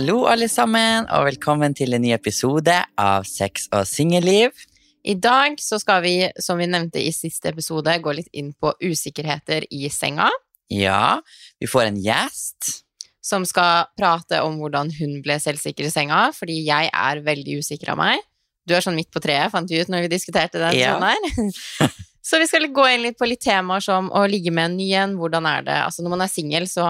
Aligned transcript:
Hallo, 0.00 0.22
alle 0.24 0.46
sammen, 0.48 1.04
og 1.12 1.26
velkommen 1.26 1.74
til 1.76 1.92
en 1.92 2.00
ny 2.00 2.14
episode 2.14 2.72
av 2.96 3.26
Sex 3.28 3.66
og 3.68 3.82
singelliv. 3.84 4.54
I 5.04 5.12
dag 5.20 5.58
så 5.60 5.76
skal 5.76 6.00
vi, 6.00 6.12
som 6.40 6.56
vi 6.56 6.68
nevnte 6.72 7.02
i 7.04 7.10
siste 7.12 7.50
episode, 7.50 7.92
gå 8.00 8.14
litt 8.16 8.30
inn 8.32 8.54
på 8.56 8.70
usikkerheter 8.80 9.66
i 9.68 9.90
senga. 9.92 10.30
Ja, 10.72 11.18
vi 11.60 11.68
får 11.68 11.90
en 11.90 11.98
gjest. 12.00 12.70
Som 13.20 13.44
skal 13.44 13.90
prate 14.00 14.40
om 14.40 14.56
hvordan 14.62 14.88
hun 15.02 15.18
ble 15.20 15.36
selvsikker 15.36 15.90
i 15.90 15.92
senga, 15.92 16.22
fordi 16.32 16.56
jeg 16.70 16.88
er 16.88 17.20
veldig 17.26 17.58
usikker 17.60 17.92
av 17.92 18.00
meg. 18.00 18.24
Du 18.64 18.72
er 18.78 18.86
sånn 18.86 18.96
midt 18.96 19.12
på 19.12 19.20
treet, 19.20 19.52
fant 19.52 19.68
vi 19.68 19.82
ut 19.84 19.92
når 19.92 20.06
vi 20.06 20.14
diskuterte 20.14 20.62
den 20.64 20.78
Ja. 20.80 20.94
sånn 20.96 21.10
her. 21.10 21.92
Så 22.30 22.40
vi 22.40 22.48
skal 22.48 22.70
gå 22.72 22.88
inn 22.94 23.04
litt 23.04 23.20
på 23.20 23.28
litt 23.28 23.44
temaer 23.44 23.84
som 23.84 24.08
å 24.08 24.24
ligge 24.24 24.48
med 24.48 24.70
en 24.70 24.80
ny 24.80 24.88
en, 24.96 25.20
hvordan 25.20 25.44
er 25.58 25.68
det 25.68 25.76
Altså 25.82 26.00
når 26.00 26.16
man 26.16 26.24
er 26.24 26.32
singel, 26.32 26.64
så 26.72 26.88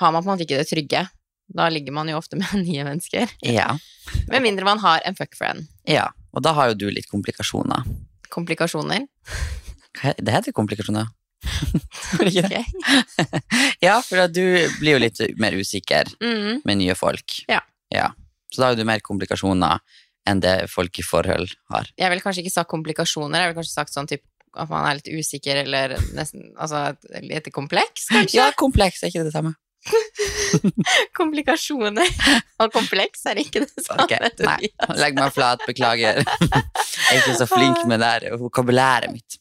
har 0.00 0.12
man 0.16 0.24
på 0.24 0.30
en 0.30 0.38
måte 0.38 0.48
ikke 0.48 0.64
det 0.64 0.70
trygge. 0.72 1.04
Da 1.48 1.68
ligger 1.70 1.92
man 1.94 2.08
jo 2.10 2.16
ofte 2.18 2.36
med 2.36 2.52
nye 2.66 2.84
mennesker. 2.84 3.30
Ja. 3.46 3.76
Med 4.28 4.42
mindre 4.42 4.64
man 4.66 4.78
har 4.82 5.00
en 5.06 5.14
fuckfriend. 5.18 5.66
ja. 5.88 6.08
Og 6.36 6.42
da 6.44 6.50
har 6.52 6.68
jo 6.68 6.74
du 6.76 6.90
litt 6.92 7.06
komplikasjoner. 7.08 7.80
Komplikasjoner. 8.28 9.06
Det 10.20 10.32
heter 10.34 10.52
komplikasjoner? 10.52 11.06
Det? 12.20 12.60
Ja, 13.86 13.94
for 14.04 14.26
du 14.28 14.42
blir 14.80 14.96
jo 14.96 15.00
litt 15.00 15.20
mer 15.40 15.56
usikker 15.56 16.10
Mm. 16.20 16.60
med 16.64 16.76
nye 16.82 16.94
folk. 16.98 17.38
Ja. 17.48 17.62
Så 18.52 18.60
da 18.60 18.66
har 18.68 18.74
jo 18.76 18.82
du 18.82 18.88
mer 18.88 19.00
komplikasjoner 19.00 19.80
enn 20.28 20.40
det 20.44 20.68
folk 20.68 20.98
i 21.00 21.04
forhold 21.06 21.54
har. 21.72 21.88
Jeg 21.96 22.10
ville 22.12 22.20
kanskje 22.24 22.42
ikke 22.44 22.52
sagt 22.58 22.70
komplikasjoner, 22.70 23.40
jeg 23.40 23.48
ville 23.54 23.60
kanskje 23.62 23.78
sagt 23.78 23.94
sånn 23.96 24.08
typ 24.10 24.22
at 24.56 24.68
man 24.68 24.86
er 24.88 24.98
litt 25.00 25.08
usikker, 25.12 25.62
eller 25.64 25.96
nesten 26.16 26.50
altså 26.56 26.84
litt 27.24 27.48
kompleks, 27.52 28.08
kanskje? 28.12 28.38
Ja, 28.40 28.50
kompleks 28.56 29.02
er 29.04 29.12
ikke 29.12 29.24
det 29.28 29.32
samme. 29.34 29.54
Komplikasjoner 31.18 32.08
og 32.62 32.72
kompleks 32.74 33.24
er 33.30 33.40
ikke 33.42 33.64
det 33.64 33.84
samme. 33.84 34.06
Okay, 34.06 34.30
nei. 34.44 34.70
Legg 34.98 35.16
meg 35.18 35.32
flat, 35.34 35.62
beklager. 35.68 36.20
Jeg 36.22 37.12
er 37.12 37.20
ikke 37.20 37.36
så 37.38 37.48
flink 37.50 37.82
med 37.90 38.02
det 38.04 38.32
vokabulæret 38.40 39.12
mitt. 39.14 39.38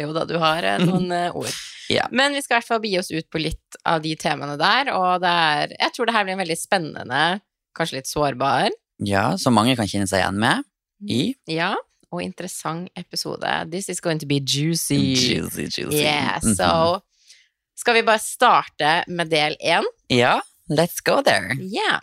Jo 0.00 0.12
da, 0.16 0.24
du 0.28 0.36
har 0.40 0.64
eh, 0.64 0.80
noen 0.84 1.10
eh, 1.12 1.34
ord. 1.36 1.52
Ja. 1.92 2.06
Men 2.14 2.32
vi 2.36 2.40
skal 2.44 2.56
i 2.56 2.60
hvert 2.60 2.68
fall 2.70 2.82
bi 2.84 2.94
oss 3.00 3.10
ut 3.12 3.26
på 3.32 3.40
litt 3.42 3.80
av 3.88 4.00
de 4.04 4.14
temaene 4.20 4.54
der, 4.60 4.92
og 4.94 5.20
det 5.24 5.30
er 5.30 5.72
Jeg 5.74 5.92
tror 5.96 6.06
det 6.08 6.14
her 6.14 6.24
blir 6.26 6.36
en 6.36 6.42
veldig 6.44 6.56
spennende, 6.60 7.22
kanskje 7.76 7.98
litt 8.00 8.10
sårbar, 8.10 8.70
Ja, 9.04 9.30
som 9.40 9.54
mange 9.56 9.74
kan 9.78 9.88
kjenne 9.90 10.06
seg 10.10 10.20
igjen 10.22 10.38
med 10.40 10.66
i 11.08 11.20
ja, 11.48 11.70
og 12.12 12.20
interessant 12.20 12.90
episode. 13.00 13.48
This 13.72 13.88
is 13.88 14.00
going 14.04 14.18
to 14.20 14.26
be 14.28 14.36
juicy. 14.40 15.14
Juicy, 15.16 15.68
juicy. 15.72 16.02
Yeah, 16.02 16.38
Mhm. 16.42 16.54
so 16.58 17.00
Skal 17.80 17.94
vi 17.94 18.02
bare 18.02 18.18
starte 18.18 19.04
med 19.08 19.30
del 19.32 19.54
én? 19.60 19.86
Ja, 20.12 20.42
let's 20.68 20.98
go 21.04 21.22
there. 21.24 21.54
Yeah. 21.56 22.02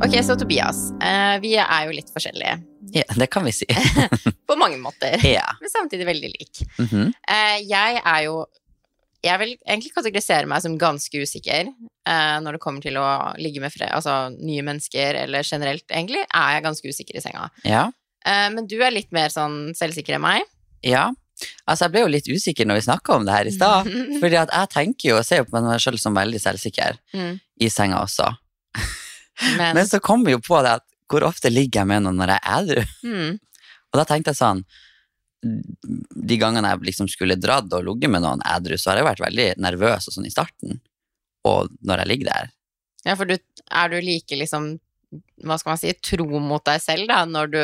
Ok, 0.00 0.16
så 0.24 0.36
Tobias, 0.40 0.78
eh, 1.02 1.34
vi 1.44 1.50
er 1.60 1.84
jo 1.86 1.92
litt 1.92 2.08
forskjellige 2.14 2.54
Ja, 2.96 3.04
det 3.20 3.28
kan 3.34 3.44
vi 3.44 3.52
si. 3.52 3.68
på 4.48 4.56
mange 4.56 4.80
måter, 4.80 5.20
Ja. 5.28 5.44
men 5.60 5.70
samtidig 5.74 6.08
veldig 6.08 6.32
lik. 6.38 6.64
Mm 6.78 6.86
-hmm. 6.88 7.12
jeg 7.68 8.00
er 8.04 8.22
jo 8.24 8.46
Jeg 9.22 9.38
vil 9.38 9.56
egentlig 9.68 9.94
kategorisere 9.94 10.46
meg 10.46 10.62
som 10.62 10.78
ganske 10.78 11.22
usikker 11.22 11.68
eh, 12.08 12.40
når 12.40 12.52
det 12.52 12.60
kommer 12.60 12.80
til 12.80 12.96
å 12.96 13.36
ligge 13.38 13.60
med 13.60 13.72
fred, 13.72 13.90
altså, 13.92 14.30
nye 14.40 14.62
mennesker, 14.62 15.14
eller 15.14 15.42
generelt, 15.42 15.84
egentlig, 15.90 16.24
er 16.34 16.54
jeg 16.54 16.62
ganske 16.62 16.88
usikker 16.88 17.16
i 17.16 17.20
senga. 17.20 17.50
Ja. 17.64 17.90
Men 18.26 18.66
du 18.66 18.82
er 18.82 18.90
litt 18.90 19.12
mer 19.12 19.28
sånn 19.28 19.74
selvsikker 19.74 20.14
enn 20.14 20.20
meg. 20.20 20.42
ja. 20.82 21.12
Altså, 21.66 21.84
jeg 21.86 21.92
ble 21.94 22.02
jo 22.04 22.10
litt 22.12 22.28
usikker 22.28 22.66
når 22.68 22.78
vi 22.80 22.84
snakka 22.88 23.16
om 23.16 23.26
det 23.26 23.34
her 23.36 23.48
i 23.50 23.54
stad. 23.54 23.88
Fordi 24.22 24.38
at 24.40 24.52
jeg 24.54 24.70
tenker 24.74 25.08
jo 25.12 25.18
og 25.20 25.26
ser 25.26 25.42
jo 25.42 25.48
på 25.48 25.62
meg 25.64 25.80
sjøl 25.82 25.98
som 26.02 26.16
veldig 26.18 26.40
selvsikker 26.42 26.98
Mm, 27.16 27.34
i 27.62 27.68
senga 27.70 28.00
også. 28.02 28.28
men, 29.58 29.74
Men 29.76 29.86
så 29.88 30.00
kom 30.02 30.24
vi 30.26 30.34
jo 30.36 30.40
på 30.44 30.60
det 30.64 30.78
at 30.80 30.86
hvor 31.12 31.26
ofte 31.28 31.50
ligger 31.52 31.82
jeg 31.82 31.88
med 31.90 32.06
noen 32.06 32.16
når 32.22 32.30
jeg 32.34 32.40
er 32.42 32.62
edru? 32.62 32.84
mm, 33.04 33.32
Og 33.92 33.98
da 34.00 34.04
tenkte 34.08 34.32
jeg 34.32 34.38
sånn 34.40 34.62
De 35.42 36.38
gangene 36.40 36.70
jeg 36.70 36.86
liksom 36.86 37.08
skulle 37.10 37.36
dratt 37.40 37.72
og 37.74 37.84
ligget 37.84 38.12
med 38.14 38.22
noen 38.24 38.40
edru, 38.54 38.76
så 38.78 38.92
har 38.92 39.00
jeg 39.02 39.08
vært 39.10 39.24
veldig 39.24 39.46
nervøs 39.60 40.06
og 40.08 40.14
sånn 40.14 40.28
i 40.28 40.32
starten. 40.32 40.78
Og 41.48 41.72
når 41.82 42.04
jeg 42.04 42.10
ligger 42.12 42.30
der. 42.30 42.52
Ja, 43.04 43.16
for 43.18 43.26
du, 43.26 43.34
er 43.66 43.90
du 43.90 43.96
like 44.00 44.38
liksom 44.38 44.76
Hva 45.42 45.56
skal 45.58 45.74
man 45.74 45.80
si 45.82 45.90
tro 45.98 46.38
mot 46.40 46.62
deg 46.64 46.78
selv, 46.80 47.08
da, 47.10 47.24
når 47.28 47.50
du 47.52 47.60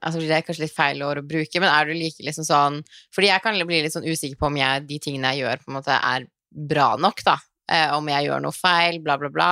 altså 0.00 0.22
Det 0.22 0.32
er 0.36 0.44
kanskje 0.46 0.64
litt 0.64 0.76
feil 0.76 1.02
ord 1.04 1.20
å 1.20 1.26
bruke, 1.26 1.60
men 1.60 1.70
er 1.70 1.88
du 1.88 1.94
like 1.96 2.24
liksom 2.24 2.46
sånn 2.46 2.80
Fordi 3.14 3.30
jeg 3.30 3.44
kan 3.44 3.58
bli 3.68 3.82
litt 3.84 3.94
sånn 3.94 4.08
usikker 4.08 4.38
på 4.40 4.48
om 4.50 4.58
jeg, 4.60 4.86
de 4.88 4.98
tingene 5.02 5.34
jeg 5.34 5.44
gjør, 5.44 5.62
på 5.62 5.72
en 5.72 5.78
måte 5.80 5.96
er 5.96 6.26
bra 6.50 6.94
nok, 6.98 7.22
da. 7.26 7.36
Eh, 7.70 7.92
om 7.94 8.08
jeg 8.10 8.26
gjør 8.26 8.40
noe 8.42 8.54
feil, 8.56 8.98
bla, 9.04 9.14
bla, 9.20 9.30
bla. 9.30 9.50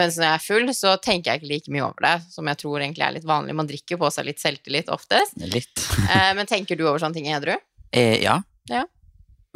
Mens 0.00 0.16
når 0.16 0.24
jeg 0.24 0.38
er 0.38 0.44
full, 0.46 0.70
så 0.72 0.94
tenker 1.04 1.34
jeg 1.34 1.42
ikke 1.42 1.50
like 1.50 1.74
mye 1.74 1.84
over 1.84 2.06
det, 2.06 2.14
som 2.32 2.48
jeg 2.48 2.60
tror 2.62 2.80
egentlig 2.80 3.04
er 3.04 3.16
litt 3.18 3.26
vanlig. 3.28 3.56
Man 3.58 3.68
drikker 3.68 3.96
jo 3.96 4.00
på 4.06 4.10
seg 4.14 4.28
litt 4.30 4.40
selvtillit 4.40 4.92
oftest. 4.94 5.36
Litt. 5.44 5.74
Eh, 6.08 6.30
men 6.32 6.48
tenker 6.48 6.78
du 6.78 6.86
over 6.86 7.02
sånne 7.02 7.18
ting 7.18 7.26
edru? 7.28 7.52
Eh, 7.92 8.14
ja. 8.22 8.38
Ja. 8.70 8.86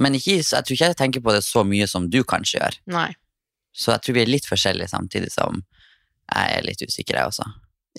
Men 0.02 0.18
ikke, 0.18 0.34
jeg 0.42 0.66
tror 0.66 0.74
ikke 0.74 0.88
jeg 0.90 0.98
tenker 0.98 1.22
på 1.24 1.32
det 1.32 1.40
så 1.46 1.62
mye 1.64 1.86
som 1.88 2.10
du 2.12 2.18
kanskje 2.28 2.58
gjør. 2.58 2.76
Nei. 2.92 3.08
Så 3.72 3.94
jeg 3.94 4.04
tror 4.04 4.18
vi 4.18 4.22
er 4.26 4.28
litt 4.28 4.48
forskjellige 4.48 4.92
samtidig 4.92 5.30
som 5.32 5.62
jeg 5.62 6.58
er 6.58 6.66
litt 6.66 6.84
usikker, 6.84 7.16
jeg 7.16 7.30
også. 7.32 7.46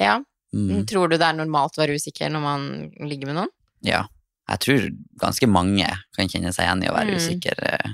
Ja. 0.01 0.19
Mm. 0.53 0.85
Tror 0.85 1.09
du 1.09 1.17
det 1.17 1.25
er 1.25 1.33
normalt 1.37 1.77
å 1.77 1.81
være 1.81 1.95
usikker 1.97 2.29
når 2.29 2.41
man 2.43 2.65
ligger 3.09 3.31
med 3.31 3.39
noen? 3.41 3.53
Ja. 3.81 4.03
Jeg 4.51 4.59
tror 4.65 4.89
ganske 5.21 5.47
mange 5.49 5.87
kan 6.15 6.27
kjenne 6.29 6.51
seg 6.53 6.67
igjen 6.67 6.83
i 6.83 6.89
å 6.91 6.95
være 6.97 7.13
Mm. 7.13 7.19
usikker 7.21 7.61
eh, 7.71 7.93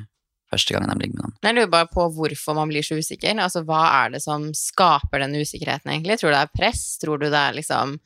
første 0.51 0.73
gangen 0.73 0.89
de 0.91 1.03
ligger 1.05 1.15
med 1.19 1.23
noen. 1.27 1.35
Jeg 1.45 1.55
lurer 1.55 1.69
bare 1.71 1.87
på 1.93 2.07
hvorfor 2.15 2.55
man 2.57 2.67
blir 2.71 2.81
så 2.83 2.97
usikker. 2.97 3.37
Altså, 3.39 3.61
Hva 3.63 3.83
er 4.05 4.09
det 4.15 4.21
som 4.23 4.49
skaper 4.57 5.19
den 5.23 5.37
usikkerheten, 5.37 5.91
egentlig? 5.93 6.17
Tror 6.19 6.33
du 6.33 6.35
det 6.35 6.41
er 6.47 6.57
press? 6.57 6.97
Tror 6.99 7.19
du 7.21 7.27
det 7.29 7.37
er 7.37 7.53
liksom 7.53 7.99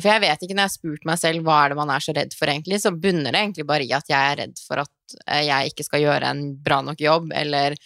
For 0.00 0.08
jeg 0.10 0.22
vet 0.24 0.40
ikke, 0.42 0.54
når 0.56 0.64
jeg 0.64 0.70
har 0.70 0.74
spurt 0.74 1.04
meg 1.06 1.18
selv 1.22 1.44
hva 1.46 1.56
er 1.64 1.68
det 1.70 1.76
man 1.78 1.90
er 1.94 2.02
så 2.02 2.12
redd 2.16 2.32
for, 2.34 2.50
egentlig, 2.50 2.80
så 2.82 2.90
bunner 2.90 3.30
det 3.30 3.38
egentlig 3.44 3.66
bare 3.68 3.84
i 3.86 3.92
at 3.94 4.08
jeg 4.10 4.32
er 4.32 4.40
redd 4.40 4.56
for 4.66 4.80
at 4.82 5.14
eh, 5.28 5.44
jeg 5.46 5.70
ikke 5.70 5.84
skal 5.86 6.02
gjøre 6.02 6.30
en 6.34 6.40
bra 6.66 6.80
nok 6.82 6.98
jobb, 6.98 7.30
eller 7.32 7.76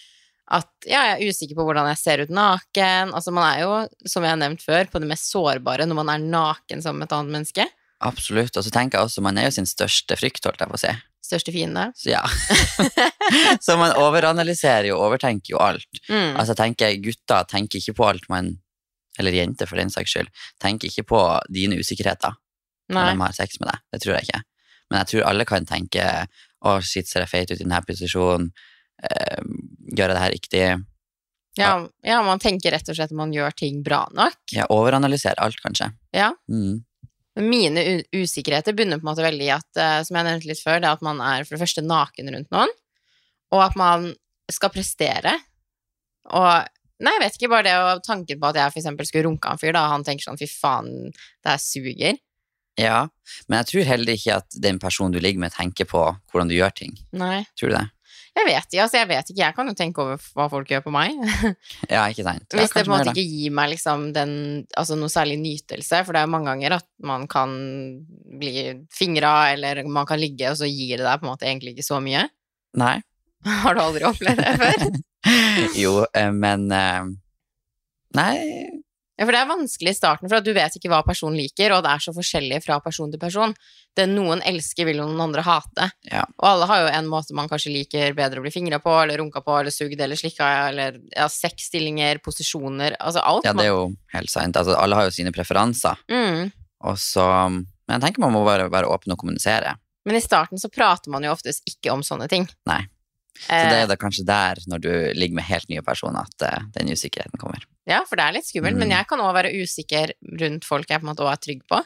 at 0.49 0.89
ja, 0.89 1.03
jeg 1.11 1.17
er 1.17 1.29
usikker 1.29 1.59
på 1.59 1.65
hvordan 1.67 1.91
jeg 1.91 2.01
ser 2.01 2.23
ut 2.25 2.31
naken. 2.33 3.13
Altså, 3.17 3.33
man 3.37 3.45
er 3.51 3.65
jo, 3.67 3.73
som 4.09 4.25
jeg 4.25 4.33
har 4.33 4.41
nevnt 4.41 4.65
før, 4.65 4.89
på 4.89 5.03
det 5.03 5.11
mest 5.11 5.29
sårbare 5.29 5.85
når 5.89 5.99
man 5.99 6.13
er 6.15 6.25
naken 6.25 6.85
som 6.85 7.03
et 7.05 7.13
annet 7.13 7.35
menneske. 7.35 7.67
Absolutt. 8.05 8.57
Og 8.57 8.65
så 8.65 8.73
tenker 8.73 8.99
jeg 8.99 9.11
også, 9.11 9.25
man 9.25 9.39
er 9.41 9.49
jo 9.49 9.57
sin 9.59 9.69
største 9.69 10.17
frykt, 10.17 10.47
holdt 10.47 10.63
jeg 10.65 10.71
på 10.71 10.79
å 10.79 10.81
si. 10.81 10.95
Største 11.29 11.53
fiende. 11.53 11.91
Så 11.99 12.15
ja. 12.15 12.23
så 13.65 13.77
man 13.81 13.93
overanalyserer 14.01 14.89
jo 14.89 15.01
overtenker 15.05 15.53
jo 15.53 15.61
alt. 15.61 16.01
Mm. 16.09 16.39
Altså 16.41 16.57
tenker 16.57 16.97
Gutter 17.05 17.49
tenker 17.51 17.83
ikke 17.83 17.99
på 17.99 18.09
alt 18.09 18.29
man 18.33 18.55
Eller 19.19 19.35
jenter, 19.35 19.67
for 19.67 19.77
den 19.77 19.91
saks 19.91 20.15
skyld. 20.15 20.29
Tenker 20.63 20.89
ikke 20.89 21.05
på 21.11 21.21
dine 21.51 21.77
usikkerheter 21.77 22.39
når 22.89 23.03
Nei. 23.03 23.09
de 23.11 23.21
har 23.21 23.35
sex 23.37 23.59
med 23.61 23.69
deg. 23.69 23.83
Det 23.93 24.01
tror 24.01 24.15
jeg 24.15 24.29
ikke. 24.29 24.43
Men 24.89 25.03
jeg 25.03 25.11
tror 25.11 25.27
alle 25.29 25.45
kan 25.45 25.69
tenke 25.69 26.05
Å, 26.65 26.79
shit, 26.81 27.07
ser 27.11 27.27
jeg 27.27 27.31
feit 27.31 27.51
ut 27.53 27.59
i 27.59 27.65
denne 27.65 27.83
posisjonen? 27.85 28.49
Gjør 29.89 30.07
jeg 30.07 30.17
det 30.17 30.23
her 30.23 30.35
riktig? 30.35 30.63
Ja, 31.59 31.73
ja, 32.07 32.19
man 32.23 32.39
tenker 32.43 32.71
rett 32.75 32.87
og 32.87 32.95
slett 32.95 33.11
at 33.11 33.19
man 33.19 33.33
gjør 33.35 33.55
ting 33.57 33.81
bra 33.83 34.05
nok. 34.15 34.39
Ja, 34.55 34.69
overanalyserer 34.71 35.41
alt, 35.43 35.59
kanskje. 35.65 35.91
Ja. 36.15 36.31
Mm. 36.51 36.85
Mine 37.39 37.85
usikkerheter 38.15 38.75
bunner 38.79 39.01
på 39.01 39.07
en 39.07 39.11
måte 39.11 39.27
veldig 39.27 39.47
i 39.47 39.53
at, 39.55 39.69
eh, 39.79 39.99
som 40.07 40.19
jeg 40.19 40.27
nevnte 40.27 40.51
litt 40.51 40.63
før, 40.63 40.79
det 40.83 40.91
er 40.91 40.99
at 40.99 41.05
man 41.07 41.23
er 41.23 41.47
for 41.47 41.57
det 41.57 41.63
første 41.63 41.85
naken 41.87 42.33
rundt 42.35 42.51
noen, 42.55 42.75
og 43.55 43.63
at 43.65 43.79
man 43.79 44.11
skal 44.53 44.75
prestere. 44.75 45.39
Og 46.35 46.75
Nei, 46.99 47.13
jeg 47.15 47.23
vet 47.23 47.37
ikke, 47.39 47.51
bare 47.53 47.63
det 47.63 47.75
og 47.79 48.01
tanken 48.03 48.41
på 48.43 48.49
at 48.49 48.57
jeg 48.59 48.73
for 48.75 49.07
skulle 49.07 49.29
runke 49.29 49.51
en 49.53 49.61
fyr, 49.61 49.71
da, 49.77 49.85
han 49.93 50.03
tenker 50.07 50.27
sånn 50.27 50.39
fy 50.41 50.49
faen, 50.51 51.13
det 51.15 51.53
her 51.53 51.61
suger. 51.63 52.19
Ja, 52.79 53.05
men 53.47 53.61
jeg 53.61 53.69
tror 53.71 53.87
heller 53.87 54.19
ikke 54.19 54.39
at 54.43 54.57
den 54.67 54.81
personen 54.83 55.15
du 55.15 55.21
ligger 55.23 55.43
med, 55.43 55.55
tenker 55.55 55.87
på 55.87 56.03
hvordan 56.31 56.51
du 56.51 56.57
gjør 56.57 56.75
ting. 56.75 56.97
Nei. 57.15 57.45
Tror 57.59 57.71
du 57.71 57.77
det? 57.77 57.85
Jeg 58.39 58.47
vet 58.47 58.75
altså 58.85 59.01
jeg 59.01 59.09
vet 59.11 59.31
ikke, 59.33 59.41
jeg 59.41 59.57
kan 59.57 59.71
jo 59.71 59.75
tenke 59.75 60.03
over 60.05 60.27
hva 60.37 60.47
folk 60.53 60.71
gjør 60.71 60.85
på 60.87 60.95
meg. 60.95 61.17
Ja, 61.95 62.05
ikke 62.07 62.25
sant? 62.27 62.47
Ja, 62.53 62.61
Hvis 62.61 62.75
det 62.75 62.85
på 62.85 62.93
en 62.93 62.95
måte 62.95 63.13
ikke 63.13 63.25
gir 63.27 63.55
meg 63.55 63.73
liksom 63.73 64.09
den, 64.15 64.33
altså 64.79 64.99
noe 64.99 65.11
særlig 65.13 65.39
nytelse, 65.43 66.03
for 66.07 66.15
det 66.15 66.23
er 66.23 66.29
jo 66.29 66.35
mange 66.37 66.53
ganger 66.53 66.77
at 66.79 66.87
man 67.05 67.27
kan 67.31 67.55
bli 68.39 68.65
fingra, 68.95 69.53
eller 69.55 69.83
man 69.89 70.09
kan 70.09 70.21
ligge, 70.21 70.53
og 70.53 70.59
så 70.61 70.69
gir 70.71 71.01
det 71.01 71.07
deg 71.07 71.21
på 71.21 71.27
en 71.27 71.33
måte 71.33 71.49
egentlig 71.49 71.75
ikke 71.75 71.89
så 71.89 72.01
mye. 72.05 72.27
Nei. 72.79 72.97
Har 73.65 73.79
du 73.79 73.83
aldri 73.83 74.07
opplevd 74.09 74.43
det 74.45 74.55
før? 74.61 74.87
jo, 75.83 75.95
eh, 76.15 76.31
men 76.35 76.69
eh, 76.75 77.09
Nei, 78.17 78.37
Ja, 79.19 79.27
for 79.27 79.35
det 79.35 79.39
er 79.41 79.49
vanskelig 79.51 79.91
i 79.91 79.99
starten, 79.99 80.29
for 80.31 80.39
at 80.39 80.47
du 80.47 80.53
vet 80.55 80.77
ikke 80.79 80.91
hva 80.93 81.01
personen 81.03 81.41
liker, 81.41 81.73
og 81.75 81.83
det 81.83 81.91
er 81.91 82.03
så 82.05 82.13
forskjellig 82.15 82.61
fra 82.63 82.77
person 82.85 83.11
til 83.11 83.19
person. 83.19 83.55
Det 83.99 84.05
noen 84.07 84.39
elsker, 84.47 84.87
vil 84.87 85.01
noen 85.01 85.19
andre 85.25 85.43
hate. 85.43 85.89
Ja. 86.07 86.23
Og 86.39 86.47
alle 86.53 86.69
har 86.71 86.85
jo 86.85 86.93
en 87.01 87.09
måte 87.11 87.35
man 87.35 87.51
kanskje 87.51 87.73
liker 87.75 88.15
bedre 88.15 88.39
å 88.39 88.45
bli 88.45 88.53
fingra 88.55 88.79
på, 88.85 88.93
eller 89.03 89.19
runka 89.19 89.43
på, 89.43 89.57
eller 89.59 89.75
sugd, 89.75 89.99
eller 89.99 90.21
slikka, 90.21 90.47
eller 90.69 91.01
ja, 91.17 91.27
sexstillinger, 91.35 92.23
posisjoner, 92.23 92.95
altså 93.01 93.25
alt. 93.27 93.49
ja, 93.49 93.57
det 93.59 93.67
er 93.67 93.73
jo 93.73 93.89
helt 94.15 94.31
sant. 94.31 94.61
Altså, 94.61 94.79
alle 94.79 95.01
har 95.01 95.11
jo 95.11 95.17
sine 95.19 95.35
preferanser. 95.35 95.99
mm. 96.13 96.55
Og 96.87 96.95
så 97.03 97.25
Men 97.27 97.97
jeg 97.97 98.03
tenker 98.05 98.23
man 98.23 98.31
må 98.37 98.45
bare 98.47 98.69
være 98.71 98.87
åpen 98.87 99.11
og 99.11 99.19
kommunisere. 99.19 99.73
Men 100.07 100.15
i 100.15 100.23
starten 100.23 100.61
så 100.61 100.71
prater 100.71 101.11
man 101.11 101.25
jo 101.27 101.33
oftest 101.33 101.65
ikke 101.67 101.91
om 101.91 102.05
sånne 102.07 102.29
ting. 102.31 102.47
Nei. 102.69 102.85
Så 103.47 103.55
det 103.71 103.77
Eh, 103.79 103.83
er 103.85 103.87
da 103.87 103.97
kanskje 103.97 104.25
der, 104.27 104.59
når 104.67 104.81
du 104.83 104.91
ligger 105.15 105.35
med 105.39 105.45
helt 105.45 105.69
nye 105.71 105.83
personer, 105.83 106.27
at 106.27 106.43
eh, 106.49 106.65
den 106.75 106.89
usikkerheten 106.91 107.39
kommer. 107.39 107.63
ja, 107.87 108.03
for 108.05 108.17
det 108.17 108.25
er 108.27 108.33
litt 108.39 108.47
skummelt, 108.49 108.77
men 108.77 108.89
Mm. 108.89 108.97
jeg 108.99 109.07
kan 109.09 109.19
òg 109.21 109.33
være 109.35 109.53
usikker 109.63 110.13
rundt 110.41 110.65
folk 110.65 110.89
jeg 110.91 111.01
på 111.01 111.07
en 111.07 111.13
måte 111.15 111.25
òg 111.25 111.33
er 111.33 111.43
trygg 111.47 111.63
på. 111.71 111.83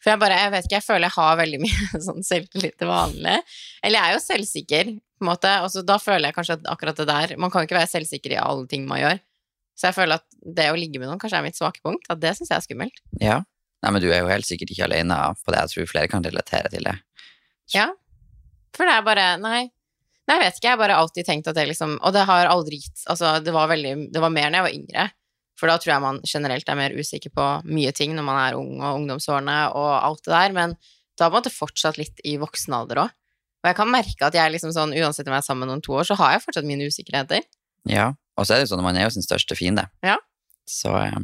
For 0.00 0.10
jeg 0.12 0.18
bare, 0.20 0.36
jeg 0.38 0.50
vet 0.52 0.64
ikke, 0.64 0.76
jeg 0.78 0.86
føler 0.86 1.06
jeg 1.08 1.16
har 1.16 1.36
veldig 1.36 1.60
mye 1.64 2.00
sånn 2.00 2.22
selvtillit 2.24 2.76
til 2.78 2.88
vanlig. 2.88 3.38
Eller 3.82 3.98
jeg 3.98 4.04
er 4.08 4.14
jo 4.14 4.20
selvsikker, 4.26 4.84
på 5.20 5.24
en 5.26 5.28
måte, 5.28 5.50
og 5.64 5.68
så 5.70 5.82
da 5.84 5.98
føler 6.00 6.28
jeg 6.30 6.34
kanskje 6.38 6.54
at 6.56 6.62
akkurat 6.72 6.96
det 6.96 7.06
der 7.10 7.36
Man 7.36 7.50
kan 7.50 7.60
jo 7.62 7.66
ikke 7.68 7.76
være 7.80 7.90
selvsikker 7.92 8.32
i 8.32 8.40
alle 8.40 8.66
ting 8.66 8.86
man 8.88 9.00
gjør. 9.02 9.18
Så 9.76 9.88
jeg 9.90 9.94
føler 9.96 10.14
at 10.20 10.24
det 10.56 10.70
å 10.72 10.76
ligge 10.76 10.98
med 11.00 11.08
noen 11.08 11.18
kanskje 11.20 11.38
er 11.38 11.42
mitt 11.44 11.56
svake 11.56 11.80
punkt. 11.84 12.04
At 12.08 12.20
det 12.20 12.32
syns 12.36 12.48
jeg 12.52 12.56
er 12.56 12.64
skummelt. 12.64 13.00
Ja. 13.20 13.42
Nei, 13.82 13.90
men 13.92 14.00
du 14.02 14.10
er 14.12 14.20
jo 14.20 14.28
helt 14.28 14.44
sikkert 14.48 14.70
ikke 14.72 14.84
alene 14.88 15.16
på 15.44 15.52
det. 15.52 15.60
Jeg 15.60 15.68
tror 15.74 15.86
flere 15.88 16.08
kan 16.08 16.24
relatere 16.24 16.68
til 16.72 16.84
det. 16.84 16.96
Ja. 17.74 17.86
For 18.76 18.84
det 18.88 18.92
er 18.96 19.02
bare 19.06 19.26
Nei. 19.40 19.70
Nei, 20.30 20.36
jeg 20.38 20.44
vet 20.44 20.58
ikke. 20.58 20.66
Jeg 20.68 20.76
har 20.76 20.80
bare 20.80 20.98
alltid 21.02 21.26
tenkt 21.26 21.48
at 21.50 21.56
det 21.58 21.66
liksom 21.66 21.96
Og 22.06 22.14
det 22.14 22.22
har 22.28 22.46
aldri 22.46 22.78
gitt 22.78 23.02
Altså, 23.10 23.32
det 23.42 23.50
var 23.50 23.66
veldig 23.72 23.94
Det 24.14 24.22
var 24.22 24.30
mer 24.30 24.52
da 24.52 24.60
jeg 24.60 24.66
var 24.68 24.76
yngre. 24.76 25.06
For 25.58 25.68
da 25.68 25.76
tror 25.76 25.92
jeg 25.92 26.04
man 26.04 26.20
generelt 26.24 26.70
er 26.70 26.78
mer 26.78 26.94
usikker 26.96 27.32
på 27.36 27.46
mye 27.68 27.92
ting 27.96 28.14
når 28.16 28.24
man 28.24 28.38
er 28.40 28.56
ung 28.56 28.78
og 28.78 29.00
ungdomsårene 29.02 29.56
og 29.76 29.90
alt 29.98 30.22
det 30.24 30.32
der, 30.32 30.54
men 30.56 30.76
da 31.20 31.28
har 31.28 31.44
jeg 31.44 31.52
fortsatt 31.52 31.98
litt 32.00 32.22
i 32.24 32.38
voksen 32.40 32.76
alder 32.78 33.02
òg. 33.02 33.10
Og 33.60 33.68
jeg 33.68 33.76
kan 33.76 33.90
merke 33.92 34.24
at 34.24 34.38
jeg 34.38 34.54
liksom 34.54 34.72
sånn, 34.72 34.94
uansett 34.96 35.28
om 35.28 35.36
jeg 35.36 35.42
er 35.42 35.44
sammen 35.44 35.66
med 35.66 35.74
noen 35.74 35.82
to 35.84 35.98
år, 36.00 36.06
så 36.08 36.16
har 36.16 36.32
jeg 36.32 36.46
fortsatt 36.46 36.64
mine 36.64 36.88
usikkerheter. 36.88 37.44
Ja. 37.92 38.06
Og 38.40 38.48
så 38.48 38.54
er 38.54 38.62
det 38.62 38.70
jo 38.70 38.70
sånn 38.72 38.80
at 38.80 38.88
man 38.88 38.96
er 38.96 39.04
jo 39.04 39.12
sin 39.18 39.26
største 39.26 39.58
fiende. 39.58 39.84
Ja. 40.06 40.16
Så 40.64 40.94
eh, 40.96 41.18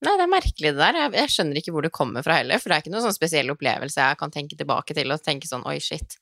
Nei, 0.00 0.14
det 0.14 0.24
er 0.24 0.30
merkelig 0.32 0.70
det 0.70 0.78
der. 0.78 0.96
Jeg, 1.02 1.12
jeg 1.18 1.32
skjønner 1.34 1.58
ikke 1.60 1.74
hvor 1.74 1.84
det 1.84 1.90
kommer 1.92 2.24
fra 2.24 2.38
heller, 2.38 2.62
for 2.62 2.70
det 2.70 2.78
er 2.78 2.84
ikke 2.84 2.92
noen 2.94 3.04
sånn 3.04 3.16
spesiell 3.16 3.50
opplevelse 3.52 4.06
jeg 4.06 4.20
kan 4.22 4.32
tenke 4.32 4.56
tilbake 4.56 4.94
til 4.96 5.10
og 5.10 5.26
tenke 5.26 5.50
sånn 5.50 5.66
oi, 5.68 5.80
shit. 5.82 6.14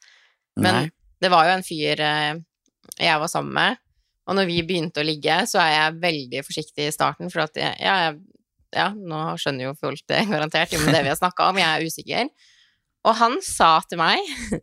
Men 0.57 0.73
nei. 0.73 0.87
Det 1.23 1.31
var 1.33 1.49
jo 1.49 1.57
en 1.57 1.67
fyr 1.67 2.01
eh, 2.05 2.41
jeg 2.99 3.21
var 3.21 3.31
sammen 3.31 3.55
med, 3.55 3.79
og 4.29 4.37
når 4.37 4.49
vi 4.51 4.59
begynte 4.67 5.01
å 5.03 5.07
ligge, 5.07 5.35
så 5.49 5.61
er 5.63 5.71
jeg 5.73 5.99
veldig 6.03 6.43
forsiktig 6.47 6.89
i 6.89 6.95
starten, 6.95 7.31
for 7.33 7.47
at 7.47 7.57
jeg, 7.59 7.75
ja, 7.81 8.13
ja, 8.77 8.89
nå 8.93 9.21
skjønner 9.41 9.69
jo 9.71 9.77
folk 9.81 10.03
det 10.11 10.25
garantert, 10.33 10.73
jo 10.75 10.83
men 10.85 10.97
det 10.97 11.05
vi 11.07 11.13
har 11.13 11.21
snakka 11.21 11.51
om, 11.51 11.61
jeg 11.61 11.69
er 11.69 11.87
usikker. 11.89 12.33
Og 13.09 13.17
han 13.21 13.39
sa 13.45 13.79
til 13.89 14.01
meg 14.01 14.21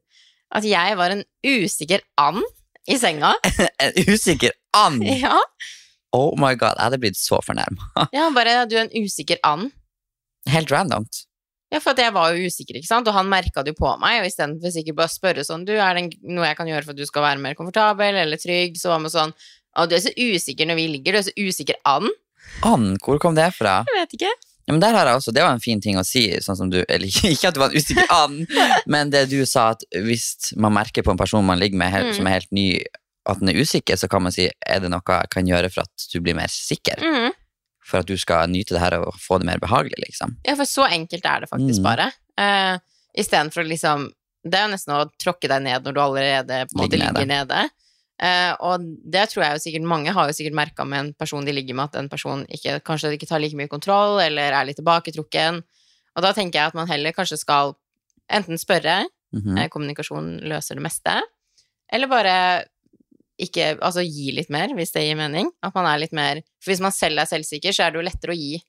at 0.58 0.68
jeg 0.68 1.00
var 1.00 1.16
en 1.16 1.24
usikker 1.46 2.04
and 2.22 2.44
i 2.86 3.00
senga. 3.02 3.34
En 3.82 3.96
usikker 4.06 4.54
and! 4.78 5.02
Ja, 5.04 5.40
Oh 6.16 6.32
my 6.40 6.54
god, 6.56 6.78
jeg 6.78 6.86
hadde 6.86 7.00
blitt 7.04 7.18
så 7.20 7.42
fornærma. 7.44 8.06
ja 8.16 8.30
bare 8.32 8.62
du 8.72 8.78
er 8.78 8.86
en 8.86 9.04
usikker 9.04 9.42
and. 9.44 9.74
Helt 10.48 10.72
randomt. 10.72 11.26
Ja, 11.74 11.80
for 11.82 11.98
jeg 11.98 12.14
var 12.14 12.32
jo 12.36 12.46
usikker, 12.46 12.78
ikke 12.78 12.88
sant, 12.88 13.08
og 13.10 13.16
han 13.18 13.28
merka 13.28 13.64
det 13.66 13.74
jo 13.74 13.80
på 13.82 13.92
meg, 14.00 14.22
og 14.22 14.28
istedenfor 14.30 14.72
sikkert 14.72 14.96
bare 15.00 15.10
å 15.10 15.16
spørre 15.16 15.44
sånn, 15.44 15.66
du, 15.66 15.74
er 15.82 15.98
det 15.98 16.04
noe 16.22 16.46
jeg 16.46 16.58
kan 16.60 16.68
gjøre 16.70 16.86
for 16.86 16.94
at 16.94 17.00
du 17.02 17.06
skal 17.10 17.26
være 17.26 17.42
mer 17.42 17.56
komfortabel 17.58 18.20
eller 18.22 18.38
trygg, 18.40 18.78
så 18.80 18.92
var 18.94 19.02
man 19.02 19.12
sånn, 19.12 19.34
å, 19.76 19.88
du 19.90 19.96
er 19.98 20.04
så 20.06 20.14
usikker 20.14 20.70
når 20.70 20.78
vi 20.80 20.86
ligger, 20.94 21.18
du 21.18 21.20
er 21.24 21.26
så 21.28 21.34
usikker 21.36 21.80
an. 21.90 22.12
An? 22.64 22.92
hvor 23.04 23.18
kom 23.20 23.36
det 23.36 23.50
fra? 23.58 23.80
Jeg 23.90 24.04
vet 24.06 24.14
ikke. 24.20 24.34
Ja, 24.66 24.74
men 24.74 24.82
der 24.82 24.96
har 24.98 25.06
jeg 25.10 25.20
også, 25.20 25.34
Det 25.36 25.44
var 25.44 25.52
en 25.54 25.62
fin 25.62 25.82
ting 25.82 25.98
å 25.98 26.04
si, 26.06 26.24
sånn 26.42 26.58
som 26.58 26.70
du, 26.74 26.80
eller 26.90 27.06
ikke 27.34 27.50
at 27.50 27.58
du 27.58 27.60
var 27.62 27.74
en 27.74 27.82
usikker 27.82 28.08
and, 28.14 28.54
men 28.94 29.12
det 29.14 29.26
du 29.34 29.40
sa 29.50 29.72
at 29.76 29.84
hvis 29.94 30.54
man 30.58 30.74
merker 30.78 31.06
på 31.06 31.14
en 31.14 31.20
person 31.22 31.46
man 31.46 31.60
ligger 31.62 31.78
med 31.82 31.92
helt, 31.94 32.14
Mm. 32.14 32.16
som 32.18 32.30
er 32.30 32.38
helt 32.40 32.52
ny, 32.56 32.68
at 33.26 33.42
den 33.42 33.50
er 33.52 33.58
usikker, 33.62 33.98
så 33.98 34.08
kan 34.10 34.22
man 34.22 34.34
si 34.34 34.46
er 34.48 34.80
det 34.86 34.90
noe 34.94 35.02
jeg 35.02 35.30
kan 35.34 35.50
gjøre 35.50 35.70
for 35.74 35.82
at 35.86 36.08
du 36.14 36.20
blir 36.22 36.38
mer 36.38 36.50
sikker? 36.54 37.02
Mhm. 37.02 37.34
For 37.86 38.02
at 38.02 38.08
du 38.10 38.16
skal 38.18 38.50
nyte 38.50 38.74
det 38.74 38.82
her 38.82 38.96
og 38.98 39.14
få 39.22 39.38
det 39.40 39.46
mer 39.46 39.60
behagelig, 39.62 40.00
liksom. 40.08 40.36
Ja, 40.48 40.56
for 40.58 40.66
så 40.66 40.88
enkelt 40.90 41.26
er 41.30 41.44
det 41.46 41.50
faktisk 41.52 41.80
Mm. 41.80 41.84
bare. 41.86 42.08
Uh, 42.38 42.80
Istedenfor 43.18 43.64
å 43.64 43.68
liksom 43.70 44.10
Det 44.46 44.60
er 44.60 44.66
jo 44.68 44.74
nesten 44.76 44.94
å 44.94 45.10
tråkke 45.18 45.48
deg 45.50 45.62
ned 45.64 45.84
når 45.86 45.94
du 45.94 46.00
allerede 46.02 46.58
på 46.70 46.76
en 46.76 46.82
måte 46.84 46.98
Ligger 46.98 47.14
ligger 47.14 47.26
nede. 47.26 47.70
Uh, 48.22 48.54
og 48.62 48.84
det 49.12 49.24
tror 49.32 49.44
jeg 49.44 49.54
jo 49.58 49.64
sikkert 49.64 49.88
mange 49.90 50.12
har 50.14 50.28
jo 50.30 50.34
sikkert 50.38 50.54
merka 50.56 50.86
med 50.86 51.00
en 51.00 51.14
person 51.14 51.44
de 51.46 51.52
ligger 51.52 51.74
med, 51.76 51.86
at 51.90 51.96
en 52.00 52.10
person 52.10 52.46
ikke, 52.54 52.80
kanskje 52.86 53.14
ikke 53.18 53.28
tar 53.28 53.40
like 53.42 53.56
mye 53.58 53.68
kontroll, 53.68 54.20
eller 54.22 54.54
er 54.54 54.66
litt 54.66 54.78
tilbaketrukken. 54.78 55.64
Og 56.16 56.22
da 56.24 56.32
tenker 56.32 56.60
jeg 56.60 56.68
at 56.68 56.76
man 56.78 56.88
heller 56.88 57.12
kanskje 57.12 57.38
skal 57.42 57.76
enten 58.30 58.58
spørre, 58.62 59.06
Mhm. 59.34 59.58
eh, 59.58 59.68
kommunikasjon 59.68 60.42
løser 60.48 60.76
det 60.76 60.84
meste, 60.86 61.22
eller 61.92 62.08
bare 62.08 62.66
ikke 63.42 63.74
Altså 63.84 64.04
gi 64.06 64.32
litt 64.32 64.50
mer, 64.54 64.72
hvis 64.78 64.94
det 64.96 65.04
gir 65.08 65.18
mening. 65.20 65.50
At 65.66 65.76
man 65.76 65.88
er 65.90 66.00
litt 66.00 66.14
mer 66.16 66.40
For 66.64 66.72
hvis 66.72 66.84
man 66.84 66.94
selv 66.96 67.20
er 67.20 67.28
selvsikker, 67.30 67.76
så 67.76 67.84
er 67.86 67.92
det 67.92 68.00
jo 68.00 68.06
lettere 68.08 68.36
å 68.36 68.40
gi. 68.40 68.62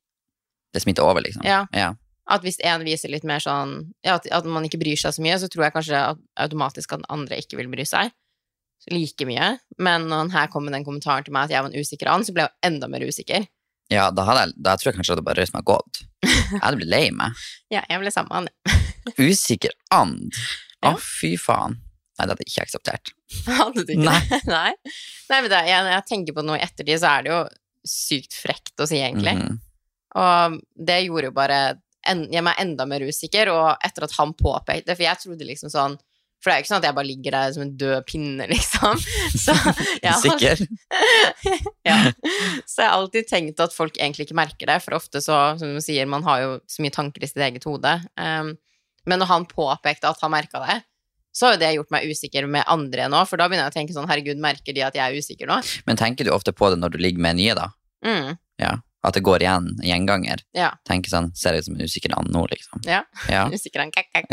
Det 0.74 0.82
smitter 0.82 1.06
over, 1.06 1.22
liksom. 1.22 1.44
Ja. 1.46 1.62
ja. 1.72 1.92
At 2.26 2.42
hvis 2.42 2.58
en 2.66 2.82
viser 2.84 3.12
litt 3.12 3.24
mer 3.24 3.38
sånn 3.42 3.78
ja, 4.04 4.16
at, 4.18 4.26
at 4.34 4.46
man 4.50 4.66
ikke 4.66 4.80
bryr 4.82 4.98
seg 4.98 5.14
så 5.14 5.22
mye, 5.22 5.36
så 5.38 5.48
tror 5.52 5.68
jeg 5.68 5.76
kanskje 5.76 6.00
at 6.12 6.22
automatisk 6.42 6.96
at 6.96 7.06
andre 7.14 7.38
ikke 7.38 7.60
vil 7.60 7.70
bry 7.72 7.86
seg 7.86 8.10
like 8.92 9.26
mye. 9.26 9.52
Men 9.82 10.04
når 10.10 10.24
han 10.24 10.32
her 10.34 10.50
kom 10.52 10.66
med 10.66 10.74
den 10.76 10.84
kommentaren 10.86 11.24
til 11.26 11.34
meg 11.34 11.48
at 11.48 11.54
jeg 11.54 11.64
var 11.64 11.70
en 11.72 11.80
usikker 11.80 12.10
and, 12.12 12.26
så 12.26 12.34
ble 12.34 12.44
jeg 12.44 12.50
jo 12.52 12.68
enda 12.68 12.90
mer 12.92 13.06
usikker. 13.08 13.46
Ja, 13.90 14.08
da, 14.14 14.26
jeg, 14.34 14.52
da 14.66 14.74
tror 14.78 14.90
jeg 14.90 14.98
kanskje 14.98 15.14
at 15.14 15.20
det 15.22 15.26
bare 15.26 15.40
røst 15.40 15.54
meg 15.54 15.66
godt. 15.66 16.02
Jeg 16.26 16.60
hadde 16.62 16.78
blitt 16.80 16.90
lei 16.92 17.04
meg. 17.14 17.38
Ja, 17.74 17.82
jeg 17.90 18.02
ble 18.02 18.12
sammen 18.14 18.50
med 18.50 18.50
han. 18.66 18.84
Usikker 19.30 19.74
and. 19.94 20.34
Å, 20.82 20.92
Ja. 20.92 20.94
fy 21.02 21.32
faen. 21.40 21.78
Nei, 22.16 22.26
det 22.26 22.32
hadde 22.34 22.44
jeg 22.46 22.52
ikke 22.52 22.66
akseptert. 22.68 23.15
Hadde 23.60 23.84
du 23.84 23.94
ikke 23.96 24.06
Nei. 24.06 24.18
det? 24.30 24.40
Nei. 24.56 24.72
Nei, 25.30 25.38
men 25.40 25.50
det, 25.52 25.62
jeg, 25.68 25.84
når 25.86 25.94
jeg 25.96 26.08
tenker 26.10 26.36
på 26.36 26.44
noe 26.46 26.58
i 26.58 26.64
ettertid, 26.66 26.98
så 27.02 27.12
er 27.12 27.26
det 27.26 27.32
jo 27.32 27.40
sykt 27.86 28.36
frekt 28.38 28.82
å 28.82 28.88
si, 28.88 29.00
egentlig. 29.02 29.36
Mhm. 29.40 29.62
Og 30.16 30.60
det 30.88 31.02
gjorde 31.04 31.28
jo 31.28 31.36
bare 31.36 31.56
en, 32.08 32.22
jeg 32.32 32.44
meg 32.46 32.60
enda 32.62 32.86
mer 32.88 33.02
usikker, 33.04 33.50
og 33.52 33.84
etter 33.84 34.06
at 34.06 34.14
han 34.16 34.30
påpekte 34.38 34.94
For 34.94 35.04
jeg 35.04 35.20
trodde 35.20 35.48
liksom 35.48 35.72
sånn 35.72 35.96
For 36.40 36.48
det 36.48 36.54
er 36.54 36.60
jo 36.60 36.64
ikke 36.64 36.70
sånn 36.70 36.78
at 36.78 36.86
jeg 36.86 36.96
bare 36.96 37.08
ligger 37.08 37.34
der 37.34 37.50
som 37.52 37.64
en 37.64 37.72
død 37.80 38.06
pinne, 38.08 38.46
liksom. 38.54 39.02
Så 39.34 39.56
ja. 40.04 40.14
Sikker? 40.22 40.62
ja. 41.88 41.98
Så 42.62 42.84
jeg 42.84 42.86
har 42.86 42.94
alltid 42.94 43.28
tenkt 43.28 43.60
at 43.64 43.74
folk 43.74 43.98
egentlig 43.98 44.28
ikke 44.28 44.38
merker 44.38 44.70
det, 44.70 44.78
for 44.84 44.96
ofte 44.96 45.20
så, 45.24 45.40
som 45.60 45.74
du 45.74 45.82
sier, 45.84 46.08
man 46.08 46.24
har 46.28 46.44
jo 46.44 46.52
så 46.70 46.84
mye 46.84 46.94
tanker 46.94 47.26
i 47.26 47.30
sitt 47.30 47.42
eget 47.42 47.66
hode. 47.66 47.96
Um, 48.14 48.54
men 49.06 49.20
når 49.22 49.30
han 49.32 49.48
påpekte 49.50 50.08
at 50.10 50.22
han 50.22 50.32
merka 50.34 50.62
det, 50.64 50.78
så 51.36 51.46
har 51.50 51.56
jo 51.56 51.60
det 51.60 51.70
gjort 51.76 51.90
meg 51.92 52.08
usikker 52.08 52.46
med 52.48 52.64
andre 52.72 53.10
nå, 53.12 53.20
for 53.28 53.36
da 53.36 53.44
begynner 53.50 53.66
jeg 53.68 53.74
å 53.74 53.76
tenke 53.76 53.92
sånn, 53.96 54.08
herregud, 54.08 54.40
merker 54.40 54.72
de 54.76 54.82
at 54.86 54.96
jeg 54.96 55.04
er 55.04 55.20
usikker 55.20 55.50
nå? 55.50 55.58
Men 55.86 55.98
tenker 56.00 56.24
du 56.24 56.32
ofte 56.32 56.54
på 56.56 56.70
det 56.72 56.78
når 56.80 56.94
du 56.96 56.98
ligger 57.04 57.20
med 57.28 57.36
nye, 57.42 57.54
da? 57.58 57.68
Mm, 58.06 58.36
Ja. 58.62 58.78
At 59.06 59.14
det 59.14 59.20
går 59.22 59.38
igjen, 59.44 59.66
gjenganger? 59.86 60.40
ja. 60.56 60.72
Tenker 60.88 61.12
sånn, 61.12 61.28
ser 61.38 61.54
ut 61.54 61.62
som 61.68 61.76
en 61.76 61.84
usikker 61.86 62.10
and 62.18 62.32
nå, 62.34 62.40
liksom. 62.50 62.80
Ja. 62.88 63.04
Ja. 63.30 63.44
Usikker 63.54 63.84
and 63.84 63.92
kakk, 63.94 64.08
kakk. 64.10 64.26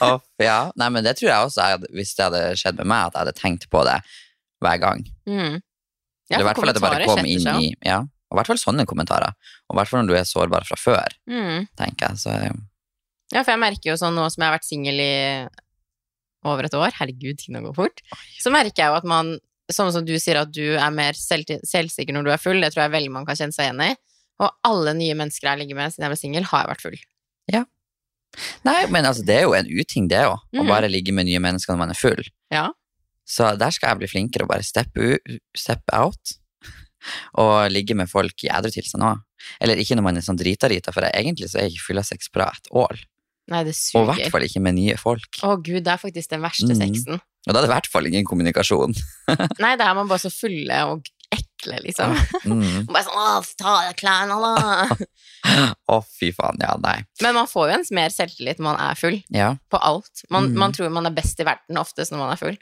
Å, 0.00 0.08
ja. 0.48 0.70
Nei, 0.80 0.88
men 0.94 1.04
det 1.04 1.16
tror 1.18 1.28
jeg 1.28 1.48
også, 1.50 1.66
jeg 1.74 1.90
hvis 1.98 2.14
det 2.16 2.24
hadde 2.28 2.40
skjedd 2.56 2.78
med 2.80 2.88
meg, 2.88 3.10
at 3.10 3.18
jeg 3.18 3.24
hadde 3.26 3.34
tenkt 3.36 3.66
på 3.72 3.82
det 3.84 3.98
hver 4.64 4.80
gang. 4.80 5.04
Mm. 5.28 5.58
Ja, 6.30 6.38
Eller 6.38 6.46
i 6.46 6.48
hvert 6.48 6.62
fall 6.62 6.72
at 6.72 6.78
det 6.78 6.84
bare 6.86 7.04
kom 7.10 7.26
inn 7.28 7.48
i 7.60 7.68
Ja, 7.84 7.98
og 8.00 8.32
i 8.32 8.40
hvert 8.40 8.48
fall 8.54 8.60
sånne 8.62 8.86
kommentarer. 8.88 9.34
Og 9.68 9.74
i 9.76 9.80
hvert 9.82 9.90
fall 9.92 10.06
når 10.06 10.08
du 10.14 10.16
er 10.22 10.28
sårbar 10.32 10.64
fra 10.70 10.78
før, 10.80 11.16
Mm. 11.28 11.66
tenker 11.76 12.08
jeg. 12.14 12.22
Så 12.22 12.32
Ja, 13.32 13.42
for 13.42 13.52
jeg 13.54 13.60
merker 13.62 13.90
jo 13.92 13.96
sånn 13.96 14.14
nå 14.18 14.26
som 14.30 14.42
jeg 14.42 14.48
har 14.50 14.58
vært 14.58 14.68
singel 14.68 15.00
i 15.00 15.12
over 16.44 16.66
et 16.66 16.74
år, 16.74 16.90
herregud, 16.98 17.38
tingene 17.38 17.62
går 17.64 17.74
fort, 17.76 18.00
så 18.42 18.50
merker 18.52 18.82
jeg 18.82 18.90
jo 18.90 18.96
at 18.98 19.04
man, 19.08 19.36
sånn 19.70 19.92
som 19.94 20.04
du 20.04 20.16
sier 20.18 20.40
at 20.40 20.50
du 20.52 20.74
er 20.74 20.90
mer 20.90 21.14
selv, 21.14 21.46
selvsikker 21.64 22.12
når 22.16 22.26
du 22.26 22.32
er 22.34 22.40
full, 22.42 22.58
det 22.60 22.72
tror 22.74 22.82
jeg 22.88 22.94
veldig 22.96 23.12
man 23.14 23.28
kan 23.28 23.38
kjenne 23.38 23.54
seg 23.54 23.68
igjen 23.70 23.84
i. 23.86 23.92
Og 24.42 24.50
alle 24.66 24.94
nye 24.98 25.14
mennesker 25.14 25.48
jeg 25.52 25.60
ligger 25.62 25.78
med 25.78 25.92
siden 25.94 26.08
jeg 26.08 26.12
ble 26.12 26.18
singel, 26.18 26.48
har 26.50 26.64
jeg 26.64 26.70
vært 26.72 26.82
full. 26.82 26.98
Ja. 27.52 27.62
Nei, 28.66 28.86
men 28.90 29.06
altså, 29.06 29.22
det 29.28 29.36
er 29.38 29.44
jo 29.46 29.54
en 29.54 29.68
uting, 29.70 30.08
det 30.10 30.24
òg. 30.26 30.40
Å 30.40 30.62
Mhm. 30.64 30.68
bare 30.68 30.88
ligge 30.90 31.12
med 31.14 31.26
nye 31.28 31.38
mennesker 31.38 31.72
når 31.74 31.78
man 31.78 31.90
er 31.94 32.00
full. 32.00 32.22
Ja. 32.50 32.70
Så 33.28 33.56
der 33.56 33.70
skal 33.70 33.90
jeg 33.92 33.98
bli 34.02 34.08
flinkere 34.10 34.42
og 34.42 34.48
bare 34.50 34.66
steppe, 34.66 35.18
step 35.56 35.82
out. 35.92 36.34
Og 37.38 37.70
ligge 37.70 37.94
med 37.94 38.10
folk 38.10 38.34
i 38.44 38.48
edru 38.50 38.70
tilstand 38.72 39.04
òg. 39.06 39.22
Eller 39.60 39.76
ikke 39.76 39.94
når 39.98 40.02
man 40.02 40.16
er 40.16 40.22
sånn 40.26 40.38
drita-rita, 40.38 40.92
for 40.92 41.02
egentlig 41.02 41.48
så 41.50 41.58
er 41.58 41.68
jeg 41.68 41.76
ikke 41.76 41.86
fyllasex 41.92 42.30
bra 42.34 42.50
et 42.50 42.68
år. 42.72 42.98
Nei, 43.50 43.64
det 43.66 43.74
suger. 43.74 44.04
Og 44.04 44.12
i 44.14 44.22
hvert 44.22 44.34
fall 44.34 44.46
ikke 44.46 44.62
med 44.62 44.76
nye 44.78 44.94
folk. 45.00 45.40
Å 45.42 45.56
gud, 45.58 45.82
det 45.82 45.94
er 45.94 46.00
faktisk 46.00 46.30
den 46.30 46.44
verste 46.44 46.70
mm. 46.70 46.78
sexen. 46.78 47.22
Og 47.42 47.50
da 47.50 47.58
er 47.58 47.64
det 47.64 47.70
i 47.70 47.74
hvert 47.74 47.90
fall 47.90 48.06
ingen 48.06 48.26
kommunikasjon. 48.28 48.94
Nei, 49.62 49.74
da 49.80 49.88
er 49.88 49.98
man 49.98 50.10
bare 50.10 50.22
så 50.22 50.30
fulle 50.30 50.78
og 50.92 51.08
ekle, 51.32 51.80
liksom. 51.86 52.12
Mm. 52.46 52.84
Bare 52.92 53.04
sånn, 53.06 53.18
åh, 53.18 53.50
ta 53.58 53.72
av 53.72 53.86
deg 53.88 53.98
klærne, 53.98 54.36
da. 54.42 55.64
Å, 55.94 55.98
fy 56.06 56.28
faen. 56.36 56.60
Ja, 56.62 56.74
nei. 56.82 56.98
Men 57.24 57.38
man 57.38 57.48
får 57.50 57.70
jo 57.70 57.76
ens 57.78 57.92
mer 57.94 58.12
selvtillit 58.14 58.60
når 58.60 58.68
man 58.68 58.82
er 58.84 59.00
full, 59.00 59.18
Ja. 59.34 59.54
på 59.72 59.80
alt. 59.80 60.26
Man, 60.28 60.50
mm. 60.52 60.60
man 60.60 60.76
tror 60.76 60.92
man 60.94 61.08
er 61.08 61.16
best 61.16 61.40
i 61.40 61.48
verden 61.48 61.80
oftest 61.80 62.14
når 62.14 62.22
man 62.22 62.34
er 62.34 62.42
full. 62.42 62.60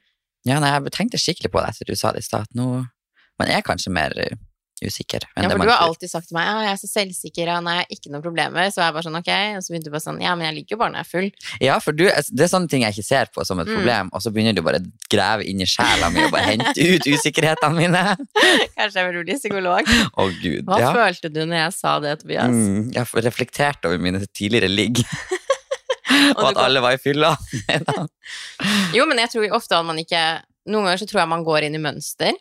ja, 0.48 0.60
nei, 0.62 0.70
jeg 0.72 0.94
tenkte 0.96 1.20
skikkelig 1.20 1.50
på 1.52 1.60
det 1.60 1.74
etter 1.74 1.90
du 1.90 1.98
sa 1.98 2.14
det 2.14 2.22
i 2.22 2.28
stad. 2.28 2.48
Man 2.56 3.50
er 3.50 3.66
kanskje 3.66 3.92
mer 3.92 4.14
eh, 4.22 4.38
usikker 4.84 5.24
Ja, 5.36 5.48
for 5.50 5.62
du 5.66 5.70
har 5.70 5.82
alltid 5.84 6.10
sagt 6.12 6.28
til 6.30 6.36
meg 6.36 6.46
ja, 6.48 6.54
jeg 6.66 6.72
er 6.72 6.78
så 6.80 6.88
selvsikker, 6.90 7.50
og 7.56 7.64
nei, 7.66 7.78
ikke 7.92 8.12
noe 8.12 8.22
problemer. 8.24 8.70
Så 8.72 8.80
jeg 8.82 8.94
bare 8.96 9.04
sånn, 9.06 9.18
ok. 9.20 9.30
Og 9.58 9.64
så 9.64 9.72
begynte 9.74 9.90
du 9.90 9.94
bare 9.94 10.04
sånn, 10.04 10.20
ja, 10.24 10.32
men 10.38 10.48
jeg 10.48 10.56
ligger 10.58 10.76
jo 10.76 10.80
bare 10.80 10.94
når 10.94 11.02
jeg 11.02 11.08
er 11.08 11.10
full. 11.10 11.28
Ja, 11.64 11.76
for 11.84 11.96
du, 11.96 12.04
det 12.08 12.46
er 12.46 12.52
sånne 12.52 12.70
ting 12.72 12.84
jeg 12.86 12.96
ikke 12.96 13.06
ser 13.06 13.30
på 13.34 13.44
som 13.46 13.60
et 13.62 13.68
Mm. 13.70 13.76
problem, 13.76 14.08
og 14.16 14.22
så 14.24 14.32
begynner 14.34 14.56
du 14.56 14.62
bare 14.66 14.80
å 14.82 14.86
grave 15.12 15.44
inn 15.46 15.60
i 15.62 15.68
sjela 15.68 16.08
mi 16.10 16.24
og 16.24 16.32
bare 16.32 16.48
hente 16.54 16.74
ut 16.80 17.06
usikkerhetene 17.06 17.76
mine. 17.76 18.02
Kanskje 18.76 18.98
jeg 19.02 19.06
burde 19.10 19.24
bli 19.28 19.36
psykolog. 19.38 19.92
Å, 20.10 20.26
gud. 20.40 20.64
Hva 20.66 20.80
ja. 20.80 20.90
følte 20.96 21.30
du 21.30 21.42
når 21.44 21.60
jeg 21.66 21.76
sa 21.76 21.94
det, 22.02 22.16
Tobias? 22.24 22.50
Mm, 22.50 22.90
jeg 22.96 23.24
reflekterte 23.28 23.90
over 23.90 24.02
mine 24.02 24.24
tidligere 24.34 24.70
ligg, 24.72 25.02
og 26.36 26.42
Og 26.42 26.46
at 26.50 26.62
alle 26.64 26.82
var 26.82 26.96
i 26.96 27.00
fylla. 27.00 27.36
Jo, 28.96 29.06
men 29.06 29.20
jeg 29.22 29.30
tror 29.34 29.54
ofte 29.60 29.78
at 29.78 29.86
man 29.86 30.00
ikke 30.02 30.22
noen 30.70 30.86
ganger 30.88 31.00
så 31.02 31.08
tror 31.08 31.22
jeg 31.22 31.30
man 31.32 31.44
går 31.46 31.66
inn 31.68 31.78
i 31.78 31.82
mønster. 31.82 32.34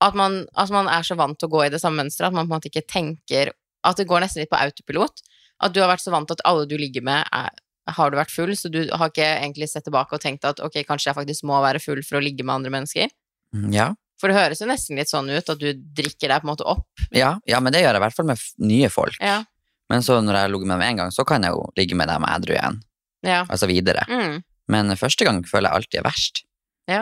At 0.00 0.14
man, 0.16 0.46
at 0.56 0.70
man 0.72 0.88
er 0.88 1.02
så 1.04 1.16
vant 1.18 1.36
til 1.38 1.48
å 1.50 1.52
gå 1.52 1.64
i 1.66 1.70
det 1.72 1.80
samme 1.82 2.00
mønsteret 2.02 2.30
at 2.30 2.36
man 2.36 2.46
på 2.48 2.54
en 2.54 2.58
måte 2.60 2.70
ikke 2.70 2.86
tenker 2.88 3.50
At 3.84 3.96
det 4.00 4.06
går 4.08 4.20
nesten 4.24 4.40
litt 4.42 4.50
på 4.52 4.56
autopilot. 4.60 5.20
At 5.60 5.72
du 5.72 5.80
har 5.80 5.88
vært 5.88 6.02
så 6.04 6.12
vant 6.12 6.28
til 6.28 6.36
at 6.38 6.42
alle 6.48 6.66
du 6.68 6.74
ligger 6.80 7.04
med, 7.04 7.24
er, 7.32 7.50
har 7.96 8.10
du 8.12 8.16
vært 8.16 8.32
full, 8.32 8.52
så 8.56 8.68
du 8.72 8.82
har 8.92 9.08
ikke 9.12 9.24
egentlig 9.24 9.68
sett 9.70 9.84
tilbake 9.84 10.16
og 10.16 10.20
tenkt 10.20 10.44
at 10.48 10.60
ok, 10.60 10.82
kanskje 10.88 11.10
jeg 11.10 11.16
faktisk 11.16 11.44
må 11.48 11.58
være 11.64 11.80
full 11.80 12.00
for 12.04 12.16
å 12.20 12.22
ligge 12.24 12.44
med 12.44 12.54
andre 12.60 12.72
mennesker. 12.78 13.08
Mm, 13.56 13.72
Ja. 13.76 13.90
For 14.20 14.28
det 14.28 14.36
høres 14.36 14.60
jo 14.60 14.66
nesten 14.68 14.98
litt 15.00 15.08
sånn 15.08 15.30
ut 15.32 15.48
at 15.48 15.60
du 15.62 15.70
drikker 15.72 16.28
deg 16.28 16.42
på 16.42 16.44
en 16.44 16.50
måte 16.52 16.64
opp. 16.68 16.84
Ja, 17.16 17.38
ja, 17.48 17.56
men 17.64 17.72
det 17.72 17.80
gjør 17.80 17.94
jeg 17.96 18.00
i 18.02 18.04
hvert 18.04 18.16
fall 18.18 18.26
med 18.28 18.42
nye 18.68 18.90
folk. 18.92 19.16
Ja. 19.16 19.38
Men 19.88 20.04
så 20.04 20.18
når 20.20 20.36
jeg 20.36 20.44
har 20.44 20.52
ligget 20.52 20.68
med 20.68 20.76
dem 20.76 20.84
en 20.90 20.98
gang, 21.00 21.10
så 21.16 21.24
kan 21.24 21.42
jeg 21.48 21.54
jo 21.56 21.62
ligge 21.80 21.96
med 21.96 22.08
dem 22.12 22.26
edru 22.28 22.52
igjen. 22.52 22.76
Ja. 23.24 23.38
Altså 23.48 23.64
videre. 23.70 24.04
Mm. 24.12 24.42
Men 24.68 24.92
første 25.00 25.24
gang 25.24 25.40
føler 25.48 25.70
jeg 25.70 25.80
alltid 25.80 26.00
er 26.02 26.04
verst. 26.04 26.42
ja, 26.92 27.00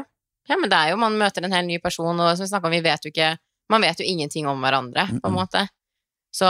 men 0.57 0.71
det 0.71 0.79
er 0.79 0.93
jo, 0.95 0.99
man 1.01 1.19
møter 1.21 1.45
en 1.45 1.53
hel 1.53 1.67
ny 1.69 1.77
person, 1.83 2.17
og 2.17 2.31
som 2.37 2.47
vi 2.47 2.49
snakka 2.49 2.71
om, 2.71 2.77
vi 2.77 2.85
vet 2.85 3.05
jo 3.05 3.13
ikke 3.13 3.35
Man 3.69 3.83
vet 3.85 3.99
jo 4.01 4.05
ingenting 4.09 4.47
om 4.49 4.63
hverandre, 4.65 5.03
på 5.21 5.29
en 5.29 5.35
måte. 5.37 5.67
Så 6.33 6.49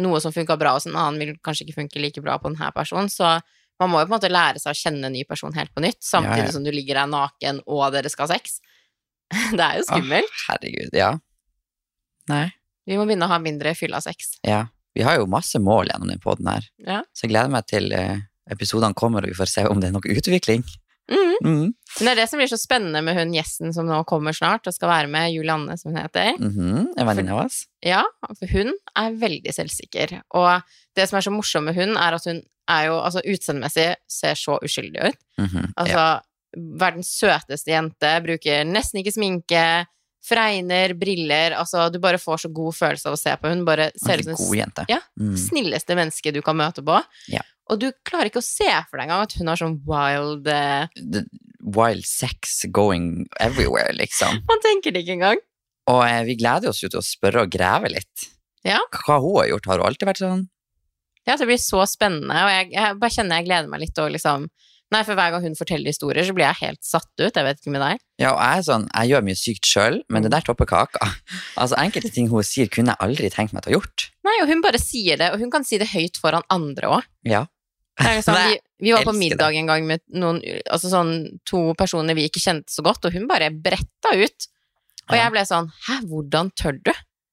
noe 0.00 0.20
som 0.24 0.32
funka 0.32 0.54
bra 0.56 0.70
hos 0.72 0.86
en 0.88 0.96
annen, 0.96 1.18
vil 1.20 1.34
kanskje 1.44 1.66
ikke 1.66 1.82
funke 1.82 2.00
like 2.00 2.22
bra 2.24 2.38
på 2.40 2.48
denne 2.48 2.70
personen. 2.72 3.10
Så 3.12 3.28
man 3.76 3.90
må 3.92 4.00
jo 4.00 4.06
på 4.06 4.14
en 4.14 4.14
måte 4.14 4.30
lære 4.32 4.62
seg 4.62 4.72
å 4.72 4.78
kjenne 4.78 5.10
en 5.10 5.12
ny 5.12 5.26
person 5.28 5.52
helt 5.52 5.68
på 5.76 5.84
nytt, 5.84 6.00
samtidig 6.00 6.46
Ja, 6.46 6.48
ja. 6.48 6.54
som 6.56 6.64
du 6.64 6.70
ligger 6.72 7.02
der 7.02 7.10
naken 7.12 7.60
og 7.66 7.92
dere 7.92 8.08
skal 8.08 8.24
ha 8.24 8.38
sex. 8.38 8.56
Det 9.58 9.60
er 9.60 9.82
jo 9.82 9.84
skummelt. 9.90 10.32
Åh, 10.32 10.40
herregud, 10.48 10.96
ja. 10.96 11.10
Nei. 12.32 12.46
Vi 12.88 12.96
må 12.96 13.04
begynne 13.04 13.28
å 13.28 13.34
ha 13.34 13.38
mindre 13.42 13.76
fylla 13.76 14.00
sex. 14.00 14.38
Ja. 14.46 14.64
Vi 14.96 15.04
har 15.06 15.20
jo 15.20 15.28
masse 15.30 15.60
mål 15.62 15.92
gjennom 15.92 16.08
den 16.10 16.24
podden 16.24 16.48
her. 16.50 16.64
Ja. 16.82 17.02
Så 17.14 17.26
jeg 17.28 17.34
gleder 17.34 17.52
meg 17.52 17.68
til 17.70 17.92
eh, 17.94 18.24
episodene 18.50 18.96
kommer, 18.98 19.22
og 19.22 19.30
vi 19.30 19.36
får 19.38 19.52
se 19.52 19.66
om 19.70 19.78
det 19.78 19.90
er 19.90 19.94
noe 19.94 20.16
utvikling. 20.16 20.64
Mhm. 21.10 21.36
Mm. 21.42 21.72
Men 21.98 22.06
det 22.06 22.10
er 22.12 22.20
det 22.20 22.28
som 22.30 22.38
blir 22.38 22.50
så 22.50 22.58
spennende 22.60 23.02
med 23.02 23.16
hun 23.18 23.34
gjesten 23.34 23.74
som 23.74 23.88
nå 23.88 23.98
kommer 24.08 24.36
snart, 24.36 24.66
og 24.66 24.74
skal 24.76 24.92
være 24.92 25.10
med, 25.10 25.32
Julianne, 25.34 25.76
som 25.78 25.90
hun 25.90 26.00
heter. 26.00 26.36
En 26.38 27.08
venninne 27.08 27.34
av 27.34 27.46
oss. 27.46 27.64
Ja, 27.84 28.04
for 28.28 28.46
hun 28.54 28.72
er 28.94 29.18
veldig 29.18 29.54
selvsikker. 29.56 30.20
Og 30.38 30.62
det 30.96 31.08
som 31.10 31.18
er 31.18 31.26
så 31.26 31.34
morsomt 31.34 31.66
med 31.66 31.78
hun, 31.78 31.96
er 31.98 32.16
at 32.16 32.28
hun 32.30 32.42
er 32.70 32.86
jo 32.86 32.98
altså 33.00 33.22
utseendemessig 33.26 33.88
ser 34.10 34.36
så 34.38 34.58
uskyldig 34.62 35.08
ut. 35.08 35.22
-hmm. 35.40 35.72
Altså 35.76 35.98
ja. 35.98 36.20
verdens 36.56 37.10
søteste 37.18 37.70
jente, 37.70 38.20
bruker 38.22 38.64
nesten 38.64 39.00
ikke 39.00 39.12
sminke, 39.12 39.86
fregner, 40.24 40.94
briller, 40.94 41.54
altså 41.56 41.88
du 41.92 41.98
bare 41.98 42.18
får 42.18 42.44
så 42.44 42.48
god 42.52 42.76
følelse 42.76 43.08
av 43.08 43.16
å 43.16 43.20
se 43.20 43.36
på 43.40 43.48
hun, 43.48 43.64
bare 43.64 43.90
ser 43.96 44.20
ut 44.20 44.24
som 44.24 44.36
god 44.36 44.56
jente. 44.56 44.84
Ja. 44.88 45.00
Mm. 45.20 45.36
snilleste 45.36 45.96
menneske 45.96 46.32
du 46.32 46.42
kan 46.42 46.56
møte 46.56 46.84
på. 46.84 47.00
Ja. 47.32 47.40
Og 47.70 47.78
du 47.82 47.88
klarer 48.06 48.30
ikke 48.30 48.42
å 48.42 48.46
se 48.46 48.68
for 48.88 48.98
deg 48.98 49.06
engang 49.06 49.24
at 49.26 49.36
hun 49.38 49.50
har 49.50 49.60
sånn 49.60 49.78
wild 49.86 50.48
eh, 50.50 50.90
The 50.98 51.24
wild 51.60 52.06
sex 52.08 52.64
going 52.72 53.28
everywhere, 53.38 53.92
liksom. 53.94 54.42
Man 54.48 54.62
tenker 54.64 54.94
det 54.94 55.04
ikke 55.04 55.18
engang. 55.18 55.42
Og 55.90 56.02
eh, 56.06 56.22
vi 56.26 56.38
gleder 56.40 56.72
oss 56.72 56.82
jo 56.82 56.90
til 56.90 57.02
å 57.02 57.06
spørre 57.06 57.44
og 57.46 57.52
grave 57.52 57.92
litt. 57.92 58.30
Ja. 58.66 58.80
Hva 59.04 59.20
hun 59.22 59.38
har 59.38 59.52
gjort. 59.52 59.68
Har 59.70 59.80
hun 59.80 59.90
alltid 59.90 60.10
vært 60.10 60.22
sånn? 60.24 60.48
Ja, 61.28 61.36
det 61.36 61.46
blir 61.46 61.60
så 61.60 61.84
spennende, 61.86 62.32
og 62.32 62.50
jeg, 62.50 62.70
jeg 62.74 62.96
bare 62.98 63.14
kjenner 63.14 63.38
jeg 63.40 63.46
gleder 63.50 63.70
meg 63.70 63.82
litt 63.84 63.98
og 64.02 64.12
liksom 64.14 64.48
Nei, 64.90 65.04
for 65.06 65.14
hver 65.14 65.30
gang 65.30 65.44
hun 65.44 65.54
forteller 65.54 65.92
historier, 65.92 66.24
så 66.26 66.34
blir 66.34 66.48
jeg 66.48 66.58
helt 66.64 66.80
satt 66.82 67.06
ut. 67.20 67.28
Jeg 67.30 67.46
vet 67.46 67.60
ikke 67.60 67.70
med 67.70 67.82
deg. 67.84 68.00
Ja, 68.18 68.32
og 68.32 68.40
jeg 68.42 68.58
er 68.58 68.64
sånn, 68.66 68.86
jeg 68.90 69.12
gjør 69.12 69.22
mye 69.28 69.38
sykt 69.38 69.68
sjøl, 69.70 70.00
men 70.10 70.24
det 70.26 70.32
der 70.34 70.42
topper 70.48 70.66
kaka. 70.66 71.12
Altså, 71.54 71.76
Enkelte 71.78 72.10
ting 72.10 72.26
hun 72.32 72.42
sier, 72.42 72.66
kunne 72.74 72.96
jeg 72.96 73.06
aldri 73.06 73.30
tenkt 73.30 73.54
meg 73.54 73.62
til 73.62 73.70
å 73.70 73.76
ha 73.76 73.78
gjort. 73.78 74.08
Nei, 74.26 74.34
og 74.42 74.50
hun 74.50 74.64
bare 74.64 74.82
sier 74.82 75.20
det, 75.20 75.30
og 75.30 75.44
hun 75.44 75.52
kan 75.54 75.62
si 75.68 75.78
det 75.78 75.92
høyt 75.92 76.18
foran 76.18 76.42
andre 76.50 76.90
òg. 76.96 77.06
Ja. 77.30 77.44
Liksom, 78.00 78.34
vi, 78.34 78.58
vi 78.86 78.92
var 78.96 79.04
på 79.04 79.12
middag 79.12 79.54
en 79.60 79.66
gang 79.68 79.86
med 79.86 80.00
noen, 80.16 80.40
altså 80.72 80.88
sånn, 80.92 81.10
to 81.44 81.74
personer 81.78 82.16
vi 82.16 82.28
ikke 82.30 82.40
kjente 82.42 82.72
så 82.72 82.82
godt, 82.86 83.04
og 83.04 83.12
hun 83.12 83.26
bare 83.28 83.50
bretta 83.52 84.14
ut. 84.16 84.46
Og 85.10 85.16
jeg 85.18 85.32
ble 85.34 85.42
sånn 85.48 85.68
Hæ, 85.88 86.00
hvordan 86.08 86.50
tør 86.56 86.78
du? 86.80 86.92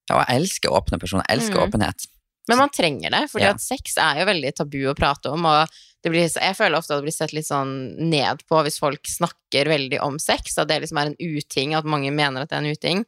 Ja, 0.09 0.17
og 0.17 0.24
jeg 0.25 0.41
elsker 0.41 0.74
åpne 0.74 1.00
personer. 1.00 1.25
Jeg 1.29 1.38
elsker 1.39 1.59
Mm. 1.62 1.67
åpenhet. 1.69 2.07
Men 2.50 2.57
man 2.62 2.69
trenger 2.71 3.12
det, 3.12 3.29
fordi 3.31 3.43
Ja. 3.43 3.50
at 3.51 3.59
sex 3.62 3.97
er 3.97 4.19
jo 4.19 4.25
veldig 4.25 4.55
tabu 4.55 4.79
å 4.88 4.95
prate 4.95 5.29
om, 5.31 5.45
og 5.45 5.67
det 6.03 6.12
blir, 6.12 6.27
jeg 6.29 6.55
føler 6.55 6.77
ofte 6.77 6.91
at 6.95 7.01
det 7.01 7.07
blir 7.09 7.15
sett 7.17 7.33
litt 7.33 7.45
sånn 7.47 7.97
ned 8.09 8.43
på 8.47 8.62
hvis 8.63 8.79
folk 8.79 9.03
snakker 9.03 9.67
veldig 9.67 10.00
om 10.01 10.17
sex, 10.19 10.57
at 10.57 10.67
det 10.69 10.81
liksom 10.81 10.97
er 11.01 11.07
en 11.07 11.17
uting, 11.19 11.74
at 11.75 11.83
mange 11.83 12.12
mener 12.13 12.41
at 12.41 12.50
det 12.50 12.55
er 12.55 12.63
en 12.63 12.71
uting. 12.75 13.05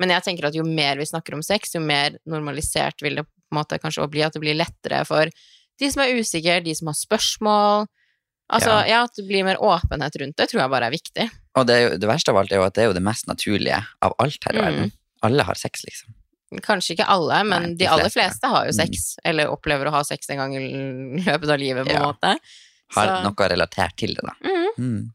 Men 0.00 0.10
jeg 0.10 0.22
tenker 0.24 0.46
at 0.48 0.54
jo 0.54 0.62
mer 0.64 0.96
vi 0.96 1.04
snakker 1.08 1.34
om 1.34 1.42
sex, 1.42 1.72
jo 1.74 1.80
mer 1.80 2.18
normalisert 2.26 3.00
vil 3.02 3.16
det 3.16 3.24
på 3.24 3.52
en 3.56 3.58
måte 3.64 3.78
kanskje 3.80 4.10
bli, 4.10 4.22
at 4.22 4.32
det 4.34 4.40
blir 4.42 4.54
lettere 4.56 5.06
for 5.06 5.28
de 5.82 5.90
som 5.90 6.02
er 6.04 6.14
usikre, 6.20 6.60
de 6.64 6.74
som 6.78 6.90
har 6.92 6.96
spørsmål. 6.98 7.86
Altså, 8.52 8.72
Ja. 8.82 8.88
ja, 8.88 9.02
at 9.08 9.14
det 9.16 9.26
blir 9.28 9.44
mer 9.46 9.56
åpenhet 9.64 10.16
rundt 10.20 10.36
det, 10.36 10.48
tror 10.50 10.60
jeg 10.62 10.70
bare 10.74 10.88
er 10.90 10.94
viktig. 10.94 11.28
Og 11.56 11.66
det, 11.68 11.76
jo, 11.82 11.92
det 12.00 12.08
verste 12.08 12.32
av 12.32 12.36
alt 12.42 12.52
er 12.52 12.60
jo 12.60 12.66
at 12.66 12.74
det 12.76 12.82
er 12.84 12.90
jo 12.90 12.96
det 12.96 13.02
mest 13.04 13.26
naturlige 13.28 13.78
av 14.02 14.14
alt 14.20 14.44
her 14.44 14.52
i 14.54 14.58
Mm. 14.58 14.64
verden. 14.66 14.92
Alle 15.22 15.42
har 15.48 15.54
sex, 15.54 15.84
liksom. 15.88 16.14
Kanskje 16.60 16.94
ikke 16.98 17.06
alle, 17.08 17.38
men 17.48 17.62
Nei, 17.62 17.68
de, 17.70 17.84
de 17.84 17.86
aller 17.88 18.10
fleste. 18.12 18.44
har 18.44 18.66
jo 18.66 18.72
Mm. 18.72 18.80
sex, 18.86 19.16
eller 19.24 19.46
opplever 19.48 19.86
å 19.88 19.90
ha 19.94 20.02
sex 20.04 20.28
en 20.28 20.36
gang 20.36 20.54
i 20.54 20.60
løpet 21.24 21.48
av 21.48 21.58
livet, 21.58 21.86
på 21.86 21.90
en 21.94 22.02
Ja. 22.02 22.12
måte. 22.12 22.36
Har 22.94 23.06
Så- 23.06 23.22
noe 23.24 23.48
relatert 23.48 23.96
til 23.96 24.14
det, 24.14 24.20
da. 24.22 24.34
Mm. 24.44 24.68
Mm. 24.78 25.10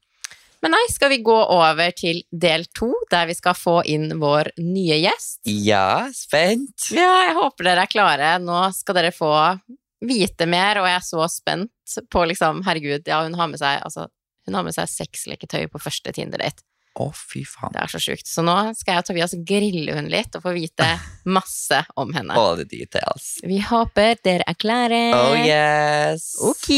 Men 0.64 0.72
nei, 0.72 0.86
skal 0.90 1.10
vi 1.10 1.20
gå 1.22 1.38
over 1.50 1.92
til 1.92 2.24
del 2.36 2.66
to, 2.74 2.92
der 3.12 3.28
vi 3.28 3.34
skal 3.36 3.54
få 3.54 3.86
inn 3.86 4.10
vår 4.20 4.50
nye 4.58 4.98
gjest? 5.04 5.38
Ja, 5.46 6.08
spent. 6.12 6.90
Ja, 6.90 7.28
jeg 7.28 7.36
håper 7.36 7.64
dere 7.64 7.84
er 7.84 7.86
klare. 7.86 8.42
Nå 8.42 8.74
skal 8.74 8.96
dere 8.96 9.12
få 9.12 9.62
vite 10.06 10.46
mer, 10.50 10.82
og 10.82 10.88
jeg 10.90 11.00
er 11.00 11.06
så 11.06 11.28
spent 11.32 12.00
på 12.14 12.24
liksom, 12.30 12.64
herregud, 12.68 13.08
ja, 13.08 13.24
hun 13.26 13.38
har 13.40 13.50
med 13.50 13.62
seg, 13.62 13.82
altså, 13.86 14.08
hun 14.48 14.58
har 14.58 14.66
med 14.68 14.76
seg 14.76 14.90
sexleketøy 14.92 15.68
på 15.72 15.82
første 15.82 16.14
Tinder-date. 16.16 16.64
Å, 16.98 17.12
fy 17.14 17.44
faen. 17.46 17.74
Det 17.76 17.82
er 17.84 17.92
så 17.92 18.00
sjukt. 18.02 18.26
Så 18.26 18.42
nå 18.46 18.56
skal 18.78 18.96
jeg 18.96 19.04
og 19.04 19.08
Tobias 19.12 19.36
grille 19.46 19.94
hun 19.94 20.10
litt, 20.10 20.34
og 20.38 20.46
få 20.48 20.54
vite 20.56 20.88
masse 21.38 21.84
om 22.00 22.14
henne. 22.16 22.38
All 22.38 22.58
the 22.58 22.66
details. 22.66 23.36
Vi 23.46 23.60
håper 23.62 24.18
dere 24.26 24.48
er 24.50 24.58
klare. 24.58 25.02
Oh 25.18 25.38
yes. 25.38 26.32
Ok. 26.42 26.72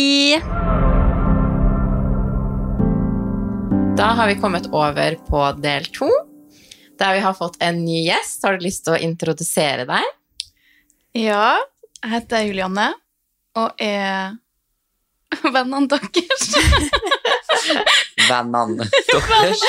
Da 3.99 4.13
har 4.15 4.31
vi 4.31 4.39
kommet 4.39 4.69
over 4.75 5.15
på 5.27 5.43
del 5.59 5.87
to, 5.95 6.07
der 6.99 7.15
vi 7.15 7.23
har 7.23 7.35
fått 7.35 7.59
en 7.63 7.83
ny 7.83 8.05
gjest. 8.05 8.43
Har 8.43 8.55
du 8.55 8.63
lyst 8.63 8.85
til 8.87 8.95
å 8.95 9.03
introdusere 9.03 9.87
deg? 9.87 10.15
Ja, 11.19 11.57
jeg 12.03 12.11
heter 12.13 12.43
Julianne 12.47 12.93
og 13.59 13.81
er 13.83 14.37
vennene 15.55 15.85
deres. 15.91 16.47
Vennene 18.29 18.85
deres. 18.85 19.61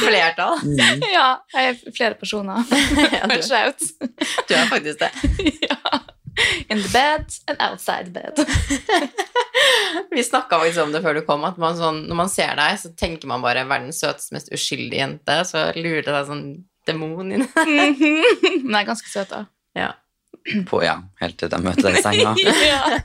Flertall. 0.00 0.58
Mm. 0.64 1.02
ja, 1.12 1.28
jeg 1.54 1.70
er 1.72 1.94
flere 1.96 2.18
personer. 2.20 2.62
Ja, 3.16 3.26
du, 3.30 3.36
Shout. 3.44 3.82
du 4.48 4.54
er 4.56 4.68
faktisk 4.70 5.02
det. 5.02 5.10
ja. 5.68 6.00
In 6.68 6.82
the 6.82 6.88
bed 6.92 7.32
and 7.48 7.60
outside 7.64 8.10
bed. 8.12 8.36
Vi 10.12 10.24
snakka 10.24 10.58
faktisk 10.60 10.82
om 10.82 10.92
det 10.92 11.00
før 11.04 11.16
du 11.16 11.22
kom, 11.24 11.44
at 11.48 11.56
man 11.60 11.76
sånn, 11.78 12.02
når 12.10 12.18
man 12.18 12.32
ser 12.32 12.52
deg, 12.58 12.76
så 12.80 12.90
tenker 12.98 13.28
man 13.30 13.44
bare 13.44 13.64
verdens 13.68 14.02
søteste, 14.04 14.34
mest 14.36 14.52
uskyldige 14.52 15.00
jente, 15.00 15.38
så 15.48 15.70
lurer 15.76 16.02
det 16.04 16.12
deg 16.12 16.26
sånn 16.28 16.44
demon 16.88 17.32
inn. 17.38 17.46
Mhm. 17.56 18.66
Men 18.66 18.76
jeg 18.76 18.82
er 18.82 18.90
ganske 18.92 19.12
søt, 19.12 19.32
da. 19.32 19.46
Ja. 19.76 19.94
På, 20.68 20.78
ja, 20.84 20.98
helt 21.20 21.36
til 21.40 21.48
de 21.50 21.58
møter 21.64 21.88
deg 21.88 21.98
i 21.98 22.02
senga. 22.04 22.34
ja. 22.70 22.98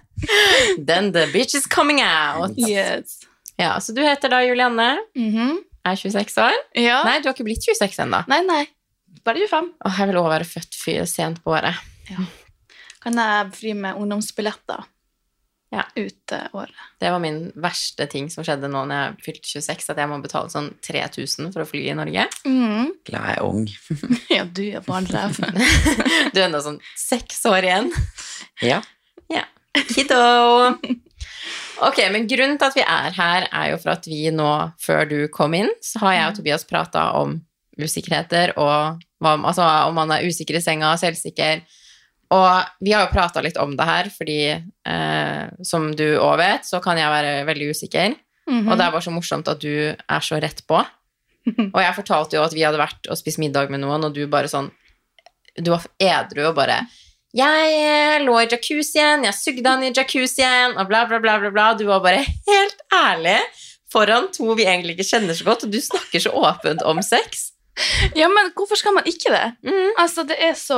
Then 0.77 1.11
the 1.15 1.27
bitch 1.33 1.55
is 1.57 1.65
coming 1.67 2.01
out. 2.05 2.53
Yes. 2.57 3.19
Ja, 3.57 3.75
så 3.81 3.93
du 3.97 4.01
heter 4.05 4.29
da 4.29 4.41
Julianne, 4.45 4.91
Mhm. 5.17 5.57
er 5.85 5.95
26 5.97 6.37
år. 6.41 6.53
Ja. 6.77 6.99
Nei, 7.07 7.19
du 7.21 7.27
har 7.29 7.33
ikke 7.35 7.45
blitt 7.47 7.63
26 7.65 8.03
ennå. 8.05 8.23
nei, 8.29 8.41
nei. 8.45 8.65
Bare 9.25 9.37
25. 9.41 9.71
Åh, 9.85 9.97
jeg 9.99 10.07
vil 10.11 10.17
også 10.21 10.29
være 10.33 10.45
født 10.49 10.77
fyr 10.77 11.05
sent 11.09 11.41
på 11.43 11.51
året. 11.57 11.75
Kan 13.01 13.17
jeg 13.17 13.51
fri 13.57 13.73
med 13.73 13.97
ungdomsbilletter 13.97 14.83
Ja. 15.71 15.85
ut 15.95 16.33
året? 16.51 16.79
Det 16.99 17.11
var 17.13 17.21
min 17.23 17.45
verste 17.63 18.07
ting 18.11 18.25
som 18.33 18.43
skjedde 18.43 18.67
nå 18.67 18.83
når 18.89 18.97
jeg 18.97 19.25
fylte 19.27 19.51
26, 19.53 19.89
at 19.93 20.01
jeg 20.03 20.11
må 20.11 20.17
betale 20.23 20.51
sånn 20.51 20.71
3000 20.83 21.53
for 21.53 21.63
å 21.63 21.67
fly 21.69 21.85
i 21.87 21.95
Norge. 21.95 22.25
Mm. 22.43 22.91
Glad 23.07 23.29
jeg 23.29 23.37
er 23.37 23.45
ung. 23.47 23.63
Ja, 24.37 24.43
du 24.43 24.65
er 24.67 24.83
barnrev. 24.83 25.39
Du 26.33 26.41
er 26.41 26.49
ennå 26.49 26.59
sånn 26.63 26.81
seks 26.99 27.39
år 27.47 27.69
igjen. 27.69 27.93
Ja. 28.61 28.81
Kiddo! 29.71 30.19
Ok, 31.81 32.01
men 32.13 32.27
grunnen 32.29 32.59
til 32.59 32.67
at 32.67 32.75
vi 32.77 32.83
er 32.83 33.15
her, 33.15 33.47
er 33.49 33.71
jo 33.71 33.77
for 33.81 33.95
at 33.95 34.05
vi 34.09 34.27
nå, 34.35 34.49
før 34.81 35.07
du 35.09 35.15
kom 35.33 35.55
inn, 35.57 35.71
så 35.81 36.03
har 36.03 36.13
jeg 36.17 36.27
og 36.27 36.35
Tobias 36.37 36.67
prata 36.69 37.05
om 37.17 37.39
usikkerheter 37.81 38.53
og 38.59 38.99
hva, 39.21 39.35
altså, 39.37 39.65
om 39.87 39.95
man 39.97 40.11
er 40.13 40.27
usikker 40.27 40.59
i 40.59 40.63
senga, 40.63 40.91
selvsikker. 40.99 41.63
Og 42.31 42.83
vi 42.83 42.93
har 42.95 43.05
jo 43.05 43.11
prata 43.11 43.43
litt 43.43 43.59
om 43.59 43.73
det 43.75 43.87
her, 43.87 44.09
fordi 44.13 44.39
eh, 44.55 45.45
som 45.67 45.89
du 45.97 46.05
òg 46.15 46.37
vet, 46.39 46.67
så 46.67 46.79
kan 46.83 46.99
jeg 46.99 47.11
være 47.11 47.33
veldig 47.49 47.71
usikker. 47.75 48.15
Mhm. 48.47 48.69
Og 48.69 48.77
det 48.77 48.85
er 48.85 48.93
bare 48.93 49.05
så 49.05 49.13
morsomt 49.13 49.51
at 49.51 49.61
du 49.61 49.91
er 49.91 50.23
så 50.23 50.39
rett 50.41 50.63
på. 50.67 50.79
Og 51.73 51.79
jeg 51.81 51.97
fortalte 51.97 52.37
jo 52.37 52.43
at 52.45 52.53
vi 52.53 52.61
hadde 52.61 52.79
vært 52.79 53.07
og 53.09 53.17
spist 53.17 53.41
middag 53.41 53.71
med 53.73 53.81
noen, 53.81 54.05
og 54.05 54.13
du 54.13 54.27
bare 54.29 54.49
sånn 54.51 54.67
Du 55.57 55.71
var 55.73 55.87
edru 55.97 56.43
og 56.51 56.53
bare 56.59 56.75
Jeg 57.33 57.71
eh, 57.81 58.19
lå 58.21 58.35
i 58.37 58.45
jacuzzien, 58.45 59.25
jeg 59.25 59.33
sugde 59.33 59.65
han 59.65 59.81
i 59.83 59.89
jacuzzien, 59.89 60.77
og 60.77 60.85
bla, 60.91 61.07
bla, 61.09 61.17
bla, 61.23 61.39
bla, 61.41 61.49
bla. 61.51 61.71
Du 61.79 61.87
var 61.89 62.03
bare 62.05 62.21
helt 62.21 62.85
ærlig. 62.93 63.39
foran 63.91 64.29
to 64.31 64.53
vi 64.55 64.63
egentlig 64.63 64.95
ikke 64.95 65.09
kjenner 65.09 65.35
så 65.35 65.49
godt, 65.49 65.65
og 65.65 65.73
du 65.73 65.81
snakker 65.81 66.23
så 66.23 66.31
åpent 66.31 66.85
om 66.87 67.01
sex. 67.03 67.50
Ja, 68.19 68.27
men 68.27 68.51
hvorfor 68.57 68.79
skal 68.79 68.95
man 68.97 69.07
ikke 69.07 69.31
det? 69.33 69.45
Mm. 69.63 69.95
Altså, 70.01 70.25
det 70.27 70.37
er 70.43 70.53
så 70.59 70.77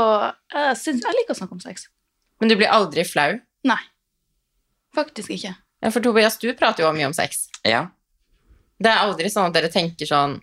Jeg, 0.53 0.77
synes, 0.77 1.01
jeg 1.01 1.17
liker 1.17 1.33
å 1.33 1.39
snakke 1.39 1.57
om 1.57 1.63
sex. 1.63 1.87
Men 2.41 2.51
du 2.51 2.57
blir 2.59 2.71
aldri 2.71 3.05
flau. 3.07 3.39
Nei. 3.67 3.81
Faktisk 4.95 5.33
ikke. 5.33 5.55
Ja, 5.83 5.91
for 5.91 6.03
Tobias, 6.05 6.37
du 6.39 6.51
prater 6.57 6.85
jo 6.85 6.91
mye 6.95 7.09
om 7.09 7.15
sex. 7.15 7.47
Ja. 7.67 7.87
Det 8.83 8.91
er 8.91 9.03
aldri 9.03 9.31
sånn 9.31 9.49
at 9.49 9.55
dere 9.55 9.71
tenker 9.73 10.09
sånn 10.09 10.39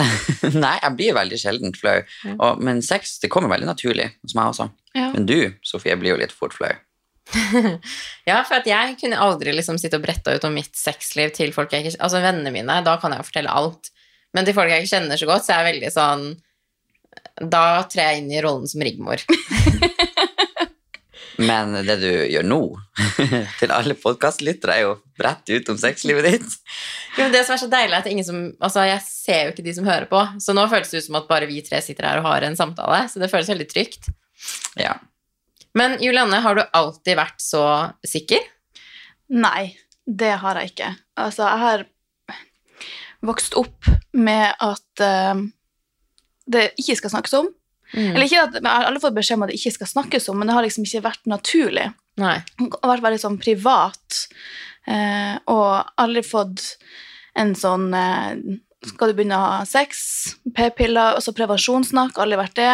Nei, 0.64 0.76
jeg 0.80 0.96
blir 0.96 1.16
veldig 1.16 1.38
sjelden 1.40 1.74
flau. 1.76 1.98
Ja. 2.24 2.34
Og, 2.36 2.60
men 2.64 2.80
sex 2.84 3.18
det 3.22 3.30
kommer 3.32 3.52
veldig 3.52 3.68
naturlig 3.68 4.08
hos 4.22 4.36
meg 4.36 4.52
også. 4.52 4.70
Ja. 4.96 5.10
Men 5.14 5.26
du, 5.28 5.36
Sofie, 5.66 5.96
blir 6.00 6.14
jo 6.14 6.20
litt 6.22 6.34
fort 6.34 6.56
flau. 6.56 6.72
Ja, 8.28 8.40
for 8.46 8.56
at 8.58 8.66
jeg 8.68 8.96
kunne 9.00 9.20
aldri 9.22 9.52
liksom 9.54 9.78
sitte 9.80 10.00
og 10.00 10.04
bretta 10.04 10.34
ut 10.34 10.44
om 10.46 10.54
mitt 10.56 10.74
sexliv 10.78 11.32
til 11.36 11.52
folk 11.54 11.72
jeg 11.74 11.86
ikke 11.86 12.00
Altså 12.02 12.22
vennene 12.22 12.52
mine, 12.54 12.80
da 12.86 12.96
kan 13.00 13.14
jeg 13.14 13.22
jo 13.22 13.28
fortelle 13.28 13.54
alt. 13.60 13.90
Men 14.36 14.46
til 14.46 14.56
folk 14.56 14.70
jeg 14.70 14.84
ikke 14.84 14.94
kjenner 14.96 15.20
så 15.20 15.28
godt, 15.30 15.46
så 15.46 15.54
er 15.54 15.62
jeg 15.62 15.74
veldig 15.74 15.90
sånn 15.94 16.26
Da 17.50 17.64
trer 17.90 18.12
jeg 18.12 18.22
inn 18.22 18.32
i 18.34 18.42
rollen 18.44 18.70
som 18.70 18.84
Rigmor. 18.84 19.22
Men 21.40 21.72
det 21.86 21.96
du 22.02 22.08
gjør 22.28 22.44
nå, 22.44 22.58
til 23.60 23.72
alle 23.72 23.94
podkastlyttere, 23.96 24.74
er 24.74 24.82
jo 24.84 24.96
rett 25.24 25.48
ut 25.48 25.70
om 25.72 25.78
sexlivet 25.80 26.26
ditt. 26.28 26.56
Jo, 27.16 27.24
men 27.24 27.32
det 27.34 27.40
som 27.42 27.56
er 27.56 27.58
så 27.58 27.66
deilig, 27.66 27.90
er 27.90 28.04
at 28.04 28.06
ingen 28.06 28.24
som 28.26 28.36
Altså, 28.62 28.84
jeg 28.86 29.00
ser 29.02 29.40
jo 29.42 29.50
ikke 29.50 29.64
de 29.66 29.72
som 29.74 29.88
hører 29.88 30.04
på, 30.06 30.20
så 30.38 30.54
nå 30.54 30.62
føles 30.70 30.92
det 30.92 31.00
ut 31.00 31.06
som 31.08 31.16
at 31.18 31.26
bare 31.26 31.48
vi 31.50 31.58
tre 31.66 31.80
sitter 31.82 32.06
her 32.06 32.20
og 32.20 32.28
har 32.28 32.44
en 32.46 32.54
samtale, 32.56 33.00
så 33.10 33.18
det 33.18 33.28
føles 33.32 33.50
veldig 33.50 33.66
trygt. 33.66 34.06
Ja. 34.78 34.92
Men 35.76 35.96
Julianne, 36.02 36.38
har 36.44 36.54
du 36.54 36.62
alltid 36.62 37.18
vært 37.18 37.42
så 37.42 37.64
sikker? 38.06 38.46
Nei, 39.34 39.72
det 40.06 40.36
har 40.42 40.60
jeg 40.60 40.70
ikke. 40.70 40.92
Altså, 41.18 41.48
jeg 41.48 41.62
har 41.64 41.84
vokst 43.26 43.56
opp 43.58 43.88
med 44.16 44.54
at 44.62 45.02
uh, 45.04 45.42
det 46.50 46.70
ikke 46.80 46.98
skal 47.00 47.14
snakkes 47.14 47.36
om. 47.40 47.50
Mm. 47.90 48.14
Eller 48.14 48.26
ikke 48.28 48.42
at 48.44 48.56
Jeg 48.60 48.70
har 48.70 48.86
alle 48.86 49.02
fått 49.02 49.16
beskjed 49.16 49.38
om 49.38 49.44
at 49.44 49.50
det 49.50 49.58
ikke 49.58 49.74
skal 49.80 49.90
snakkes 49.90 50.28
om, 50.30 50.38
men 50.38 50.50
det 50.50 50.56
har 50.56 50.66
liksom 50.66 50.86
ikke 50.86 51.04
vært 51.08 51.30
naturlig. 51.30 51.88
Nei. 52.20 52.36
Det 52.56 52.70
har 52.78 52.92
vært 52.94 53.06
veldig 53.08 53.22
sånn 53.22 53.38
privat, 53.42 54.24
uh, 54.88 55.36
og 55.50 55.94
aldri 56.00 56.24
fått 56.26 56.74
en 57.38 57.54
sånn 57.58 57.90
uh, 57.94 58.34
Skal 58.80 59.10
du 59.10 59.18
begynne 59.18 59.36
å 59.36 59.48
ha 59.58 59.64
sex? 59.68 59.98
P-piller, 60.56 61.18
også 61.18 61.34
prevensjonssnakk, 61.36 62.16
aldri 62.16 62.38
vært 62.40 62.56
det. 62.56 62.70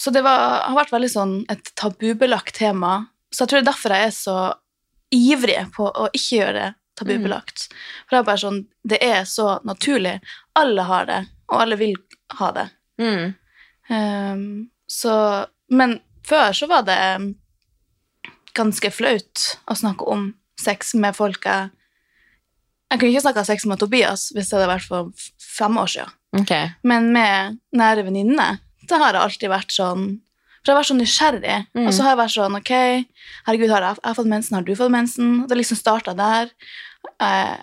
Så 0.00 0.12
det 0.12 0.22
var, 0.24 0.62
har 0.64 0.76
vært 0.76 0.92
veldig 0.94 1.10
sånn 1.12 1.34
et 1.52 1.68
tabubelagt 1.76 2.54
tema. 2.56 3.10
Så 3.28 3.44
jeg 3.44 3.50
tror 3.50 3.60
det 3.60 3.64
er 3.66 3.68
derfor 3.68 3.92
jeg 3.92 4.06
er 4.06 4.14
så 4.16 4.36
ivrig 5.12 5.58
på 5.76 5.88
å 5.88 6.06
ikke 6.16 6.38
gjøre 6.38 6.54
det 6.56 6.70
tabubelagt. 6.98 7.68
For 8.06 8.16
det 8.16 8.20
er 8.20 8.28
bare 8.30 8.42
sånn 8.42 8.62
Det 8.86 9.00
er 9.04 9.24
så 9.28 9.58
naturlig. 9.64 10.18
Alle 10.58 10.86
har 10.88 11.06
det, 11.08 11.20
og 11.50 11.60
alle 11.62 11.78
vil 11.80 11.96
ha 12.40 12.52
det. 12.56 12.68
Mm. 13.02 13.34
Um, 13.88 14.70
så 14.86 15.46
Men 15.68 16.00
før 16.26 16.52
så 16.52 16.66
var 16.70 16.86
det 16.86 16.98
ganske 18.56 18.90
flaut 18.90 19.46
å 19.68 19.76
snakke 19.76 20.06
om 20.08 20.30
sex 20.60 20.94
med 20.94 21.16
folk 21.16 21.44
jeg 21.44 21.70
Jeg 22.90 23.00
kunne 23.00 23.10
ikke 23.10 23.24
snakka 23.24 23.42
sex 23.44 23.64
med 23.66 23.80
Tobias 23.82 24.28
hvis 24.34 24.48
det 24.48 24.56
hadde 24.56 24.70
vært 24.70 24.86
for 24.86 25.08
fem 25.42 25.74
år 25.76 25.88
siden. 25.90 26.12
Okay. 26.38 26.68
Men 26.86 27.08
med 27.12 27.56
nære 27.74 28.04
venninner, 28.06 28.60
det 28.86 29.00
har 29.02 29.12
det 29.12 29.22
alltid 29.24 29.50
vært 29.50 29.74
sånn 29.74 30.04
For 30.66 30.72
jeg 30.72 30.74
har 30.74 30.80
vært 30.82 30.88
så 30.90 30.96
nysgjerrig, 30.98 31.56
Mm. 31.78 31.86
og 31.86 31.92
så 31.94 32.02
har 32.02 32.10
jeg 32.16 32.18
vært 32.18 32.34
sånn 32.34 32.56
Ok, 32.58 32.72
herregud, 33.46 33.70
har 33.70 33.84
jeg, 33.86 33.98
jeg 34.02 34.08
har 34.10 34.16
fått 34.18 34.26
mensen, 34.32 34.56
har 34.58 34.64
du 34.66 34.72
fått 34.74 34.90
mensen? 34.90 35.28
Det 35.46 35.56
liksom 35.60 35.78
starta 35.78 36.14
der. 36.18 36.50
Jeg, 37.22 37.60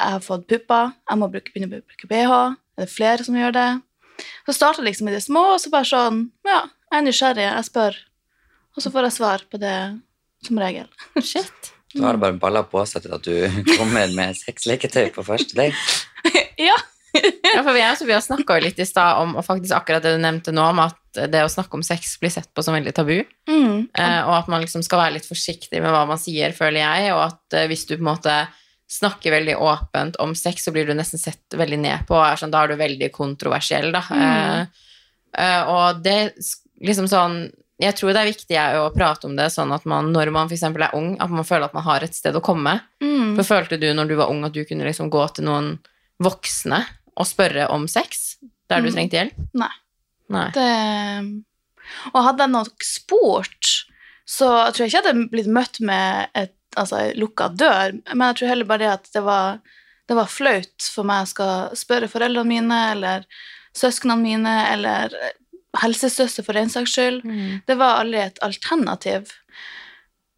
jeg 0.00 0.10
har 0.16 0.24
fått 0.26 0.48
pupper, 0.50 0.92
jeg 1.08 1.18
må 1.20 1.28
bruke, 1.30 1.52
begynne 1.54 1.78
å 1.78 1.86
bruke 1.86 2.10
BH. 2.10 2.32
Er 2.78 2.82
det 2.86 2.90
flere 2.90 3.22
som 3.26 3.38
gjør 3.38 3.54
det? 3.54 3.68
Så 4.48 4.56
starta 4.56 4.82
liksom 4.82 5.08
i 5.08 5.14
det 5.14 5.22
små, 5.22 5.44
og 5.54 5.60
så 5.62 5.70
bare 5.70 5.86
sånn 5.86 6.24
Ja, 6.44 6.64
jeg 6.90 6.98
er 6.98 7.06
nysgjerrig, 7.06 7.46
jeg 7.46 7.64
spør. 7.70 7.96
Og 8.76 8.82
så 8.82 8.90
får 8.90 9.08
jeg 9.08 9.12
svar 9.20 9.46
på 9.50 9.58
det 9.62 9.76
som 10.46 10.58
regel. 10.58 10.86
Shit. 11.22 11.72
Da 11.94 12.04
har 12.10 12.18
bare 12.20 12.36
balla 12.38 12.64
på 12.68 12.82
seg 12.86 13.02
til 13.06 13.14
at 13.16 13.22
du 13.22 13.64
kommer 13.78 14.10
med 14.14 14.36
sexleketøy 14.36 15.08
på 15.14 15.24
første 15.24 15.54
date. 15.56 15.74
ja. 16.68 16.74
Ja, 17.48 17.62
for 17.64 17.72
vi, 17.72 17.82
altså, 17.82 18.04
vi 18.04 18.12
har 18.12 18.22
snakka 18.22 18.58
jo 18.58 18.64
litt 18.66 18.80
i 18.82 18.86
stad 18.86 19.22
om 19.22 19.36
og 19.38 19.44
faktisk 19.46 19.74
akkurat 19.74 20.04
det 20.04 20.12
du 20.14 20.20
nevnte 20.22 20.52
nå, 20.54 20.62
om 20.68 20.82
at 20.84 20.98
det 21.32 21.40
å 21.42 21.50
snakke 21.50 21.78
om 21.78 21.82
sex 21.82 22.18
blir 22.20 22.30
sett 22.30 22.50
på 22.54 22.62
som 22.62 22.76
veldig 22.76 22.92
tabu. 22.94 23.16
Mm. 23.48 23.88
Eh, 23.96 24.20
og 24.20 24.34
at 24.36 24.50
man 24.52 24.62
liksom 24.62 24.84
skal 24.86 25.00
være 25.02 25.16
litt 25.16 25.28
forsiktig 25.28 25.80
med 25.82 25.92
hva 25.94 26.04
man 26.08 26.20
sier, 26.20 26.52
føler 26.56 26.82
jeg. 26.82 27.12
Og 27.16 27.22
at 27.24 27.56
eh, 27.56 27.66
hvis 27.70 27.86
du 27.88 27.96
på 27.96 28.02
en 28.02 28.10
måte 28.10 28.36
snakker 28.88 29.34
veldig 29.34 29.56
åpent 29.60 30.16
om 30.22 30.34
sex, 30.38 30.64
så 30.64 30.72
blir 30.72 30.88
du 30.88 30.94
nesten 30.96 31.20
sett 31.20 31.56
veldig 31.56 31.80
ned 31.80 32.06
på. 32.08 32.16
Er 32.20 32.40
sånn, 32.40 32.52
da 32.54 32.64
er 32.64 32.72
du 32.72 32.80
veldig 32.80 33.10
kontroversiell, 33.14 33.90
da. 33.96 34.04
Mm. 34.08 34.84
eh, 35.36 35.72
og 35.72 36.04
det 36.04 36.20
liksom 36.84 37.08
sånn 37.10 37.48
Jeg 37.78 37.94
tror 37.94 38.10
det 38.10 38.20
er 38.20 38.26
viktig 38.26 38.54
jeg, 38.56 38.78
å 38.78 38.88
prate 38.90 39.28
om 39.28 39.36
det 39.38 39.52
sånn 39.54 39.70
at 39.70 39.84
man, 39.86 40.08
når 40.10 40.32
man 40.34 40.48
f.eks. 40.50 40.64
er 40.66 40.96
ung, 40.98 41.12
at 41.22 41.30
man 41.30 41.46
føler 41.46 41.68
at 41.68 41.76
man 41.76 41.84
har 41.86 42.02
et 42.02 42.16
sted 42.16 42.34
å 42.34 42.42
komme. 42.42 42.72
Mm. 42.98 43.36
For 43.36 43.46
følte 43.46 43.78
du 43.78 43.86
når 43.94 44.10
du 44.10 44.16
var 44.18 44.32
ung 44.32 44.42
at 44.48 44.56
du 44.56 44.64
kunne 44.66 44.86
liksom 44.88 45.06
gå 45.14 45.22
til 45.36 45.46
noen 45.46 45.76
voksne 46.18 46.80
og 47.18 47.26
spørre 47.28 47.66
om 47.74 47.86
sex 47.90 48.36
der 48.70 48.80
du 48.84 48.88
Mm. 48.90 48.94
trengte 48.94 49.16
hjelp? 49.18 49.36
Nei. 49.54 49.72
Nei. 50.30 50.46
Det, 50.54 51.42
og 52.12 52.22
hadde 52.24 52.44
jeg 52.44 52.52
nok 52.52 52.84
spurt, 52.84 53.70
så 54.28 54.48
tror 54.72 54.84
jeg 54.84 54.90
ikke 54.92 54.98
jeg 54.98 55.06
hadde 55.06 55.28
blitt 55.32 55.48
møtt 55.48 55.80
med 55.80 56.28
et 56.36 56.54
altså, 56.76 57.00
lukka 57.16 57.48
dør, 57.56 57.94
men 58.14 58.26
jeg 58.28 58.36
tror 58.40 58.48
heller 58.52 58.68
bare 58.68 58.78
det 58.84 58.90
at 58.92 59.08
det 59.14 59.22
var, 59.24 59.60
det 60.08 60.16
var 60.18 60.28
flaut 60.30 60.88
for 60.94 61.08
meg 61.08 61.24
å 61.24 61.30
skal 61.32 61.76
spørre 61.76 62.10
foreldrene 62.12 62.46
mine 62.48 62.80
eller 62.92 63.24
søsknene 63.76 64.20
mine 64.20 64.52
eller 64.72 65.14
helsesøster 65.80 66.44
for 66.44 66.56
den 66.56 66.70
saks 66.72 66.92
skyld. 66.96 67.24
Mm. 67.24 67.62
Det 67.66 67.76
var 67.80 68.00
aldri 68.02 68.20
et 68.24 68.38
alternativ. 68.44 69.32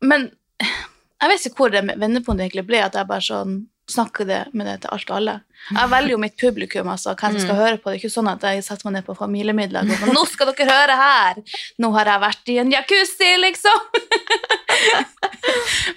Men 0.03 0.31
jeg 0.61 1.29
vet 1.31 1.47
ikke 1.47 1.57
hvor 1.63 1.73
det 1.75 1.85
vendepunktet 1.91 2.47
egentlig 2.49 2.67
ble, 2.71 2.81
at 2.85 2.97
jeg 2.99 3.09
bare 3.11 3.25
sånn 3.27 3.59
snakker 3.91 4.29
det 4.29 4.39
med 4.57 4.69
det 4.71 4.77
til 4.85 4.93
alt 4.95 5.11
og 5.11 5.17
alle. 5.19 5.35
Jeg 5.77 5.91
velger 5.93 6.15
jo 6.15 6.21
mitt 6.23 6.37
publikum, 6.41 6.89
altså, 6.93 7.13
hvem 7.19 7.35
som 7.37 7.43
skal 7.45 7.59
høre 7.59 7.81
på. 7.81 7.91
Det 7.91 7.99
er 7.99 8.01
ikke 8.01 8.13
sånn 8.15 8.31
at 8.33 8.47
jeg 8.49 8.63
setter 8.65 8.89
meg 8.89 8.97
ned 8.99 9.07
på 9.11 9.17
familiemiddag 9.19 9.91
og 10.09 10.15
nå 10.17 10.23
skal 10.31 10.53
dere 10.55 10.71
høre 10.71 10.97
her! 11.01 11.43
Nå 11.83 11.91
har 11.99 12.09
jeg 12.15 12.23
vært 12.25 12.53
i 12.55 12.59
en 12.63 12.73
jacuzzi, 12.73 13.33
liksom! 13.45 13.91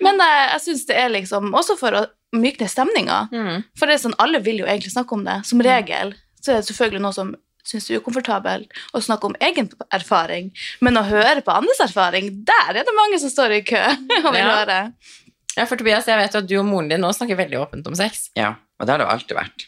Men 0.04 0.20
jeg, 0.20 0.44
jeg 0.54 0.62
syns 0.66 0.86
det 0.90 0.98
er 1.00 1.12
liksom 1.14 1.54
Også 1.56 1.76
for 1.80 1.96
å 1.96 2.04
mykne 2.36 2.68
stemninga. 2.72 3.20
Mm. 3.32 3.64
For 3.78 3.88
det 3.90 3.98
er 3.98 4.04
sånn, 4.08 4.18
alle 4.22 4.42
vil 4.44 4.64
jo 4.64 4.68
egentlig 4.68 4.92
snakke 4.94 5.16
om 5.16 5.26
det. 5.28 5.40
Som 5.48 5.62
regel 5.64 6.16
så 6.44 6.52
er 6.52 6.60
det 6.60 6.68
selvfølgelig 6.68 7.00
noe 7.06 7.16
som 7.16 7.30
syns 7.64 7.86
det 7.88 7.94
er 7.96 8.02
ukomfortabelt 8.02 8.74
å 8.92 9.00
snakke 9.00 9.30
om 9.30 9.36
egen 9.48 9.70
erfaring, 9.96 10.50
men 10.84 11.00
å 11.00 11.04
høre 11.08 11.40
på 11.46 11.54
andres 11.56 11.80
erfaring, 11.86 12.28
der 12.44 12.74
er 12.74 12.82
det 12.84 12.96
mange 12.98 13.16
som 13.22 13.32
står 13.32 13.54
i 13.56 13.62
kø 13.64 13.80
og 14.26 14.34
vil 14.34 14.42
Ja. 14.42 14.50
høre. 14.58 14.80
Ja, 15.58 15.68
for 15.70 15.80
Tobias, 15.80 16.08
jeg 16.10 16.20
vet 16.20 16.34
jo 16.34 16.42
at 16.42 16.50
du 16.50 16.56
og 16.60 16.66
moren 16.68 16.90
din 16.92 17.04
nå 17.04 17.12
snakker 17.14 17.40
veldig 17.40 17.60
åpent 17.62 17.90
om 17.90 17.98
sex. 17.98 18.30
Ja, 18.40 18.56
og 18.80 18.88
det 18.88 18.96
har 18.96 19.02
det 19.02 19.08
jo 19.08 19.14
alltid 19.14 19.38
vært. 19.38 19.68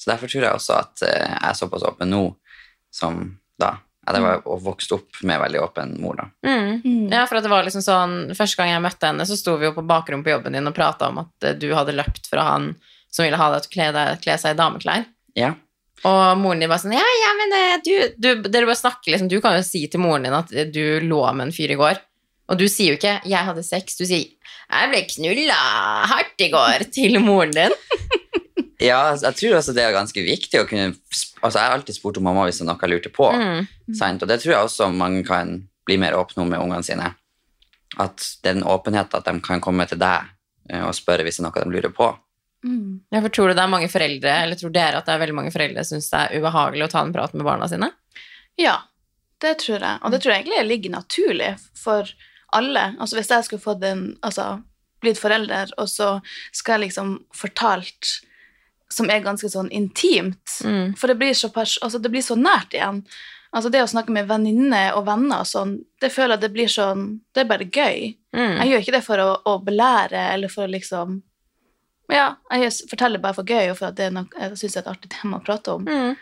Så 0.00 0.10
derfor 0.10 0.32
tror 0.32 0.46
jeg 0.46 0.56
også 0.56 0.78
at 0.80 1.04
eh, 1.04 1.28
jeg 1.28 1.46
er 1.50 1.56
såpass 1.58 1.86
åpen 1.86 2.10
nå 2.12 2.24
som 2.94 3.22
da. 3.60 3.76
Jeg 4.10 4.24
var 4.24 4.40
og 4.48 4.62
vokste 4.64 4.96
opp 4.96 5.18
med 5.28 5.38
veldig 5.42 5.60
åpen 5.62 5.92
mor, 6.02 6.16
da. 6.18 6.24
Mm. 6.42 6.80
Mm. 6.82 7.12
Ja, 7.12 7.26
for 7.28 7.38
at 7.38 7.44
det 7.44 7.52
var 7.52 7.66
liksom 7.66 7.84
sånn 7.84 8.14
Første 8.34 8.58
gang 8.58 8.72
jeg 8.72 8.82
møtte 8.82 9.06
henne, 9.06 9.26
så 9.28 9.36
sto 9.38 9.54
vi 9.60 9.68
jo 9.68 9.74
på 9.76 9.84
bakrommet 9.86 10.26
på 10.26 10.32
jobben 10.32 10.56
din 10.56 10.66
og 10.66 10.74
prata 10.74 11.10
om 11.12 11.20
at 11.22 11.46
eh, 11.46 11.54
du 11.54 11.68
hadde 11.76 11.94
løpt 11.94 12.30
fra 12.32 12.48
han 12.48 12.72
som 13.12 13.26
ville 13.26 13.38
ha 13.38 13.50
deg 13.52 13.66
til 13.66 13.70
å 13.70 13.74
kle, 13.76 13.88
deg, 13.94 14.22
kle 14.24 14.38
seg 14.40 14.56
i 14.56 14.58
dameklær. 14.58 15.04
Ja. 15.38 15.52
Og 16.08 16.40
moren 16.40 16.62
din 16.64 16.70
var 16.72 16.80
sånn 16.80 16.96
Ja, 16.96 17.04
ja, 17.04 17.32
men 17.36 17.56
eh, 17.58 17.78
du, 17.84 17.94
du 18.16 18.48
Dere 18.48 18.64
bare 18.64 18.78
snakker 18.78 19.12
liksom 19.12 19.28
Du 19.28 19.36
kan 19.44 19.58
jo 19.58 19.66
si 19.66 19.82
til 19.92 20.00
moren 20.00 20.24
din 20.24 20.36
at 20.38 20.48
du 20.72 20.84
lå 21.04 21.20
med 21.34 21.50
en 21.50 21.54
fyr 21.54 21.76
i 21.76 21.78
går. 21.78 22.00
Og 22.50 22.58
du 22.58 22.66
sier 22.66 22.92
jo 22.92 22.98
ikke 22.98 23.20
'jeg 23.22 23.46
hadde 23.46 23.62
sex', 23.62 23.96
du 23.96 24.04
sier 24.04 24.26
'jeg 24.26 24.90
ble 24.90 25.02
knulla 25.06 25.60
hardt 26.10 26.38
i 26.38 26.50
går' 26.50 26.90
til 26.90 27.20
moren 27.20 27.54
din. 27.54 27.70
ja, 28.90 29.12
altså, 29.12 29.30
jeg 29.30 29.36
tror 29.36 29.58
også 29.58 29.74
det 29.74 29.84
er 29.84 29.94
ganske 29.94 30.20
viktig 30.20 30.60
å 30.60 30.66
kunne 30.68 30.94
Altså, 31.40 31.56
jeg 31.56 31.64
har 31.64 31.72
alltid 31.72 31.94
spurt 31.94 32.18
om 32.18 32.24
mamma 32.24 32.44
hvis 32.44 32.58
det 32.58 32.66
er 32.66 32.68
noe 32.68 32.82
jeg 32.82 32.90
lurte 32.90 33.08
på. 33.08 33.30
Mm. 33.32 33.94
Sant? 33.96 34.22
Og 34.22 34.28
det 34.28 34.42
tror 34.42 34.52
jeg 34.52 34.60
også 34.66 34.90
mange 34.92 35.24
kan 35.24 35.54
bli 35.88 35.96
mer 35.96 36.12
åpne 36.12 36.42
om 36.42 36.50
med 36.52 36.60
ungene 36.60 36.84
sine. 36.84 37.14
At 37.96 38.18
det 38.42 38.50
er 38.50 38.58
den 38.58 38.68
åpenheten 38.68 39.16
at 39.16 39.24
de 39.24 39.40
kan 39.40 39.62
komme 39.64 39.86
til 39.88 39.96
deg 39.96 40.28
eh, 40.68 40.84
og 40.84 40.92
spørre 40.92 41.24
hvis 41.24 41.40
det 41.40 41.46
er 41.46 41.48
noe 41.48 41.64
de 41.64 41.72
lurer 41.72 41.94
på. 41.96 42.10
Mm. 42.60 43.00
Ja, 43.08 43.22
for 43.22 43.32
tror 43.32 43.48
du 43.48 43.54
det 43.56 43.64
er 43.64 43.72
mange 43.72 43.88
foreldre, 43.88 44.34
eller 44.44 44.60
tror 44.60 44.74
dere 44.74 45.00
at 45.00 45.08
det 45.08 45.14
er 45.14 45.22
veldig 45.22 45.38
mange 45.38 45.52
foreldre 45.54 45.84
som 45.86 45.96
syns 45.96 46.10
det 46.12 46.20
er 46.20 46.36
ubehagelig 46.36 46.84
å 46.84 46.92
ta 46.92 47.04
en 47.06 47.14
prat 47.14 47.32
med 47.32 47.46
barna 47.48 47.70
sine? 47.72 47.88
Ja, 48.60 48.76
det 49.40 49.54
tror 49.64 49.80
jeg. 49.80 49.96
Og 50.04 50.12
det 50.12 50.20
tror 50.20 50.34
jeg 50.34 50.44
egentlig 50.44 50.66
ligger 50.68 50.98
naturlig 50.98 51.54
for 51.78 52.12
alle. 52.56 52.90
Altså 52.98 53.18
hvis 53.18 53.30
jeg 53.30 53.46
skulle 53.46 53.62
fått 53.62 53.84
en 53.86 54.10
Altså 54.26 54.58
blitt 55.00 55.16
forelder, 55.16 55.70
og 55.80 55.88
så 55.88 56.18
skal 56.52 56.76
jeg 56.76 56.90
liksom 56.90 57.14
fortalt 57.32 58.18
som 58.92 59.10
er 59.10 59.22
ganske 59.24 59.48
sånn 59.48 59.70
intimt 59.72 60.36
Mm. 60.60 60.92
For 60.98 61.08
det 61.08 61.14
blir 61.16 61.32
så, 61.32 61.48
altså 61.54 61.98
det 61.98 62.10
blir 62.12 62.20
så 62.20 62.34
nært 62.36 62.74
igjen. 62.76 62.98
Altså 63.50 63.70
det 63.72 63.80
å 63.80 63.88
snakke 63.88 64.12
med 64.12 64.28
venninner 64.28 64.92
og 64.98 65.06
venner 65.06 65.40
og 65.40 65.48
sånn, 65.48 65.78
det 66.02 66.10
føler 66.12 66.36
jeg 66.36 66.42
det 66.42 66.50
blir 66.54 66.68
sånn 66.68 67.06
Det 67.32 67.42
er 67.42 67.48
bare 67.48 67.64
gøy. 67.64 68.10
Mm. 68.36 68.58
Jeg 68.58 68.68
gjør 68.68 68.84
ikke 68.84 68.94
det 68.98 69.02
for 69.06 69.22
å, 69.22 69.30
å 69.48 69.54
belære 69.64 70.26
eller 70.34 70.52
for 70.52 70.66
å 70.66 70.70
liksom 70.70 71.22
Ja, 72.12 72.34
jeg 72.52 72.74
forteller 72.90 73.22
bare 73.22 73.38
for 73.38 73.46
gøy 73.48 73.70
og 73.70 73.78
for 73.78 73.88
at 73.88 73.96
det 73.96 74.10
er 74.10 74.14
noe, 74.18 74.28
jeg 74.36 74.58
syns 74.60 74.76
er 74.76 74.84
et 74.84 74.92
artig 74.92 75.14
tema 75.14 75.38
å 75.38 75.46
prate 75.46 75.78
om. 75.78 75.88
Mm. 75.88 76.18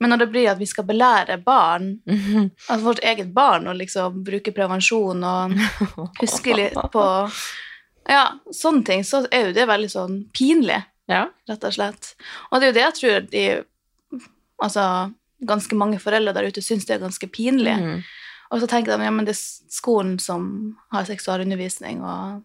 Men 0.00 0.14
når 0.14 0.22
det 0.22 0.28
blir 0.32 0.48
at 0.48 0.60
vi 0.60 0.66
skal 0.66 0.86
belære 0.88 1.36
barn, 1.44 1.90
altså 2.70 2.84
vårt 2.86 3.02
eget 3.04 3.32
barn, 3.36 3.68
å 3.68 3.74
liksom 3.76 4.22
bruke 4.24 4.54
prevensjon 4.56 5.24
og 5.24 5.56
huske 6.22 6.56
litt 6.56 6.78
på 6.92 7.06
Ja, 8.08 8.24
sånne 8.56 8.84
ting, 8.88 9.04
så 9.04 9.26
er 9.30 9.50
jo 9.50 9.56
det 9.56 9.68
veldig 9.68 9.90
sånn 9.92 10.16
pinlig 10.36 10.80
Ja. 11.10 11.26
rett 11.50 11.64
og 11.68 11.74
slett. 11.76 12.14
Og 12.50 12.60
det 12.60 12.66
er 12.66 12.72
jo 12.72 12.78
det 12.78 12.86
jeg 12.86 12.96
tror 13.00 13.28
de 13.34 13.44
Altså, 14.60 14.82
ganske 15.40 15.76
mange 15.76 15.96
foreldre 16.02 16.34
der 16.36 16.50
ute 16.52 16.60
syns 16.60 16.84
det 16.84 16.98
er 16.98 17.00
ganske 17.00 17.24
pinlig. 17.32 17.72
Mm. 17.80 18.02
Og 18.52 18.60
så 18.60 18.66
tenker 18.68 18.92
de 18.92 19.06
ja, 19.06 19.12
men 19.14 19.24
det 19.24 19.32
er 19.32 19.72
skolen 19.72 20.18
som 20.20 20.76
har 20.92 21.06
seksualundervisning, 21.08 22.02
og 22.04 22.42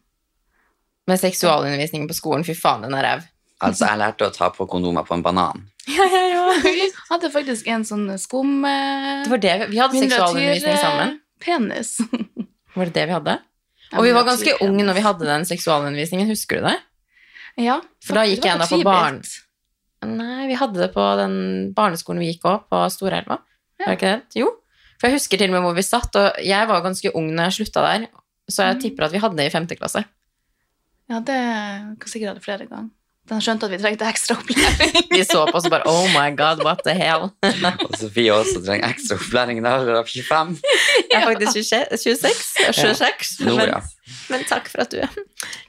Men 1.07 1.19
seksualundervisningen 1.19 2.07
på 2.07 2.15
skolen, 2.17 2.45
fy 2.47 2.55
faen, 2.57 2.85
den 2.87 2.95
er 2.97 3.03
ræv. 3.03 3.25
Altså, 3.63 3.85
jeg 3.87 3.97
lærte 4.01 4.27
å 4.27 4.33
ta 4.35 4.49
på 4.51 4.65
kondomer 4.67 5.05
på 5.07 5.13
en 5.15 5.23
banan. 5.23 5.61
Ja, 5.87 6.03
ja, 6.11 6.23
ja. 6.33 6.45
Vi 6.65 6.89
hadde 7.09 7.29
faktisk 7.31 7.67
en 7.71 7.85
sånn 7.87 8.07
skum 8.19 8.61
Det 8.65 9.29
var 9.31 9.37
det 9.41 9.53
vi, 9.61 9.67
vi 9.75 9.79
hadde 9.79 10.01
seksualundervisning 10.01 10.77
sammen. 10.81 11.13
penis. 11.39 11.93
Var 12.75 12.89
det 12.89 12.93
det 12.97 13.05
vi 13.07 13.13
hadde? 13.15 13.37
Og 13.95 14.03
vi 14.03 14.11
var 14.11 14.25
ganske 14.27 14.57
unge 14.65 14.83
når 14.83 14.97
vi 14.97 15.03
hadde 15.05 15.27
den 15.29 15.45
seksualundervisningen, 15.47 16.27
husker 16.27 16.59
du 16.59 16.65
det? 16.67 16.73
Ja, 17.63 17.77
For 18.03 18.17
da 18.17 18.25
gikk 18.27 18.43
jeg 18.43 18.57
ennå 18.57 18.67
på 18.67 18.81
barn. 18.83 19.21
Nei, 20.03 20.47
vi 20.49 20.57
hadde 20.59 20.81
det 20.81 20.89
på 20.91 21.05
den 21.21 21.37
barneskolen 21.77 22.19
vi 22.19 22.33
gikk 22.33 22.43
opp 22.51 22.65
på 22.73 22.81
Storelva. 22.91 23.37
Ja. 23.79 23.85
Var 23.85 23.93
det 23.93 23.95
ikke 24.01 24.11
det? 24.11 24.41
Jo. 24.41 24.49
For 24.99 25.07
jeg 25.07 25.15
husker 25.21 25.39
til 25.39 25.53
og 25.53 25.55
med 25.55 25.63
hvor 25.69 25.77
vi 25.77 25.85
satt, 25.87 26.17
og 26.19 26.41
jeg 26.43 26.67
var 26.67 26.83
ganske 26.83 27.13
ung 27.15 27.29
når 27.31 27.47
jeg 27.47 27.57
slutta 27.61 27.85
der, 27.87 28.07
så 28.51 28.67
jeg 28.67 28.75
Mm. 28.75 28.81
tipper 28.83 29.07
at 29.07 29.15
vi 29.15 29.23
hadde 29.23 29.37
det 29.39 29.47
i 29.47 29.53
femte 29.55 29.77
klasse. 29.79 30.03
Ja, 31.09 31.19
det 31.21 31.39
kan 32.01 32.09
sikkert 32.11 32.33
ha 32.33 32.35
det 32.41 32.43
flere 32.43 32.67
ganger. 32.67 32.89
Den 33.25 33.41
skjønte 33.41 33.65
at 33.65 33.71
vi 33.73 33.79
trengte 33.81 34.05
ekstra 34.05 34.35
opplæring. 34.37 35.07
Vi 35.09 35.23
så 35.25 35.39
på 35.49 35.57
oss 35.57 35.65
og 35.65 35.73
bare 35.73 35.89
Oh 35.89 36.05
my 36.13 36.27
god, 36.37 36.61
what 36.65 36.83
the 36.85 36.93
hell? 36.93 37.31
Og 37.41 37.95
Sofie 37.97 38.33
også 38.33 38.61
trenger 38.65 38.91
ekstra 38.93 39.17
opplæring 39.17 39.63
Da 39.65 39.75
er 39.79 39.87
hun 39.87 40.11
25. 40.11 40.59
Jeg 41.11 41.21
er 41.21 41.25
faktisk 41.25 41.69
26. 41.71 41.97
26, 42.03 42.43
jeg 42.59 42.67
er 42.67 42.77
26 43.01 43.47
Nå, 43.47 43.55
men, 43.57 43.71
ja. 43.73 43.79
men 44.29 44.45
takk 44.49 44.69
for 44.69 44.85
at 44.85 44.93
du 44.93 45.01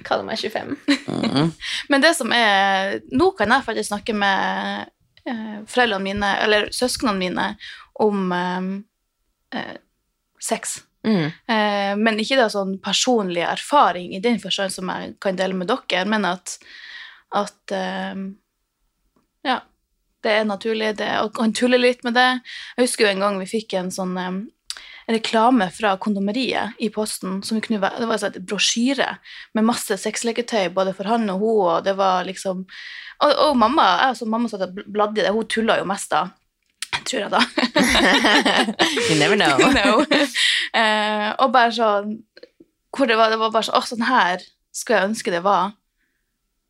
kaller 0.05 0.27
meg 0.29 0.43
25. 0.43 0.77
Mhm. 1.07 1.55
Men 1.89 2.05
det 2.05 2.13
som 2.19 2.35
er 2.37 3.01
Nå 3.13 3.31
kan 3.39 3.55
jeg 3.55 3.69
faktisk 3.71 3.89
snakke 3.89 4.17
med 4.17 4.93
eh, 5.27 5.59
foreldrene 5.67 6.05
mine, 6.05 6.33
eller 6.45 6.69
søsknene 6.75 7.19
mine, 7.19 7.47
om 8.05 8.33
eh, 8.33 8.69
eh, 9.59 9.77
sex. 10.41 10.81
Mm. 11.07 11.25
Eh, 11.25 11.93
men 11.97 12.19
ikke 12.21 12.39
da 12.39 12.49
sånn 12.51 12.77
personlig 12.83 13.45
erfaring 13.47 14.15
i 14.17 14.23
den 14.23 14.41
forstand 14.43 14.75
som 14.75 14.91
jeg 14.91 15.15
kan 15.23 15.39
dele 15.39 15.57
med 15.57 15.71
dere, 15.71 16.05
men 16.09 16.27
at, 16.29 16.59
at 17.35 17.73
eh, 17.75 18.27
Ja, 19.47 19.61
det 20.23 20.33
er 20.33 20.45
naturlig, 20.49 20.97
det, 20.99 21.09
og 21.23 21.39
han 21.39 21.55
tuller 21.55 21.79
litt 21.79 22.05
med 22.05 22.17
det. 22.19 22.29
Jeg 22.77 22.89
husker 22.89 23.07
jo 23.07 23.15
en 23.15 23.25
gang 23.25 23.41
vi 23.41 23.49
fikk 23.51 23.77
en 23.79 23.93
sånn 23.95 24.17
en 25.07 25.15
reklame 25.15 25.69
fra 25.71 25.97
kondomeriet 26.03 26.81
i 26.83 26.89
posten. 26.91 27.43
Som 27.43 27.59
vi 27.59 27.67
kunne, 27.67 27.81
være, 27.83 28.01
det 28.03 28.09
var 28.09 28.19
altså 28.19 28.31
et 28.33 28.47
brosjyre 28.47 29.13
med 29.55 29.67
masse 29.69 29.99
sexleketøy, 30.03 30.73
både 30.75 30.95
for 30.97 31.09
han 31.11 31.31
og 31.31 31.43
hun, 31.43 31.61
og 31.67 31.85
det 31.87 31.97
var 31.99 32.27
liksom 32.27 32.67
Og, 33.17 33.31
og 33.47 33.55
mamma 33.57 33.85
jeg, 33.87 34.09
altså, 34.11 34.27
mamma 34.29 34.49
satt 34.51 34.67
og 34.67 34.81
bladde 34.93 35.23
i 35.23 35.25
det, 35.25 35.33
hun 35.33 35.47
tulla 35.49 35.79
jo 35.79 35.87
mest 35.89 36.11
da. 36.13 36.27
Tror 37.07 37.23
jeg, 37.23 37.31
da. 37.33 37.41
You 39.09 39.17
never 39.17 39.39
know. 39.39 39.57
no. 39.79 40.03
Eh, 40.77 41.31
og 41.41 41.53
bare 41.55 41.73
sånn 41.73 42.19
hvor 42.97 43.09
det 43.09 43.17
var, 43.17 43.31
det 43.33 43.39
var 43.41 43.55
bare 43.55 43.65
sånn, 43.65 43.77
Å, 43.79 43.89
sånn 43.89 44.05
her 44.09 44.45
skulle 44.75 44.99
jeg 44.99 45.11
ønske 45.11 45.33
det 45.33 45.41
var 45.45 45.73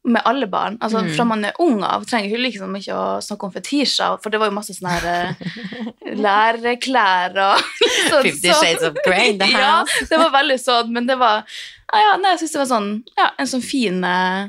med 0.07 0.23
alle 0.25 0.47
barn. 0.47 0.77
Altså, 0.81 1.01
Mm. 1.03 1.09
Fra 1.17 1.25
man 1.27 1.45
er 1.49 1.57
ung 1.63 1.81
av 1.85 2.05
trenger 2.07 2.31
hun 2.31 2.43
liksom 2.45 2.77
ikke 2.79 2.95
å 2.95 3.07
snakke 3.25 3.49
om 3.49 3.53
fetisjer, 3.55 4.19
for 4.23 4.31
det 4.31 4.39
var 4.39 4.51
jo 4.53 4.55
masse 4.55 4.75
sånne 4.77 4.93
her 4.95 5.07
eh, 5.11 5.65
lærerklær 6.27 7.35
og 7.43 7.65
sånn, 8.11 8.23
Fifty 8.29 8.53
Shades 8.53 8.85
of 8.87 8.99
Grey 9.07 9.33
det 9.41 9.49
her. 9.51 9.65
Ja, 9.65 10.05
det 10.11 10.21
var 10.23 10.31
veldig 10.37 10.59
sånn, 10.63 10.93
men 10.95 11.09
det 11.11 11.19
var 11.21 11.43
ja, 11.43 12.03
ja, 12.03 12.13
nei, 12.23 12.33
Jeg 12.37 12.45
syns 12.45 12.55
det 12.55 12.61
var 12.63 12.71
sånn 12.71 12.89
ja, 13.19 13.27
en 13.43 13.51
sånn 13.51 13.65
fin 13.67 13.99
eh, 14.07 14.47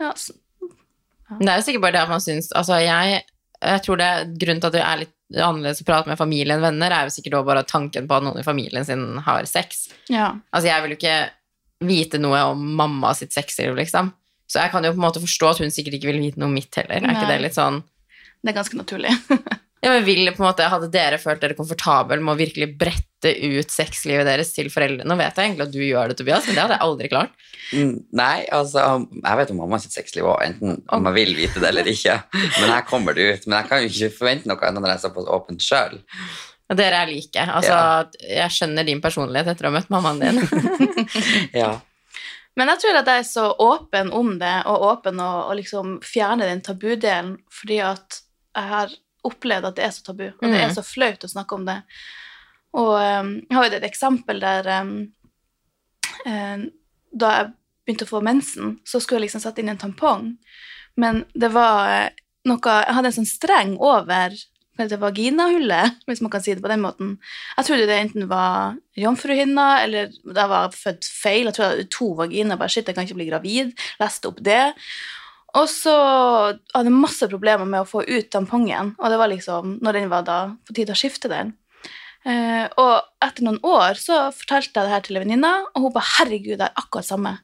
ja, 0.00 0.12
så, 0.16 0.36
ja. 0.60 1.38
Det 1.40 1.48
er 1.50 1.56
jo 1.60 1.64
sikkert 1.66 1.84
bare 1.86 1.96
det 1.96 2.04
man 2.10 2.20
syns 2.22 2.50
Altså, 2.56 2.76
jeg, 2.84 3.22
jeg 3.64 3.82
tror 3.86 4.00
det 4.00 4.10
grunnen 4.36 4.60
til 4.62 4.68
at 4.70 4.76
det 4.76 4.82
er 4.84 5.00
litt 5.06 5.12
annerledes 5.42 5.80
å 5.82 5.86
prate 5.88 6.06
med 6.12 6.20
familie 6.20 6.54
enn 6.54 6.62
venner, 6.62 6.92
er 6.94 7.08
jo 7.08 7.14
sikkert 7.16 7.40
også 7.40 7.48
bare 7.48 7.64
tanken 7.66 8.04
på 8.06 8.14
at 8.14 8.22
noen 8.28 8.38
i 8.38 8.44
familien 8.46 8.84
sin 8.86 9.16
har 9.26 9.48
sex. 9.50 9.88
ja. 10.12 10.28
Altså, 10.52 10.68
jeg 10.68 10.84
vil 10.84 10.92
jo 10.94 10.98
ikke 11.00 11.16
vite 11.84 12.20
noe 12.22 12.40
om 12.52 12.62
mamma 12.78 13.12
sitt 13.16 13.34
sexliv, 13.36 13.74
liksom. 13.76 14.12
Så 14.46 14.62
jeg 14.62 14.70
kan 14.72 14.84
jo 14.86 14.94
på 14.94 15.00
en 15.00 15.06
måte 15.08 15.22
forstå 15.22 15.50
at 15.50 15.60
hun 15.64 15.74
sikkert 15.74 15.98
ikke 15.98 16.12
vil 16.12 16.22
vite 16.22 16.40
noe 16.40 16.48
om 16.48 16.56
mitt 16.56 16.74
heller. 16.78 17.02
Er 17.02 17.16
ikke 17.16 17.30
det 17.32 17.42
litt 17.42 17.56
sånn 17.58 17.82
Det 18.44 18.52
er 18.52 18.60
ganske 18.60 18.78
naturlig. 18.78 19.14
Ja, 19.84 19.92
men 19.92 20.06
vil 20.06 20.26
på 20.34 20.42
en 20.42 20.48
måte, 20.48 20.66
Hadde 20.66 20.88
dere 20.90 21.18
følt 21.20 21.42
dere 21.42 21.54
komfortabel 21.54 22.22
med 22.24 22.32
å 22.32 22.38
virkelig 22.40 22.72
brette 22.80 23.30
ut 23.30 23.70
sexlivet 23.70 24.26
deres 24.26 24.50
til 24.54 24.70
foreldrene? 24.72 25.06
Nå 25.06 25.14
vet 25.20 25.36
jeg 25.36 25.50
egentlig 25.50 25.66
at 25.68 25.74
du 25.74 25.82
gjør 25.84 26.10
det, 26.10 26.16
Tobias, 26.18 26.48
men 26.48 26.56
det 26.56 26.64
hadde 26.64 26.78
jeg 26.78 26.86
aldri 26.86 27.10
klart. 27.12 27.36
Mm, 27.76 27.92
Nei, 28.18 28.46
altså, 28.56 28.82
jeg 29.20 29.40
vet 29.40 29.52
om 29.52 29.60
mamma 29.62 29.78
sitt 29.82 29.94
sexliv 29.94 30.26
òg, 30.26 30.40
enten 30.46 30.80
om 30.96 31.08
jeg 31.10 31.16
vil 31.20 31.32
vite 31.38 31.62
det 31.62 31.70
eller 31.70 31.92
ikke. 31.92 32.16
Men 32.32 32.72
her 32.72 32.88
kommer 32.88 33.14
det 33.14 33.28
ut. 33.28 33.46
Men 33.46 33.60
jeg 33.60 33.70
kan 33.70 33.84
jo 33.84 33.92
ikke 33.92 34.16
forvente 34.16 34.50
noe 34.50 34.66
annet 34.66 34.82
når 34.82 34.94
jeg 34.94 34.98
er 34.98 35.04
såpass 35.06 35.30
åpent 35.38 35.68
sjøl. 35.68 35.96
Og 36.70 36.76
dere 36.78 37.02
er 37.04 37.10
like. 37.12 37.38
Altså, 37.46 37.76
Jeg 38.26 38.50
skjønner 38.50 38.86
din 38.88 39.00
personlighet 39.04 39.52
etter 39.52 39.68
å 39.68 39.70
ha 39.70 39.76
møtt 39.78 39.90
mammaen 39.92 40.18
din. 40.20 40.40
Ja. 41.62 41.76
Men 42.56 42.70
jeg 42.72 42.80
tror 42.82 42.96
at 43.02 43.08
jeg 43.12 43.20
er 43.22 43.26
så 43.28 43.50
åpen 43.60 44.08
om 44.16 44.38
det, 44.40 44.54
og 44.66 44.84
åpen 44.88 45.20
å, 45.20 45.28
og 45.50 45.58
liksom 45.58 45.98
fjerne 46.02 46.46
den 46.48 46.62
tabudelen, 46.64 47.34
fordi 47.52 47.82
at 47.84 48.22
jeg 48.56 48.70
har 48.70 48.94
opplevd 49.28 49.68
at 49.68 49.76
det 49.76 49.84
er 49.84 49.92
så 49.92 50.06
tabu, 50.06 50.24
og 50.30 50.46
det 50.46 50.54
er 50.62 50.70
Mm. 50.70 50.74
så 50.78 50.82
flaut 50.86 51.24
å 51.26 51.28
snakke 51.28 51.54
om 51.58 51.66
det. 51.68 51.76
Og 52.72 52.94
um, 52.96 53.30
jeg 53.44 53.56
har 53.58 53.66
jo 53.68 53.76
et 53.76 53.84
eksempel 53.90 54.40
der 54.40 54.66
um, 54.80 54.94
eh, 56.26 56.64
Da 57.12 57.30
jeg 57.36 57.52
begynte 57.86 58.04
å 58.08 58.10
få 58.10 58.20
mensen, 58.24 58.78
så 58.84 59.00
skulle 59.00 59.20
jeg 59.20 59.28
liksom 59.28 59.44
sette 59.44 59.60
inn 59.62 59.70
en 59.72 59.78
tampong, 59.80 60.32
men 60.96 61.24
det 61.34 61.52
var 61.54 61.90
eh, 61.92 62.10
noe 62.48 62.58
Jeg 62.86 62.94
hadde 62.96 63.10
en 63.12 63.16
sånn 63.20 63.28
streng 63.28 63.76
over 63.82 64.32
det, 64.76 65.00
vaginahullet, 65.00 66.00
hvis 66.06 66.22
man 66.24 66.32
kan 66.32 66.44
si 66.44 66.54
det 66.54 66.64
på 66.64 66.70
den 66.72 66.84
måten. 66.84 67.16
Jeg 67.56 67.68
trodde 67.68 67.88
det 67.88 67.98
enten 67.98 68.28
var 68.30 68.76
jomfruhinna, 68.96 69.66
eller 69.84 70.12
det 70.12 70.46
var 70.52 70.72
født 70.76 71.08
feil. 71.08 71.48
Jeg 71.48 71.56
tror 71.56 71.64
jeg 71.64 71.74
hadde 71.74 71.92
to 71.96 72.10
vaginaer. 72.18 72.60
Bare 72.60 72.72
shit, 72.72 72.88
jeg 72.88 72.96
kan 72.96 73.08
ikke 73.08 73.20
bli 73.20 73.30
gravid. 73.30 73.76
Leste 74.00 74.30
opp 74.30 74.40
det. 74.44 74.64
Og 75.56 75.68
så 75.72 75.94
hadde 76.74 76.88
jeg 76.90 76.96
masse 76.96 77.28
problemer 77.32 77.68
med 77.68 77.82
å 77.84 77.88
få 77.88 78.02
ut 78.04 78.28
tampongen, 78.32 78.92
og 78.98 79.12
det 79.12 79.20
var 79.20 79.30
liksom 79.32 79.78
når 79.84 80.00
den 80.00 80.10
var 80.12 80.26
da 80.26 80.40
på 80.68 80.76
tide 80.76 80.92
å 80.92 80.98
skifte 80.98 81.30
den. 81.32 81.54
Eh, 82.26 82.66
og 82.82 83.04
etter 83.22 83.44
noen 83.46 83.60
år 83.62 83.94
så 84.02 84.16
fortalte 84.34 84.72
jeg 84.74 84.86
det 84.88 84.90
her 84.90 85.00
til 85.06 85.16
en 85.16 85.22
venninne, 85.22 85.50
og 85.76 85.82
hun 85.84 85.92
ba 85.94 86.00
'herregud, 86.00 86.58
det 86.58 86.66
er 86.66 86.74
akkurat 86.80 87.06
samme'. 87.06 87.38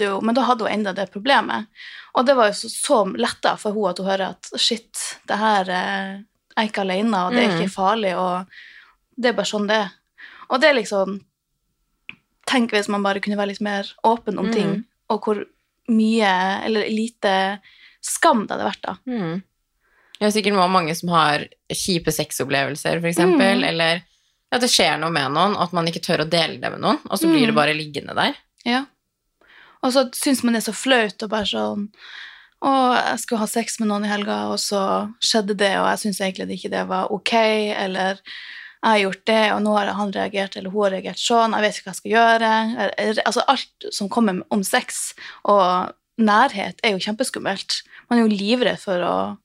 Jo, 0.00 0.20
men 0.20 0.34
da 0.34 0.42
hadde 0.42 0.64
hun 0.66 0.72
enda 0.72 0.92
det 0.92 1.12
problemet. 1.12 1.66
Og 2.14 2.26
det 2.26 2.34
var 2.36 2.48
jo 2.48 2.52
så, 2.58 2.68
så 2.68 3.04
letta 3.16 3.56
for 3.56 3.70
hun 3.72 3.90
at 3.90 3.98
hun 3.98 4.06
hører 4.06 4.30
at 4.30 4.50
'shit, 4.56 5.20
det 5.28 5.38
her 5.38 5.70
eh, 5.70 6.20
er 6.56 6.66
ikke 6.66 6.80
alene, 6.82 7.14
og 7.26 7.32
det 7.32 7.44
er 7.44 7.48
Mm. 7.54 7.60
ikke 7.60 7.74
farlig', 7.76 8.16
og 8.18 8.46
det 9.20 9.28
er 9.28 9.32
bare 9.36 9.46
sånn 9.46 9.68
det 9.68 9.76
er. 9.76 9.90
Og 10.50 10.60
det 10.60 10.70
er 10.70 10.74
liksom 10.82 11.20
Tenk 12.48 12.70
hvis 12.72 12.88
man 12.88 13.02
bare 13.02 13.20
kunne 13.20 13.36
være 13.36 13.48
litt 13.48 13.60
mer 13.60 13.84
åpen 14.04 14.38
om 14.38 14.46
Mm. 14.46 14.52
ting, 14.54 14.84
og 15.10 15.20
hvor 15.22 15.44
mye, 15.90 16.64
eller 16.64 16.88
lite 16.88 17.60
skam 18.02 18.46
det 18.46 18.56
hadde 18.56 18.70
vært 18.72 18.82
da. 18.82 18.94
Mm. 19.06 19.42
Det 20.18 20.26
er 20.26 20.34
sikkert 20.34 20.58
mange 20.70 20.94
som 20.98 21.08
har 21.14 21.46
kjipe 21.70 22.10
sexopplevelser, 22.10 22.98
eksempel, 23.06 23.60
Mm. 23.62 23.68
eller 23.68 24.02
at 24.50 24.60
det 24.60 24.70
skjer 24.70 24.98
noe 24.98 25.10
med 25.10 25.30
noen, 25.30 25.54
og 25.56 25.62
at 25.68 25.72
man 25.72 25.86
ikke 25.86 26.00
tør 26.02 26.24
å 26.24 26.28
dele 26.30 26.58
det 26.60 26.70
med 26.72 26.80
noen, 26.80 26.98
og 27.10 27.18
så 27.18 27.28
blir 27.30 27.46
det 27.46 27.54
Mm. 27.54 27.60
bare 27.60 27.74
liggende 27.76 28.14
der. 28.14 28.34
Ja. 28.64 28.86
Og 29.82 29.92
så 29.92 30.08
syns 30.12 30.42
man 30.42 30.54
det 30.54 30.66
er 30.66 30.72
så 30.72 30.74
flaut 30.74 31.22
og 31.22 31.30
bare 31.30 31.44
sånn 31.46 31.88
Å, 32.60 32.70
jeg 33.12 33.18
skulle 33.20 33.38
ha 33.38 33.46
sex 33.46 33.78
med 33.78 33.86
noen 33.86 34.04
i 34.04 34.08
helga, 34.08 34.48
og 34.50 34.58
så 34.58 35.14
skjedde 35.22 35.54
det, 35.56 35.76
og 35.78 35.86
jeg 35.92 35.98
syns 36.02 36.18
egentlig 36.20 36.56
ikke 36.58 36.70
det 36.72 36.88
var 36.88 37.06
ok, 37.12 37.32
eller 37.78 38.18
jeg 38.82 38.82
har 38.82 38.98
gjort 38.98 39.24
det, 39.26 39.52
og 39.52 39.62
nå 39.62 39.76
har 39.78 39.92
han 39.94 40.10
reagert, 40.10 40.56
eller 40.56 40.70
hun 40.70 40.82
har 40.82 40.90
reagert 40.90 41.18
sånn, 41.22 41.52
jeg 41.54 41.62
vet 41.62 41.76
ikke 41.76 41.84
hva 41.86 41.94
jeg 41.94 42.00
skal 42.00 42.10
gjøre. 42.10 43.22
Altså 43.26 43.44
alt 43.46 43.86
som 43.94 44.08
kommer 44.08 44.42
om 44.50 44.64
sex 44.64 45.14
og 45.44 45.92
nærhet, 46.18 46.80
er 46.82 46.90
jo 46.96 46.98
kjempeskummelt. 46.98 47.82
Man 48.10 48.18
er 48.18 48.26
jo 48.26 48.36
livredd 48.36 48.80
for 48.80 48.98
å 49.06 49.38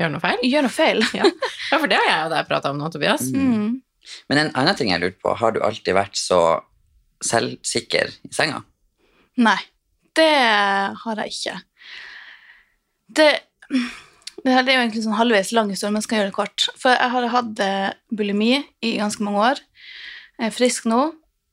Gjør 0.00 0.14
noe 0.14 0.22
feil? 0.22 0.40
gjøre 0.42 0.66
noe 0.66 0.74
feil. 0.74 1.02
Ja, 1.14 1.28
ja 1.70 1.80
for 1.80 1.90
det 1.90 1.98
har 2.00 2.08
jeg 2.08 2.22
og 2.28 2.32
deg 2.34 2.48
prata 2.50 2.72
om 2.74 2.80
nå, 2.80 2.90
Tobias. 2.92 3.28
Mm. 3.30 3.82
Men 4.30 4.40
en 4.40 4.54
annen 4.60 4.78
ting 4.78 4.90
jeg 4.92 5.02
lurte 5.02 5.20
på, 5.22 5.34
har 5.40 5.54
du 5.54 5.62
alltid 5.64 5.96
vært 5.96 6.18
så 6.20 6.40
selvsikker 7.24 8.10
i 8.28 8.32
senga? 8.34 8.60
Nei, 9.40 9.58
det 10.18 10.32
har 11.04 11.22
jeg 11.24 11.36
ikke. 11.36 11.60
Det 13.14 13.30
Det 14.44 14.52
er 14.52 14.66
jo 14.66 14.80
egentlig 14.82 15.02
sånn 15.06 15.16
halvveis 15.16 15.54
lang 15.56 15.70
historie, 15.72 15.92
men 15.94 16.02
jeg 16.02 16.04
skal 16.08 16.18
gjøre 16.18 16.28
det 16.28 16.36
kort. 16.36 16.64
For 16.76 16.92
jeg 16.92 17.12
har 17.14 17.26
hatt 17.32 17.60
eh, 17.64 17.94
bulimi 18.12 18.58
i 18.84 18.90
ganske 18.98 19.24
mange 19.24 19.40
år. 19.40 19.62
Jeg 20.36 20.50
er 20.50 20.52
frisk 20.52 20.88
nå. 20.90 20.98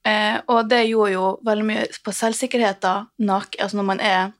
Eh, 0.04 0.41
og 0.51 0.67
det 0.67 0.89
gjorde 0.89 1.13
jo 1.13 1.25
veldig 1.45 1.65
mye 1.69 1.86
på 2.04 2.13
selvsikkerheten 2.17 3.06
nak 3.21 3.54
altså 3.62 3.77
når 3.77 3.86
man 3.86 3.99
er 4.01 4.32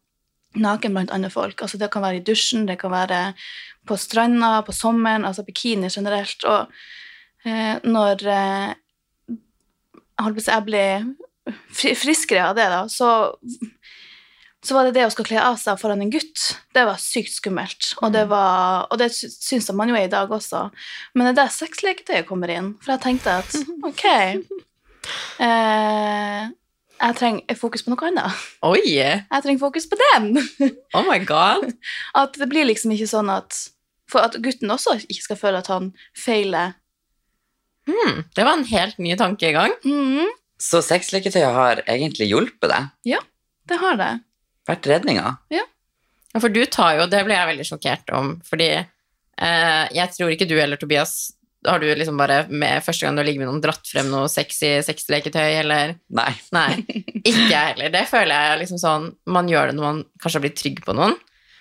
naken 0.58 0.98
blant 0.98 1.14
andre 1.16 1.30
folk. 1.32 1.62
Altså 1.62 1.80
det 1.80 1.92
kan 1.94 2.04
være 2.04 2.20
i 2.20 2.26
dusjen, 2.26 2.66
det 2.68 2.80
kan 2.82 2.92
være 2.92 3.22
på 3.88 3.98
stranda, 3.98 4.60
på 4.66 4.76
sommeren, 4.76 5.26
altså 5.28 5.46
bikini 5.48 5.90
generelt. 5.92 6.46
Og 6.46 7.48
eh, 7.48 7.78
når 7.84 8.26
eh, 8.30 8.74
jeg 10.22 10.64
ble 10.68 10.86
friskere 11.74 12.52
av 12.52 12.58
det, 12.60 12.68
da, 12.70 12.84
så 12.92 13.12
så 14.62 14.76
var 14.78 14.86
det 14.86 14.94
det 14.94 15.08
å 15.08 15.12
skal 15.14 15.26
kle 15.26 15.42
av 15.42 15.56
seg 15.58 15.80
foran 15.82 16.04
en 16.04 16.12
gutt, 16.14 16.42
det 16.76 16.84
var 16.86 17.02
sykt 17.02 17.34
skummelt. 17.34 17.96
Og 18.06 18.12
det, 18.14 18.28
var, 18.30 18.86
og 18.94 19.00
det 19.02 19.10
syns 19.16 19.72
man 19.74 19.90
jo 19.90 19.98
er 19.98 20.06
i 20.06 20.12
dag 20.12 20.30
også. 20.30 20.68
Men 21.16 21.26
det 21.26 21.32
er 21.32 21.40
der 21.40 21.56
sexleketøyet 21.56 22.28
kommer 22.30 22.54
inn. 22.54 22.76
For 22.84 22.94
jeg 22.94 23.02
tenkte 23.08 23.40
at 23.42 23.56
ok 23.90 24.06
eh, 25.42 26.44
Jeg 27.02 27.18
trenger 27.18 27.58
fokus 27.58 27.82
på 27.82 27.92
noe 27.94 28.10
annet. 28.12 28.42
Oi! 28.68 28.82
Jeg 28.94 29.42
trenger 29.42 29.62
fokus 29.64 29.88
på 29.90 29.98
den. 30.00 30.36
Oh 30.98 31.06
my 31.08 31.18
god. 31.26 31.72
At 32.18 32.36
det 32.38 32.48
blir 32.52 32.68
liksom 32.68 32.94
ikke 32.94 33.10
sånn 33.10 33.32
at 33.34 33.58
For 34.12 34.22
at 34.28 34.36
gutten 34.44 34.70
også 34.74 34.98
ikke 35.08 35.24
skal 35.24 35.40
føle 35.40 35.62
at 35.64 35.70
han 35.72 35.94
feiler. 36.18 36.76
Mm, 37.90 38.24
det 38.36 38.46
var 38.46 38.58
en 38.60 38.68
helt 38.70 39.00
ny 39.02 39.16
tankegang. 39.18 39.74
Mm. 39.88 40.30
Så 40.62 40.84
sexleketøyet 40.86 41.56
har 41.56 41.82
egentlig 41.90 42.28
hjulpet 42.30 42.70
deg? 42.70 42.90
Ja, 43.16 43.22
det 43.72 43.80
har 43.82 43.98
det. 43.98 44.12
Vært 44.70 44.90
redninga? 44.92 45.38
Ja, 45.50 45.64
For 46.38 46.54
du 46.54 46.62
tar 46.70 47.00
jo, 47.00 47.08
det 47.10 47.24
ble 47.26 47.34
jeg 47.34 47.50
veldig 47.50 47.66
sjokkert 47.72 48.12
om, 48.14 48.36
fordi 48.46 48.70
eh, 48.78 49.86
jeg 49.96 50.14
tror 50.14 50.36
ikke 50.36 50.48
du 50.52 50.54
eller 50.60 50.78
Tobias 50.80 51.32
har 51.68 51.82
du 51.82 51.88
liksom 51.94 52.18
bare 52.18 52.44
med 52.50 52.84
første 52.86 53.06
gang 53.06 53.18
du 53.18 53.22
har 53.22 53.28
ligget 53.28 53.44
med 53.44 53.52
noen 53.52 53.64
dratt 53.64 53.86
frem 53.86 54.08
noe 54.10 54.30
sexy 54.32 54.80
sexleketøy, 54.86 55.60
eller 55.62 55.96
Nei. 56.18 56.32
Nei, 56.56 56.70
ikke 57.22 57.50
jeg 57.52 57.74
heller. 57.74 57.92
Det 57.94 58.06
føler 58.10 58.34
jeg 58.34 58.62
liksom 58.64 58.80
sånn 58.82 59.12
Man 59.30 59.50
gjør 59.52 59.70
det 59.70 59.78
når 59.78 59.86
man 59.86 60.02
kanskje 60.22 60.40
har 60.40 60.46
blitt 60.48 60.58
trygg 60.62 60.82
på 60.86 60.96
noen. 60.98 61.18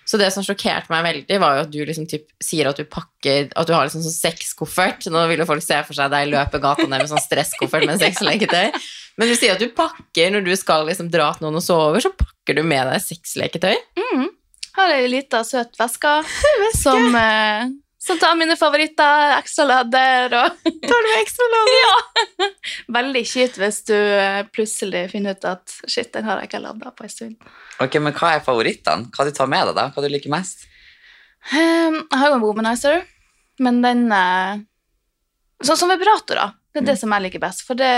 Så 0.09 0.17
det 0.19 0.31
som 0.33 0.43
sjokkerte 0.43 0.91
meg 0.91 1.05
veldig, 1.05 1.37
var 1.39 1.55
jo 1.55 1.63
at 1.67 1.71
du 1.71 1.77
liksom 1.85 2.07
typ 2.09 2.25
sier 2.43 2.67
at 2.67 2.79
du 2.79 2.83
pakker 2.89 3.51
At 3.55 3.69
du 3.69 3.75
har 3.75 3.85
liksom 3.85 4.03
sånn 4.03 4.17
sexkoffert. 4.17 5.05
Nå 5.13 5.21
vil 5.29 5.43
jo 5.43 5.47
folk 5.47 5.63
se 5.63 5.77
for 5.87 5.97
seg 5.97 6.11
deg 6.11 6.31
løpe 6.31 6.59
gata 6.63 6.87
ned 6.87 7.03
med 7.03 7.11
sånn 7.11 7.21
stresskoffert 7.21 7.87
med 7.87 8.01
sexleketøy. 8.01 8.73
Men 9.21 9.29
du 9.29 9.35
sier 9.37 9.55
at 9.55 9.61
du 9.61 9.69
pakker 9.75 10.33
når 10.33 10.45
du 10.47 10.53
skal 10.59 10.87
liksom 10.89 11.11
dra 11.13 11.29
til 11.35 11.45
noen 11.45 11.59
og 11.61 11.65
sove 11.65 12.01
så 12.03 12.11
pakker 12.15 12.57
du 12.57 12.63
med 12.65 12.89
deg 12.89 13.03
sexleketøy. 13.05 13.75
Mm. 14.01 14.27
Har 14.77 14.93
ei 14.95 15.07
lita, 15.11 15.43
søt 15.47 15.77
veske 15.81 16.15
som, 16.79 17.07
eh, 17.19 17.71
som 18.01 18.17
tar 18.19 18.35
mine 18.35 18.55
favoritter. 18.57 19.35
Ekstra 19.37 19.65
ladder 19.69 20.33
og 20.39 20.63
Tar 20.89 21.05
du 21.05 21.11
ekstra 21.19 21.49
lader? 21.53 22.53
Veldig 22.97 23.23
kjipt 23.29 23.59
hvis 23.61 23.81
du 23.89 23.95
eh, 23.95 24.41
plutselig 24.53 25.05
finner 25.13 25.37
ut 25.37 25.45
at 25.49 25.75
shit, 25.85 26.09
den 26.15 26.25
har 26.25 26.41
jeg 26.41 26.49
ikke 26.49 26.63
ladda 26.63 26.93
på 26.97 27.05
en 27.05 27.13
stund. 27.13 27.51
Ok, 27.81 27.99
Men 28.01 28.15
hva 28.17 28.35
er 28.35 28.45
favorittene? 28.45 29.11
Hva 29.13 29.27
du 29.27 29.33
tar 29.35 29.49
med 29.51 29.69
deg, 29.69 29.77
da? 29.77 29.87
Hva 29.93 30.05
du 30.05 30.09
liker 30.09 30.33
mest? 30.33 30.65
Um, 31.51 32.01
jeg 32.01 32.17
har 32.21 32.29
jo 32.29 32.37
en 32.37 32.43
womanizer, 32.43 33.05
men 33.61 33.79
den 33.81 34.03
uh, 34.13 34.59
Sånn 35.61 35.77
som 35.77 35.93
vibrator, 35.93 36.39
da. 36.39 36.47
Det 36.73 36.81
er 36.81 36.85
det 36.87 36.97
som 36.97 37.11
jeg 37.13 37.21
liker 37.27 37.41
best. 37.43 37.61
For 37.67 37.77
det, 37.77 37.91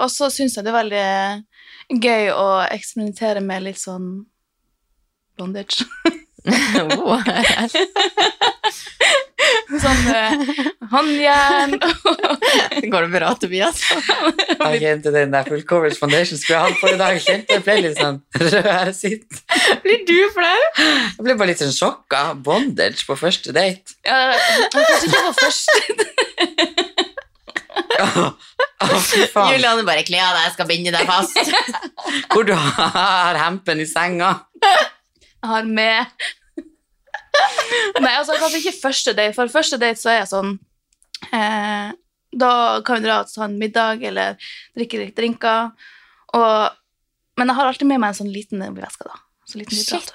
og 0.00 0.08
så 0.08 0.30
syns 0.32 0.54
jeg 0.56 0.64
det 0.64 0.70
er 0.72 0.78
veldig 0.78 2.00
gøy 2.00 2.30
å 2.32 2.46
eksperimentere 2.72 3.42
med 3.44 3.66
litt 3.66 3.80
sånn 3.82 4.06
bondage. 5.36 5.84
Oh. 6.42 7.22
sånn 9.82 10.00
uh, 10.10 10.42
håndjern 10.92 11.76
Går 12.92 13.06
det 13.06 13.10
bra, 13.12 13.32
Tobias? 13.38 13.82
Jeg 14.72 14.82
kjente 14.82 15.12
den 15.14 15.34
der 15.34 15.46
full 15.48 15.62
coverage 15.68 15.98
foundation 16.00 16.40
skulle 16.40 16.58
jeg 16.58 16.72
hatt 16.72 16.80
for 16.80 16.94
i 16.94 16.98
dag. 17.00 17.18
Kjente 17.22 17.56
jeg 17.56 17.64
ble 17.66 17.76
litt 17.84 17.98
sånn 17.98 18.20
rød 18.38 18.68
her 18.68 18.92
sitt. 18.96 19.40
Blir 19.84 20.04
du 20.08 20.16
flau? 20.34 20.60
Jeg 20.78 21.24
ble 21.26 21.34
bare 21.38 21.50
litt 21.50 21.62
sånn 21.62 21.74
sjokka. 21.74 22.22
Bondage 22.46 23.06
på 23.08 23.16
første 23.18 23.54
date. 23.54 23.96
Ja, 24.06 24.32
Kanskje 24.72 25.10
ikke 25.10 25.24
på 25.26 25.34
første 25.40 25.72
Oh, 28.02 28.32
oh, 28.84 28.96
faen. 29.32 29.84
Bare 29.86 30.04
kle 30.06 30.20
av 30.20 30.34
deg, 30.36 30.46
jeg 30.46 30.54
skal 30.54 30.68
binde 30.68 30.92
deg 30.94 31.08
fast. 31.08 31.38
Hvor 32.32 32.46
du 32.46 32.52
har 32.56 33.38
hempen 33.40 33.82
i 33.82 33.86
senga. 33.88 34.34
Har 35.42 35.68
med 35.68 36.28
Nei, 38.02 38.12
altså 38.12 38.36
kanskje 38.36 38.60
ikke 38.60 38.76
første 38.76 39.14
date. 39.16 39.34
For 39.36 39.50
første 39.50 39.78
date 39.80 40.00
så 40.00 40.10
er 40.12 40.18
jeg 40.18 40.30
sånn 40.30 40.50
eh, 41.32 41.88
Da 42.44 42.52
kan 42.84 43.00
vi 43.00 43.06
dra 43.06 43.22
og 43.22 43.30
ta 43.32 43.46
en 43.46 43.56
middag 43.60 44.04
eller 44.08 44.36
drikke 44.76 45.00
litt 45.00 45.16
drinker. 45.16 45.72
Og, 46.36 46.78
men 47.40 47.52
jeg 47.52 47.58
har 47.58 47.70
alltid 47.70 47.88
med 47.88 48.02
meg 48.02 48.12
en 48.12 48.20
sånn 48.20 48.32
liten 48.34 48.64
veske, 48.76 49.08
da. 49.08 49.16
Så 49.48 49.60
liten 49.60 49.80
Shit. 49.80 50.12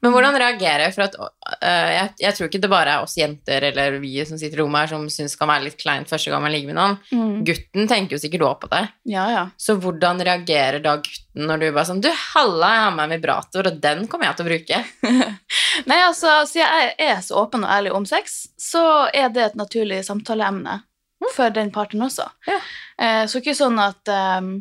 Men 0.00 0.14
hvordan 0.14 0.36
reagerer 0.40 0.86
jeg? 0.86 0.94
For 0.96 1.04
at, 1.04 1.16
uh, 1.20 1.88
jeg, 1.92 2.12
jeg 2.22 2.36
tror 2.36 2.48
ikke 2.48 2.60
det 2.62 2.70
bare 2.72 2.94
er 2.96 3.04
oss 3.04 3.16
jenter 3.20 3.66
eller 3.68 3.98
vi 4.00 4.14
som 4.28 4.40
sitter 4.40 4.60
i 4.60 4.62
rommet 4.62 4.84
her 4.84 4.92
som 4.94 5.04
syns 5.12 5.36
kan 5.36 5.50
være 5.50 5.66
litt 5.66 5.80
kleint 5.80 6.08
første 6.08 6.32
gang 6.32 6.44
man 6.44 6.54
ligger 6.54 6.72
med 6.72 6.78
noen. 6.78 6.96
Mm. 7.12 7.34
Gutten 7.48 7.90
tenker 7.90 8.16
jo 8.16 8.22
sikkert 8.22 8.46
òg 8.48 8.56
på 8.62 8.70
det. 8.72 8.82
Ja, 9.12 9.26
ja. 9.32 9.44
Så 9.60 9.76
hvordan 9.80 10.22
reagerer 10.24 10.80
da 10.84 10.96
gutten 11.02 11.46
når 11.50 11.62
du 11.62 11.66
bare 11.68 11.86
sånn 11.88 12.02
Du, 12.04 12.10
halla, 12.10 12.72
jeg 12.74 12.84
har 12.86 12.94
med 12.96 13.04
en 13.06 13.14
vibrator, 13.16 13.68
og 13.68 13.80
den 13.84 14.06
kommer 14.10 14.30
jeg 14.30 14.38
til 14.38 14.46
å 14.46 14.50
bruke. 14.50 14.82
Nei, 15.90 16.00
altså, 16.06 16.40
siden 16.48 16.80
jeg 16.80 16.94
er 17.10 17.20
så 17.24 17.42
åpen 17.44 17.66
og 17.66 17.72
ærlig 17.72 17.92
om 17.96 18.08
sex, 18.08 18.40
så 18.60 18.84
er 19.12 19.28
det 19.34 19.50
et 19.50 19.60
naturlig 19.60 20.02
samtaleemne 20.08 20.80
for 21.34 21.52
den 21.52 21.70
parten 21.72 22.02
også. 22.02 22.26
Ja. 22.48 22.60
Uh, 23.00 23.24
så 23.28 23.40
ikke 23.40 23.56
sånn 23.56 23.78
at 23.82 24.08
um, 24.40 24.54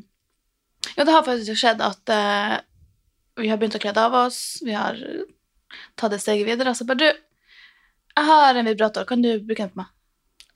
Jo, 0.95 1.03
det 1.03 1.13
har 1.13 1.25
faktisk 1.27 1.59
skjedd 1.59 1.81
at 1.83 2.11
eh, 2.13 2.53
vi 3.39 3.49
har 3.51 3.57
begynt 3.61 3.77
å 3.79 3.81
kle 3.83 3.93
av 3.97 4.15
oss, 4.25 4.59
vi 4.65 4.75
har 4.77 4.99
tatt 5.99 6.13
det 6.15 6.21
steget 6.23 6.47
videre, 6.47 6.73
og 6.73 6.77
så 6.79 6.87
bare 6.89 6.99
Du, 7.01 7.23
jeg 8.19 8.25
har 8.27 8.55
en 8.59 8.67
vibrator, 8.69 9.05
kan 9.07 9.21
du 9.23 9.31
bruke 9.39 9.63
den 9.65 9.73
på 9.73 9.81
meg? 9.83 9.89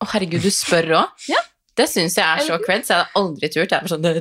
Å, 0.03 0.07
herregud, 0.13 0.43
du 0.43 0.51
spør 0.53 0.93
òg? 1.01 1.25
Ja. 1.33 1.41
Det 1.73 1.87
syns 1.89 2.13
jeg 2.19 2.21
er 2.21 2.43
så 2.45 2.59
creds. 2.61 2.91
Jeg 2.91 2.99
hadde 2.99 3.17
aldri 3.17 3.47
turt. 3.49 3.71
Jeg 3.71 3.73
er 3.73 3.81
bare 3.81 3.89
sånn 3.89 4.03
du, 4.05 4.17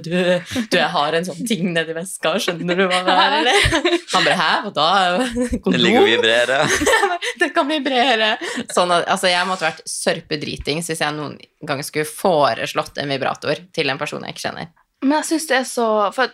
du, 0.73 0.77
jeg 0.79 0.87
har 0.95 1.17
en 1.19 1.27
sånn 1.27 1.43
ting 1.45 1.67
nedi 1.75 1.93
veska, 1.93 2.31
skjønner 2.41 2.79
du 2.79 2.87
hva 2.89 3.01
det 3.05 3.17
er, 3.21 3.35
eller? 3.43 3.67
Han 4.15 4.25
bare 4.25 4.37
Hæ, 4.39 4.47
Og 4.71 4.73
da? 4.79 4.87
Det 5.19 5.43
ligger 5.43 5.61
Kondom? 5.67 5.99
og 6.01 6.09
vibrerer. 6.09 6.73
Det 7.43 7.51
kan 7.53 7.69
vibrere. 7.69 8.31
Sånn 8.73 8.95
at, 8.97 9.05
altså, 9.05 9.29
jeg 9.29 9.45
måtte 9.51 9.67
vært 9.69 9.85
sørpedritings 9.85 10.89
hvis 10.89 11.05
jeg 11.05 11.13
noen 11.19 11.37
gang 11.69 11.85
skulle 11.85 12.09
foreslått 12.09 12.97
en 13.05 13.13
vibrator 13.13 13.61
til 13.77 13.93
en 13.93 14.01
person 14.01 14.25
jeg 14.25 14.33
ikke 14.33 14.47
kjenner. 14.47 14.73
Men 15.05 15.19
jeg 15.19 15.29
syns 15.35 15.49
det 15.53 15.59
er 15.61 15.69
så 15.69 15.89
For 16.17 16.33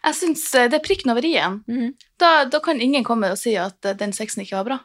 jeg 0.00 0.16
syns 0.16 0.46
det 0.72 0.78
er 0.78 0.84
prikken 0.84 1.12
over 1.12 1.26
i-en. 1.26 1.60
Mm. 1.68 1.92
Da, 2.20 2.44
da 2.48 2.60
kan 2.64 2.80
ingen 2.80 3.04
komme 3.06 3.32
og 3.34 3.40
si 3.40 3.54
at 3.60 3.84
eh, 3.84 3.96
den 3.98 4.14
sexen 4.16 4.44
ikke 4.44 4.58
var 4.60 4.68
bra. 4.68 4.78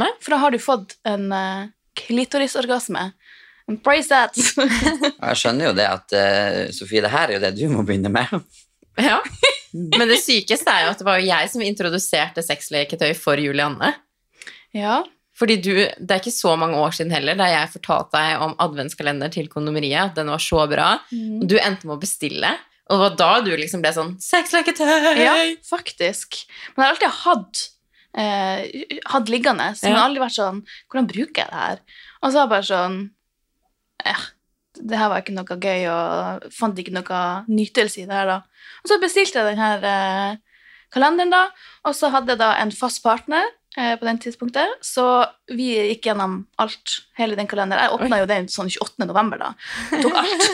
Nei. 0.00 0.10
For 0.22 0.34
da 0.34 0.40
har 0.42 0.54
du 0.54 0.58
fått 0.58 0.96
en 1.06 1.28
uh, 1.30 1.70
klitorisorgasme. 1.98 3.12
Embrace 3.70 4.10
that! 4.10 4.34
Jeg 5.28 5.40
skjønner 5.40 5.70
jo 5.70 5.74
det 5.78 5.86
at 5.86 6.16
uh, 6.18 6.60
Sofie, 6.74 7.02
det 7.04 7.12
her 7.14 7.30
er 7.30 7.38
jo 7.38 7.44
det 7.46 7.54
du 7.56 7.64
må 7.72 7.84
begynne 7.86 8.10
med. 8.12 8.34
Ja. 8.98 9.20
Men 9.98 10.10
det 10.10 10.20
sykeste 10.22 10.70
er 10.70 10.86
jo 10.86 10.92
at 10.92 11.00
det 11.00 11.06
var 11.06 11.18
jo 11.18 11.26
jeg 11.26 11.50
som 11.50 11.62
introduserte 11.66 12.44
sexleketøy 12.46 13.10
for 13.18 13.40
Julianne. 13.42 13.94
ja. 14.76 15.02
Fordi 15.34 15.56
du, 15.58 15.72
Det 15.74 16.14
er 16.14 16.20
ikke 16.20 16.30
så 16.30 16.52
mange 16.54 16.78
år 16.78 16.92
siden 16.94 17.10
heller 17.10 17.34
da 17.34 17.48
jeg 17.50 17.72
fortalte 17.72 18.14
deg 18.14 18.42
om 18.44 18.52
adventskalender 18.62 19.32
til 19.34 19.48
kondomeriet. 19.50 20.12
at 20.12 20.14
Den 20.14 20.30
var 20.30 20.38
så 20.38 20.62
bra. 20.70 20.92
Mm. 21.10 21.40
Og 21.40 21.48
du 21.50 21.56
endte 21.58 21.88
med 21.88 21.96
å 21.96 22.02
bestille. 22.04 22.52
Og 22.84 22.96
det 22.96 23.00
var 23.00 23.14
da 23.16 23.30
du 23.46 23.52
liksom 23.56 23.80
ble 23.84 23.92
sånn 23.96 24.14
Sexleketøy! 24.20 25.16
ja, 25.22 25.34
faktisk. 25.64 26.42
Men 26.74 26.84
jeg 26.84 26.84
har 26.84 26.94
alltid 26.94 27.14
hatt 27.22 27.62
eh, 28.20 28.96
hatt 29.14 29.32
liggende, 29.32 29.70
så 29.76 29.88
jeg 29.88 29.96
har 29.96 30.08
aldri 30.08 30.22
vært 30.24 30.36
sånn 30.36 30.62
Hvordan 30.92 31.10
bruker 31.10 31.44
jeg 31.44 31.52
det 31.52 31.62
her? 31.62 31.82
Og 32.20 32.28
så 32.28 32.34
var 32.36 32.44
jeg 32.44 32.52
bare 32.54 32.68
sånn 32.70 32.98
eh, 34.04 34.24
Det 34.82 35.00
her 35.00 35.12
var 35.12 35.24
ikke 35.24 35.36
noe 35.36 35.58
gøy, 35.64 35.86
og 35.94 36.48
fant 36.54 36.82
ikke 36.82 36.96
noe 36.96 37.22
nytelse 37.48 38.02
i 38.02 38.08
det 38.10 38.18
her, 38.18 38.32
da. 38.34 38.40
Og 38.84 38.92
så 38.92 39.00
bestilte 39.02 39.40
jeg 39.40 39.54
den 39.54 39.62
her 39.64 39.88
eh, 39.88 40.42
kalenderen, 40.94 41.32
da, 41.34 41.44
og 41.88 41.94
så 41.98 42.10
hadde 42.14 42.34
jeg 42.34 42.40
da 42.40 42.54
en 42.62 42.72
fast 42.74 43.02
partner 43.04 43.44
eh, 43.76 43.94
på 43.98 44.06
den 44.06 44.20
tidspunktet, 44.22 44.78
så 44.84 45.06
vi 45.50 45.72
gikk 45.90 46.08
gjennom 46.08 46.40
alt, 46.62 46.98
hele 47.18 47.38
den 47.38 47.50
kalenderen. 47.50 47.84
Jeg 47.84 47.98
åpna 47.98 48.20
jo 48.22 48.30
den 48.30 48.48
sånn 48.52 48.70
28. 48.72 49.08
november, 49.10 49.42
da. 49.42 49.52
Jeg 49.92 50.06
tok 50.06 50.20
alt. 50.22 50.48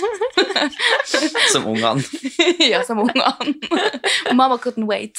Som 1.52 1.68
ungene. 1.70 2.02
ja, 2.72 2.82
som 2.84 3.00
ungene. 3.00 3.30
Mamma 4.38 4.58
couldn't 4.60 4.88
wait. 4.88 5.16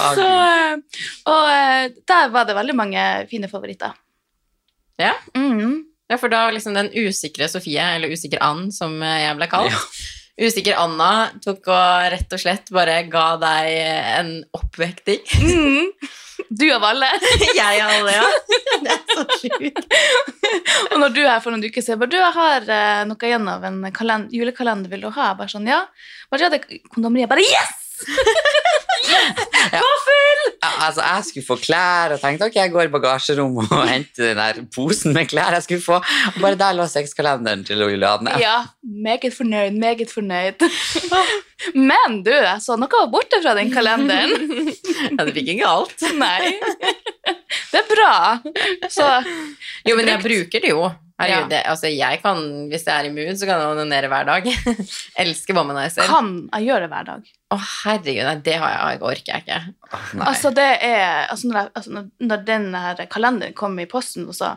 Så, 0.00 0.24
eh, 0.24 0.76
og 1.28 1.48
eh, 1.50 1.90
der 2.08 2.30
var 2.32 2.46
det 2.48 2.56
veldig 2.56 2.76
mange 2.78 3.04
fine 3.30 3.50
favoritter. 3.50 3.96
Ja. 5.00 5.14
Mm. 5.34 5.84
Ja, 6.10 6.18
for 6.18 6.32
da 6.32 6.48
liksom 6.50 6.74
den 6.74 6.90
usikre 6.94 7.48
Sofie, 7.50 7.82
eller 7.96 8.12
usikre 8.12 8.40
Ann, 8.42 8.68
som 8.74 8.96
eh, 9.02 9.24
jeg 9.26 9.38
ble 9.38 9.50
kalt, 9.50 9.74
Ja. 9.74 9.82
Usikker 10.40 10.78
Anna 10.78 11.30
tok 11.42 11.68
og 11.68 12.10
rett 12.14 12.32
og 12.32 12.40
slett 12.40 12.70
bare 12.72 13.02
ga 13.10 13.26
deg 13.40 13.70
en 14.20 14.32
oppvekting. 14.56 15.24
Mm. 15.42 15.90
Du 16.48 16.64
av 16.72 16.84
alle. 16.88 17.08
Jeg 17.58 17.82
av 17.84 17.90
alle, 17.98 18.14
ja. 18.14 18.28
Det 18.80 18.94
er 18.94 19.02
så 19.10 19.24
sjukt. 19.42 19.98
Og 20.90 20.96
når 21.02 21.12
du 21.14 21.20
er 21.22 21.32
her 21.34 21.42
for 21.44 21.52
noen 21.52 21.66
uker 21.66 21.84
siden, 21.84 22.00
bare 22.00 22.12
du, 22.14 22.16
jeg 22.18 22.34
har 22.36 22.70
eh, 22.74 23.02
noe 23.08 23.28
igjen 23.28 23.46
av 23.52 23.66
en 23.68 23.82
kalend 23.94 24.32
julekalender, 24.34 24.90
vil 24.92 25.04
du 25.04 25.10
ha? 25.14 25.30
Bare 25.38 25.52
sånn, 25.52 25.68
ja. 25.68 25.82
Bare 26.32 26.46
ja, 26.46 26.52
det 26.52 26.62
kondomeriet. 26.64 26.90
kondomeri. 26.94 27.22
Jeg 27.26 27.30
bare, 27.34 27.44
yes! 27.50 27.76
Ja, 29.10 29.80
altså, 30.62 31.00
jeg 31.02 31.24
skulle 31.28 31.46
få 31.46 31.56
klær 31.60 32.14
og 32.14 32.20
tenkte 32.22 32.48
ok, 32.48 32.56
jeg 32.60 32.72
går 32.72 32.88
i 32.88 32.92
bagasjerommet 32.92 33.72
og 33.76 33.84
henter 33.92 34.30
den 34.30 34.40
der 34.40 34.60
posen 34.74 35.14
med 35.16 35.28
klær 35.30 35.56
jeg 35.56 35.66
skulle 35.66 35.84
få. 35.84 36.00
Og 36.34 36.40
bare 36.40 36.58
der 36.60 36.76
lå 36.78 36.86
sexkalenderen 36.90 37.64
til 37.68 37.82
Juliane. 37.84 38.36
Ja, 38.42 38.58
meget 38.82 39.34
fornøyd, 39.36 39.76
meget 39.80 40.10
fornøyd. 40.14 40.64
Men 41.90 42.22
du, 42.24 42.32
jeg 42.32 42.62
så 42.64 42.76
noe 42.80 42.88
var 42.88 43.10
borte 43.12 43.40
fra 43.44 43.54
den 43.58 43.72
kalenderen. 43.74 44.36
Ja, 45.10 45.24
du 45.24 45.30
fikk 45.34 45.48
ikke 45.54 45.68
alt. 45.68 46.02
Nei. 46.16 46.50
Det 47.70 47.80
er 47.80 47.86
bra. 47.88 48.14
Så 48.92 49.06
Jo, 49.88 49.96
men 49.96 50.08
jeg 50.08 50.20
bruker 50.22 50.62
det 50.62 50.70
jo. 50.72 50.84
Herregud, 51.20 51.44
Ja. 51.44 51.48
det, 51.52 51.60
altså 51.68 51.90
jeg 51.92 52.22
kan, 52.22 52.38
Hvis 52.70 52.86
jeg 52.86 52.94
er 52.96 53.08
i 53.08 53.12
mood, 53.14 53.36
så 53.36 53.46
kan 53.48 53.60
jeg 53.60 53.74
onanere 53.74 54.08
hver 54.12 54.24
dag. 54.30 54.48
Elsker 55.24 55.54
womanizer. 55.58 56.06
Kan 56.08 56.32
jeg 56.54 56.70
gjøre 56.70 56.86
det 56.86 56.90
hver 56.94 57.08
dag. 57.10 57.28
Å, 57.50 57.58
herregud, 57.84 58.24
nei, 58.28 58.34
det 58.46 58.56
har 58.62 58.74
jeg, 58.76 59.02
orker 59.02 59.34
jeg 59.34 59.44
ikke. 59.44 59.60
Nei. 60.14 60.26
Altså, 60.30 60.52
det 60.56 60.68
er 60.86 61.26
altså, 61.26 61.50
når, 61.50 61.60
jeg, 61.60 61.72
altså, 61.80 61.94
når, 61.96 62.10
når 62.30 62.44
den 62.50 62.68
her 62.74 63.04
kalenderen 63.10 63.56
kommer 63.58 63.84
i 63.84 63.90
posten, 63.90 64.28
og 64.30 64.36
så 64.38 64.54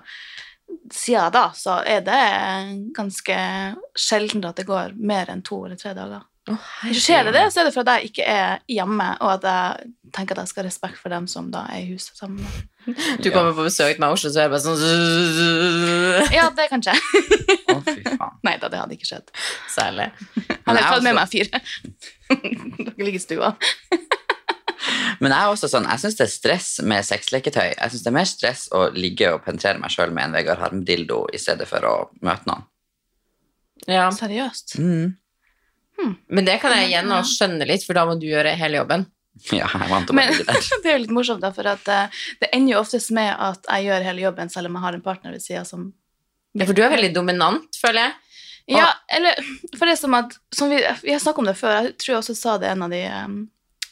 siden 0.94 1.32
da, 1.34 1.48
så 1.58 1.80
er 1.86 2.02
det 2.06 2.22
ganske 2.96 3.36
sjelden 4.00 4.46
at 4.48 4.58
det 4.58 4.66
går 4.70 4.96
mer 4.98 5.30
enn 5.34 5.44
to 5.46 5.66
eller 5.66 5.78
tre 5.80 5.94
dager. 5.98 6.24
Å, 6.44 6.58
Skjer 6.92 7.30
det 7.30 7.32
det, 7.38 7.44
så 7.54 7.62
er 7.62 7.70
det 7.70 7.72
for 7.72 7.88
at 7.88 8.02
jeg 8.02 8.10
ikke 8.10 8.24
er 8.28 8.58
hjemme, 8.68 9.06
og 9.24 9.30
at 9.38 9.46
jeg 9.48 9.92
tenker 10.12 10.36
at 10.36 10.44
jeg 10.44 10.52
skal 10.52 10.66
ha 10.66 10.68
respekt 10.68 11.00
for 11.00 11.14
dem 11.14 11.28
som 11.32 11.48
da 11.54 11.62
er 11.72 11.86
i 11.86 11.94
huset 11.94 12.20
sammen 12.20 12.44
med 12.44 12.90
Du 13.24 13.30
kommer 13.32 13.54
på 13.56 13.64
besøk 13.64 13.94
til 13.96 14.04
meg 14.04 14.12
i 14.12 14.18
Oslo, 14.18 14.32
så 14.34 14.42
er 14.44 14.50
det 14.50 14.56
bare 14.58 14.66
sånn 14.66 16.34
Ja, 16.38 16.50
det 16.58 16.68
kan 16.72 16.84
skje. 16.84 16.98
Å, 17.72 17.78
fy 17.88 17.96
faen. 18.04 18.36
Nei 18.44 18.58
da, 18.60 18.68
det 18.74 18.82
hadde 18.82 18.98
ikke 18.98 19.08
skjedd. 19.08 19.32
Særlig. 19.72 20.10
Han 20.68 20.76
har 20.76 20.90
tatt 20.90 21.08
med 21.08 21.16
meg 21.16 21.32
fire. 21.32 21.64
Dere 22.84 23.08
ligger 23.08 23.22
i 23.22 23.24
stua. 23.24 23.54
Men 25.24 25.32
jeg 25.32 25.40
er 25.40 25.48
også 25.48 25.72
sånn, 25.72 25.88
jeg 25.88 26.04
syns 26.04 26.20
det 26.20 26.26
er 26.26 26.32
stress 26.34 26.70
med 26.84 27.08
sexleketøy. 27.08 27.70
Jeg 27.72 27.94
synes 27.94 28.04
det 28.04 28.12
er 28.12 28.20
mer 28.20 28.28
stress 28.28 28.68
å 28.76 28.86
ligge 28.92 29.32
og 29.32 29.44
penetrere 29.48 29.80
meg 29.80 29.96
sjøl 29.96 30.12
med 30.12 30.28
en 30.28 30.36
Vegard 30.36 30.60
Harm-dildo 30.60 31.24
i 31.32 31.40
stedet 31.40 31.72
for 31.72 31.88
å 31.88 31.98
møte 32.26 32.52
noen. 32.52 32.68
Ja. 33.88 34.10
Seriøst. 34.16 34.76
Mm. 34.84 35.14
Men 36.28 36.48
det 36.48 36.60
kan 36.62 36.74
jeg 36.76 36.90
igjen 36.92 37.10
nå 37.10 37.20
skjønne 37.28 37.68
litt, 37.70 37.86
for 37.88 37.98
da 37.98 38.06
må 38.10 38.16
du 38.20 38.26
gjøre 38.28 38.56
hele 38.60 38.82
jobben. 38.82 39.06
Ja, 39.50 39.66
jeg 39.66 39.90
vant 39.90 40.12
å 40.12 40.16
Men 40.16 40.34
det 40.84 40.90
er 40.90 40.98
jo 40.98 41.02
litt 41.06 41.14
morsomt, 41.14 41.42
da, 41.42 41.50
for 41.56 41.68
at 41.70 41.88
uh, 41.90 42.24
det 42.42 42.52
ender 42.54 42.76
jo 42.76 42.82
oftest 42.84 43.14
med 43.16 43.32
at 43.34 43.66
jeg 43.66 43.88
gjør 43.88 44.06
hele 44.10 44.26
jobben, 44.28 44.52
selv 44.54 44.70
om 44.70 44.78
jeg 44.78 44.86
har 44.86 44.98
en 44.98 45.06
partner 45.06 45.34
ved 45.34 45.44
sida 45.44 45.64
som 45.68 45.90
Ja, 46.54 46.68
for 46.68 46.78
du 46.78 46.84
er 46.86 46.94
veldig 46.94 47.14
dominant, 47.16 47.80
føler 47.82 48.06
jeg. 48.06 48.20
Ja, 48.78 48.88
eller 49.12 49.40
for 49.74 49.88
det 49.88 49.96
er 49.96 50.00
som 50.00 50.14
at 50.16 50.36
som 50.56 50.70
vi, 50.72 50.78
vi 51.04 51.12
har 51.12 51.20
snakket 51.20 51.44
om 51.44 51.50
det 51.50 51.58
før, 51.60 51.80
jeg 51.82 51.96
tror 52.00 52.14
jeg 52.14 52.20
også 52.22 52.36
sa 52.38 52.58
det 52.62 52.70
i 52.70 52.72
en 52.72 52.86
av 52.86 52.94
de 52.94 53.02
um, 53.10 53.34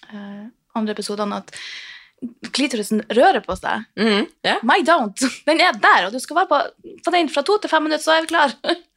eh, 0.07 0.45
andre 0.79 0.95
episodene, 0.95 1.41
at 1.41 2.51
klitorisen 2.53 3.01
rører 3.09 3.41
på 3.43 3.57
seg. 3.57 3.87
Mm, 3.99 4.29
yeah. 4.45 4.61
My 4.63 4.79
don't. 4.85 5.25
Den 5.49 5.59
er 5.63 5.73
der, 5.73 6.07
og 6.07 6.13
du 6.13 6.21
skal 6.21 6.37
være 6.43 6.51
på, 6.53 6.61
på 7.03 7.13
den 7.17 7.31
fra 7.33 7.43
to 7.43 7.57
til 7.59 7.71
fem 7.71 7.83
minutter, 7.87 8.05
så 8.05 8.15
er 8.15 8.27
vi 8.27 8.31
klar. 8.31 8.55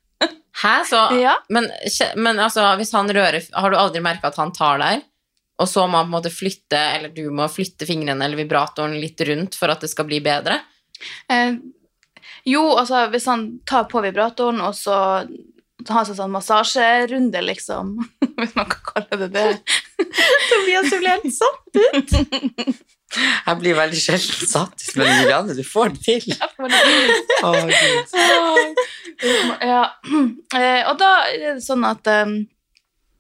Hæ, 0.63 0.75
så 0.87 1.01
ja. 1.19 1.35
Men, 1.49 1.67
men 2.17 2.39
altså, 2.39 2.63
hvis 2.79 2.93
han 2.95 3.11
rører 3.11 3.43
Har 3.53 3.73
du 3.73 3.77
aldri 3.77 4.03
merka 4.05 4.31
at 4.31 4.39
han 4.39 4.53
tar 4.55 4.79
der? 4.79 5.03
Og 5.63 5.69
så 5.71 5.87
må 5.87 5.99
han 5.99 6.07
på 6.07 6.13
en 6.13 6.17
måte 6.17 6.35
flytte, 6.35 6.79
eller 6.79 7.13
du 7.15 7.29
må 7.35 7.47
flytte 7.51 7.87
fingrene 7.87 8.27
eller 8.27 8.41
vibratoren 8.41 8.97
litt 8.99 9.21
rundt 9.29 9.55
for 9.59 9.71
at 9.71 9.85
det 9.85 9.91
skal 9.93 10.09
bli 10.09 10.19
bedre? 10.25 10.57
Eh, 11.31 11.55
jo, 12.51 12.65
altså 12.75 13.05
hvis 13.13 13.29
han 13.31 13.45
tar 13.69 13.87
på 13.91 14.03
vibratoren, 14.03 14.59
og 14.65 14.75
så 14.75 14.97
har 15.93 16.09
en 16.09 16.17
sånn 16.17 16.33
massasjerunde, 16.35 17.41
liksom, 17.45 17.95
hvis 18.41 18.55
man 18.57 18.69
kan 18.71 18.83
kalle 18.91 19.21
det 19.25 19.31
det. 19.35 19.47
Tobias, 20.51 20.91
du 20.91 20.99
ble 20.99 21.15
helt 21.15 21.27
ut 21.29 22.15
Jeg 23.15 23.59
blir 23.61 23.77
veldig 23.79 24.01
sjelden 24.01 24.49
satt 24.51 24.75
ut, 24.75 24.97
men 24.99 25.07
Julianne, 25.21 25.55
du 25.55 25.63
får 25.67 25.93
det 25.95 26.01
til. 26.03 26.25
Å, 27.47 27.53
Gud. 27.71 28.17
ja. 29.63 29.85
Eh, 30.55 30.83
og 30.87 30.99
da 30.99 31.11
er 31.31 31.57
det 31.57 31.63
sånn 31.65 31.85
at 31.87 32.07
um, 32.11 32.35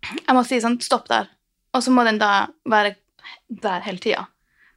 jeg 0.04 0.34
må 0.36 0.42
si 0.46 0.58
sånn, 0.62 0.80
stopp 0.82 1.06
der. 1.10 1.30
Og 1.74 1.82
så 1.82 1.94
må 1.94 2.04
den 2.06 2.18
da 2.20 2.46
være 2.70 2.94
der 3.48 3.82
hele 3.86 4.02
tida. 4.02 4.26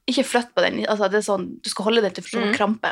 Ikke 0.08 0.24
flytt 0.24 0.54
på 0.56 0.64
den. 0.64 0.78
Altså, 0.88 1.10
det 1.12 1.18
er 1.20 1.26
sånn, 1.26 1.48
du 1.62 1.70
skal 1.70 1.84
holde 1.90 2.02
den 2.06 2.14
til 2.16 2.24
for 2.24 2.40
Mm. 2.40 2.54
krampe. 2.56 2.92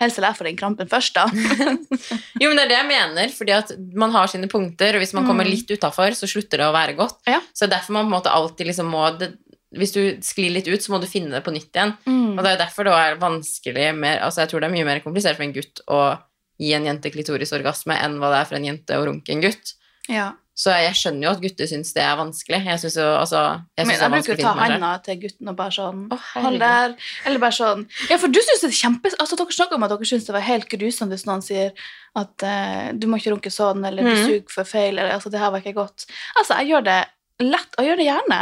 Helst 0.00 0.18
vil 0.18 0.26
for 0.34 0.44
den 0.44 0.56
krampen 0.58 0.88
først, 0.90 1.14
da. 1.14 1.26
Jo, 2.42 2.48
men 2.50 2.56
det 2.58 2.64
er 2.66 2.68
det 2.72 2.78
jeg 2.80 2.88
mener, 2.90 3.28
fordi 3.32 3.52
at 3.54 3.70
man 3.94 4.10
har 4.10 4.26
sine 4.28 4.48
punkter, 4.50 4.96
og 4.96 5.00
hvis 5.04 5.14
man 5.14 5.26
kommer 5.28 5.46
Mm. 5.46 5.50
litt 5.54 5.70
utafor, 5.70 6.10
så 6.18 6.26
slutter 6.26 6.58
det 6.58 6.66
å 6.66 6.74
være 6.74 6.96
godt. 6.98 7.20
Ja. 7.26 7.40
Så 7.54 7.64
er 7.66 7.72
derfor 7.76 7.92
man 7.94 8.06
på 8.08 8.10
en 8.10 8.16
måte 8.18 8.32
alltid 8.34 8.66
liksom 8.72 8.90
må 8.90 9.06
det, 9.18 9.36
Hvis 9.76 9.92
du 9.92 10.00
sklir 10.22 10.52
litt 10.54 10.68
ut, 10.70 10.80
så 10.80 10.88
må 10.94 11.00
du 11.00 11.06
finne 11.10 11.28
det 11.34 11.42
på 11.44 11.52
nytt 11.52 11.74
igjen. 11.74 11.90
Og 12.06 12.38
det 12.38 12.46
er 12.46 12.54
jo 12.56 12.62
derfor 12.64 12.84
det 12.86 12.92
er 12.94 13.16
vanskelig 13.20 13.94
mer, 13.98 14.20
altså 14.22 14.38
Jeg 14.44 14.48
tror 14.48 14.60
det 14.62 14.68
er 14.70 14.74
mye 14.76 14.86
mer 14.86 15.00
komplisert 15.00 15.36
for 15.36 15.42
en 15.42 15.52
gutt 15.52 15.80
å 15.90 16.18
gi 16.58 16.72
en 16.72 16.84
jente 16.86 17.10
klitorisorgasme 17.12 17.92
enn 18.00 18.14
hva 18.18 18.30
det 18.32 18.38
er 18.40 18.44
for 18.48 18.56
en 18.56 18.64
jente 18.64 18.94
å 18.96 19.04
runke 19.04 19.28
en 19.34 19.42
gutt. 19.42 19.74
Ja. 20.08 20.32
Så 20.56 20.72
jeg 20.72 20.94
skjønner 20.96 21.26
jo 21.26 21.30
at 21.34 21.40
gutter 21.42 21.68
syns 21.68 21.90
det 21.92 22.00
er 22.00 22.14
vanskelig. 22.16 22.62
Jeg 22.64 22.80
synes 22.80 22.94
jo, 22.96 23.04
altså, 23.20 23.40
jeg 23.76 23.84
synes 23.84 23.90
Men 23.90 23.96
jeg 23.96 24.06
er 24.06 24.14
bruker 24.14 24.32
å 24.32 24.36
ta 24.40 24.52
handa 24.56 24.92
til 25.04 25.18
gutten 25.26 25.50
og 25.52 25.56
bare 25.58 25.74
sånn 25.76 25.98
oh, 26.16 26.28
Hold 26.40 26.56
der. 26.62 26.94
Eller 27.28 27.42
bare 27.42 27.56
sånn 27.58 27.82
Ja, 28.08 28.16
for 28.22 28.32
du 28.32 28.40
syns 28.40 28.64
det 28.64 28.70
er 28.70 28.78
kjempe... 28.78 29.12
Altså, 29.20 29.36
dere 29.36 29.52
snakker 29.58 29.76
om 29.76 29.84
at 29.84 29.92
dere 29.92 30.08
syns 30.08 30.24
det 30.24 30.32
var 30.38 30.46
helt 30.48 30.68
grusomt 30.72 31.12
hvis 31.12 31.26
noen 31.28 31.44
sier 31.44 31.74
at 32.16 32.46
uh, 32.48 32.88
du 32.96 33.04
må 33.12 33.20
ikke 33.20 33.34
runke 33.34 33.52
sånn, 33.52 33.84
eller 33.84 34.00
du 34.06 34.14
Mhm. 34.14 34.24
suger 34.24 34.54
for 34.56 34.64
feil, 34.64 34.96
eller 34.96 35.12
altså, 35.18 35.28
det 35.28 35.42
her 35.44 35.52
var 35.52 35.60
ikke 35.60 35.76
godt. 35.76 36.06
Altså, 36.40 36.56
jeg 36.62 36.72
gjør 36.72 36.86
det 36.88 36.98
lett, 37.44 37.76
og 37.76 37.84
gjør 37.84 38.00
det 38.00 38.06
gjerne. 38.08 38.38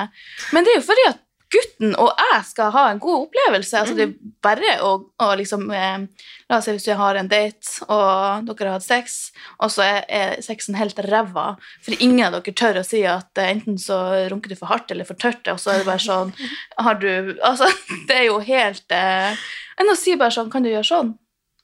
Men 0.55 0.63
det 0.65 0.71
er 0.71 0.79
jo 0.79 0.87
fordi 0.87 1.07
at 1.11 1.19
gutten 1.53 1.95
og 2.01 2.11
jeg 2.19 2.45
skal 2.49 2.73
ha 2.75 2.85
en 2.91 3.01
god 3.03 3.27
opplevelse. 3.27 3.81
Altså, 3.81 3.95
det 3.99 4.07
er 4.07 4.15
bare 4.45 4.77
å, 4.85 4.93
å 5.23 5.29
liksom 5.39 5.67
eh, 5.75 6.07
La 6.51 6.59
oss 6.59 6.67
si 6.69 6.75
hvis 6.77 6.87
du 6.87 6.93
har 6.99 7.17
en 7.17 7.29
date, 7.31 7.85
og 7.89 8.49
dere 8.51 8.69
har 8.69 8.77
hatt 8.77 8.85
sex, 8.85 9.33
og 9.65 9.73
så 9.73 9.85
er, 9.87 10.01
er 10.13 10.43
sexen 10.45 10.77
helt 10.77 10.99
ræva, 11.07 11.55
for 11.83 11.97
ingen 12.05 12.27
av 12.27 12.37
dere 12.37 12.57
tør 12.57 12.83
å 12.83 12.87
si 12.87 13.01
at 13.09 13.41
eh, 13.41 13.55
enten 13.55 13.79
så 13.81 13.99
runker 14.33 14.53
du 14.53 14.59
for 14.59 14.73
hardt 14.73 14.93
eller 14.93 15.09
for 15.09 15.19
tørt, 15.21 15.47
og 15.49 15.61
så 15.63 15.73
er 15.75 15.83
det 15.83 15.89
bare 15.89 16.05
sånn 16.05 16.33
Har 16.85 17.01
du 17.01 17.11
Altså, 17.45 17.69
det 18.09 18.19
er 18.21 18.27
jo 18.29 18.41
helt 18.45 18.95
eh, 18.95 19.47
Enn 19.81 19.91
å 19.91 19.99
si 19.99 20.19
bare 20.21 20.35
sånn 20.35 20.51
Kan 20.53 20.67
du 20.67 20.71
gjøre 20.71 20.87
sånn? 20.87 21.15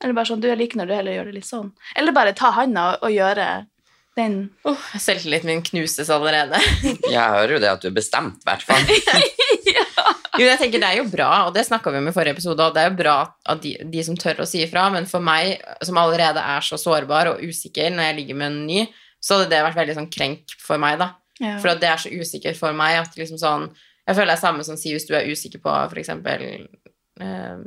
Eller 0.01 0.17
bare 0.17 0.31
sånn 0.31 0.41
Du, 0.43 0.49
er 0.51 0.59
lik 0.59 0.77
når 0.79 0.89
du 0.89 0.95
heller 0.97 1.19
gjør 1.19 1.29
det 1.29 1.37
litt 1.37 1.49
sånn. 1.49 1.69
Eller 1.99 2.17
bare 2.17 2.33
ta 2.37 2.53
handa 2.57 2.87
og, 2.95 3.05
og 3.09 3.15
gjøre 3.15 3.49
den 4.19 4.51
Åh, 4.69 4.87
Selvtilliten 4.99 5.51
min 5.53 5.63
knuses 5.63 6.11
allerede. 6.11 6.59
Jeg 7.15 7.21
hører 7.21 7.57
jo 7.57 7.61
det 7.63 7.71
at 7.71 7.85
du 7.85 7.91
er 7.91 7.97
bestemt, 7.97 8.41
i 8.43 8.49
hvert 8.49 8.65
fall. 8.67 8.83
Jo, 10.41 10.47
jeg 10.47 10.61
tenker 10.61 10.81
Det 10.81 10.89
er 10.89 10.99
jo 11.01 11.09
bra, 11.11 11.29
og 11.49 11.55
det 11.57 11.67
snakka 11.67 11.91
vi 11.93 12.01
om 12.01 12.09
i 12.09 12.15
forrige 12.15 12.37
episode, 12.37 12.65
og 12.65 12.77
det 12.77 12.85
er 12.85 12.91
jo 12.91 12.99
bra 13.01 13.17
at 13.53 13.63
de, 13.65 13.75
de 13.93 14.05
som 14.07 14.17
tør 14.19 14.45
å 14.45 14.49
si 14.49 14.63
ifra, 14.65 14.87
men 14.95 15.09
for 15.11 15.25
meg, 15.25 15.61
som 15.85 15.99
allerede 16.01 16.41
er 16.41 16.65
så 16.65 16.79
sårbar 16.81 17.33
og 17.35 17.43
usikker 17.45 17.91
når 17.93 18.09
jeg 18.09 18.19
ligger 18.21 18.39
med 18.41 18.49
en 18.53 18.61
ny, 18.69 18.85
så 19.21 19.37
hadde 19.37 19.51
det 19.53 19.65
vært 19.67 19.81
veldig 19.83 19.97
sånn 19.99 20.11
krenk 20.13 20.55
for 20.63 20.81
meg, 20.81 21.01
da. 21.03 21.13
ja. 21.43 21.59
For 21.61 21.75
at 21.75 21.83
det 21.83 21.91
er 21.91 22.01
så 22.01 22.13
usikker 22.13 22.57
for 22.57 22.77
meg 22.77 23.03
at 23.03 23.19
liksom 23.19 23.41
sånn 23.41 23.71
Jeg 24.09 24.17
føler 24.17 24.33
det 24.33 24.37
er 24.39 24.43
samme 24.43 24.65
som 24.67 24.79
si 24.81 24.95
hvis 24.95 25.07
du 25.07 25.13
er 25.15 25.29
usikker 25.29 25.61
på 25.63 25.75
for 25.93 26.01
eksempel 26.01 26.47
eh, 26.47 27.59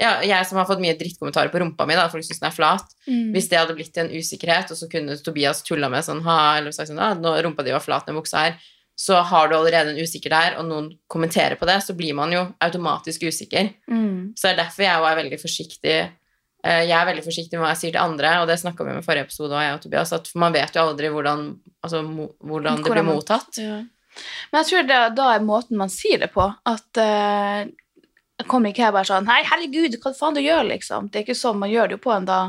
Ja, 0.00 0.12
jeg 0.26 0.48
som 0.48 0.60
har 0.60 0.68
fått 0.68 0.82
mye 0.82 0.98
drittkommentarer 1.00 1.52
på 1.52 1.62
rumpa 1.62 1.86
mi, 1.88 1.96
da, 1.96 2.10
folk 2.12 2.24
syns 2.24 2.40
den 2.40 2.50
er 2.50 2.56
flat. 2.56 2.92
Mm. 3.04 3.32
Hvis 3.34 3.48
det 3.52 3.58
hadde 3.60 3.74
blitt 3.76 3.96
en 4.00 4.12
usikkerhet, 4.12 4.72
og 4.72 4.78
så 4.78 4.88
kunne 4.88 5.16
Tobias 5.20 5.60
tulla 5.66 5.90
med 5.92 6.06
sånn 6.06 6.22
ha, 6.24 6.38
eller 6.56 6.72
sagt 6.72 6.88
sånn, 6.88 7.02
ah, 7.04 7.12
nå 7.16 7.34
rumpa 7.44 7.66
di 7.66 7.74
var 7.74 7.84
flat, 7.84 8.06
den 8.08 8.16
buksa 8.16 8.46
her, 8.46 8.70
så 9.00 9.16
har 9.24 9.48
du 9.48 9.54
allerede 9.56 9.94
en 9.94 10.00
usikker 10.04 10.32
der, 10.32 10.56
og 10.60 10.66
noen 10.68 10.90
kommenterer 11.08 11.56
på 11.56 11.64
det, 11.68 11.78
så 11.86 11.94
blir 11.96 12.12
man 12.18 12.32
jo 12.34 12.42
automatisk 12.60 13.22
usikker. 13.30 13.70
Mm. 13.88 14.34
Så 14.36 14.48
det 14.48 14.50
er 14.52 14.58
derfor 14.58 14.84
jeg 14.84 15.06
er 15.08 15.20
veldig 15.22 15.38
forsiktig. 15.40 15.94
Eh, 16.60 16.82
Jeg 16.84 16.92
er 16.98 17.08
veldig 17.08 17.24
forsiktig 17.24 17.56
med 17.56 17.64
hva 17.64 17.70
jeg 17.72 17.80
sier 17.80 17.94
til 17.94 18.02
andre, 18.02 18.34
og 18.42 18.50
det 18.50 18.58
snakka 18.60 18.84
vi 18.84 18.92
om 18.92 19.00
i 19.00 19.06
forrige 19.06 19.24
episode, 19.30 19.54
òg, 19.56 19.64
jeg 19.64 19.78
og 19.78 19.80
Tobias, 19.86 20.12
at 20.12 20.28
man 20.36 20.52
vet 20.52 20.76
jo 20.76 20.82
aldri 20.84 21.12
hvordan, 21.14 21.46
altså, 21.80 22.02
hvordan 22.44 22.84
det 22.84 22.92
blir 22.92 23.08
mottatt. 23.08 23.62
Ja. 23.62 23.78
Men 24.50 24.60
jeg 24.60 24.68
tror 24.68 24.90
det, 24.90 25.00
da 25.16 25.30
er 25.32 25.48
måten 25.48 25.80
man 25.80 25.92
sier 25.92 26.20
det 26.20 26.28
på, 26.34 26.50
at 26.68 27.00
jeg 27.00 28.48
kommer 28.50 28.72
ikke 28.72 28.84
her 28.86 28.92
bare 28.92 29.08
sånn 29.08 29.28
Hei, 29.28 29.42
herregud, 29.48 29.96
hva 30.02 30.12
faen 30.16 30.36
du 30.36 30.42
gjør, 30.44 30.66
liksom? 30.74 31.08
Det 31.08 31.20
er 31.20 31.26
ikke 31.26 31.38
sånn 31.38 31.60
man 31.60 31.72
gjør 31.72 31.88
det 31.88 31.96
jo 31.98 32.04
på 32.04 32.12
en 32.14 32.28
da 32.28 32.40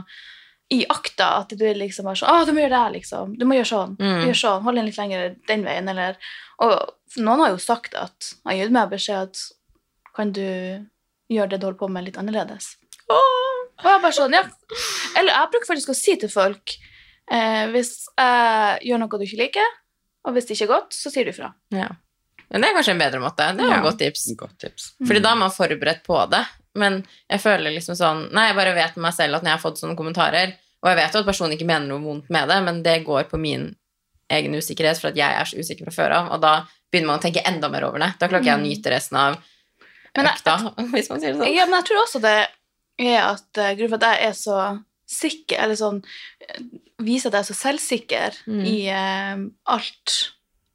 i 0.72 0.86
akta, 0.90 1.26
at 1.42 1.50
du 1.60 1.66
liksom 1.76 2.08
er 2.08 2.16
sånn 2.16 2.30
Å, 2.32 2.46
du 2.48 2.54
må 2.56 2.62
gjøre 2.64 2.72
det 2.74 2.82
her, 2.86 2.92
liksom. 2.96 3.34
Du 3.40 3.44
må 3.46 3.58
gjøre 3.58 3.68
sånn. 3.72 3.96
Mm. 4.00 4.22
Gjør 4.30 4.38
sånn. 4.40 4.62
Hold 4.64 4.80
den 4.80 4.86
litt 4.88 5.00
lenger 5.02 5.34
den 5.50 5.66
veien, 5.68 5.90
eller 5.92 6.16
Og 6.64 7.18
noen 7.20 7.42
har 7.44 7.50
jo 7.52 7.58
sagt 7.60 7.98
at 8.00 8.30
Jeg 8.46 8.48
har 8.48 8.60
gitt 8.62 8.72
meg 8.78 8.94
beskjed 8.94 9.26
at 9.28 9.42
Kan 10.16 10.32
du 10.38 10.46
gjøre 11.32 11.50
det 11.54 11.60
du 11.60 11.66
holder 11.68 11.80
på 11.82 11.90
med, 11.92 12.06
litt 12.08 12.20
annerledes? 12.22 12.70
Og 13.12 13.84
jeg 13.84 14.02
bare 14.04 14.14
sånn, 14.16 14.36
ja. 14.38 14.44
Eller 15.20 15.34
jeg 15.36 15.52
bruker 15.52 15.72
faktisk 15.74 15.92
å 15.92 15.98
si 15.98 16.16
til 16.22 16.32
folk 16.32 16.76
eh, 17.32 17.66
Hvis 17.74 17.92
jeg 18.16 18.88
gjør 18.92 19.02
noe 19.04 19.20
du 19.20 19.26
ikke 19.28 19.40
liker, 19.44 19.76
og 20.28 20.36
hvis 20.36 20.48
det 20.48 20.56
ikke 20.56 20.68
er 20.70 20.74
godt, 20.76 20.94
så 20.96 21.10
sier 21.12 21.26
du 21.26 21.32
ifra. 21.34 21.48
Ja. 21.74 21.88
Men 22.52 22.62
det 22.62 22.70
er 22.70 22.76
kanskje 22.78 22.94
en 22.94 23.00
bedre 23.02 23.20
måte. 23.24 23.48
Det 23.58 23.64
er 23.66 23.72
Ja. 23.72 23.78
et 23.80 23.86
godt 23.88 23.98
tips. 24.04 24.26
Godt 24.38 24.58
tips. 24.62 24.90
Fordi 25.02 25.22
da 25.24 25.32
er 25.32 25.40
man 25.40 25.52
forberedt 25.56 26.04
på 26.06 26.20
det. 26.30 26.44
Men 26.76 27.02
jeg 27.30 27.42
føler 27.44 27.74
liksom 27.76 27.96
sånn 28.00 28.22
Nei, 28.32 28.46
jeg 28.48 28.56
bare 28.56 28.74
vet 28.78 28.96
med 28.96 29.04
meg 29.10 29.14
selv 29.18 29.36
at 29.36 29.44
når 29.44 29.50
jeg 29.52 29.58
har 29.58 29.64
fått 29.66 29.80
sånne 29.82 29.98
kommentarer 30.00 30.54
Og 30.82 30.88
jeg 30.88 30.98
vet 31.02 31.14
jo 31.18 31.20
at 31.20 31.28
personen 31.28 31.52
ikke 31.58 31.68
mener 31.68 31.90
noe 31.90 32.00
vondt 32.04 32.30
med 32.32 32.48
det, 32.48 32.60
men 32.64 32.80
det 32.86 32.94
går 33.06 33.26
på 33.30 33.38
min 33.42 33.66
egen 34.32 34.56
usikkerhet 34.56 34.98
for 35.02 35.10
at 35.12 35.18
jeg 35.20 35.36
er 35.42 35.46
så 35.50 35.60
usikker 35.60 35.84
fra 35.90 35.92
før 35.98 36.14
av. 36.16 36.30
Og 36.32 36.40
da 36.42 36.54
begynner 36.92 37.10
man 37.12 37.20
å 37.20 37.24
tenke 37.26 37.44
enda 37.46 37.68
mer 37.70 37.84
over 37.90 38.00
det. 38.00 38.08
Da 38.22 38.30
klarer 38.32 38.42
ikke 38.46 38.54
jeg 38.54 38.62
å 38.62 38.64
nyte 38.64 38.94
resten 38.94 39.18
av 39.20 39.36
jeg- 40.16 40.26
økta, 40.32 40.56
hvis 40.96 41.10
man 41.12 41.20
sier 41.20 41.34
det 41.36 41.42
sånn. 41.42 41.52
Ja, 41.54 41.66
men 41.68 41.76
jeg 41.82 41.88
tror 41.92 42.00
også 42.06 42.22
det 42.24 42.32
er 43.04 43.20
at 43.26 43.60
uh, 43.60 43.74
grunnen 43.76 43.92
for 43.92 44.00
at 44.00 44.08
jeg 44.16 44.30
er 44.32 44.38
så 44.40 44.58
sikker, 45.12 45.60
eller 45.66 45.76
sånn 45.76 46.00
eh, 46.48 46.62
Viser 47.04 47.28
at 47.32 47.42
jeg 47.42 47.44
er 47.44 47.50
så 47.52 47.60
selvsikker 47.60 48.40
Mm. 48.48 48.64
i 48.72 48.78
uh, 48.96 49.44
alt 49.76 50.16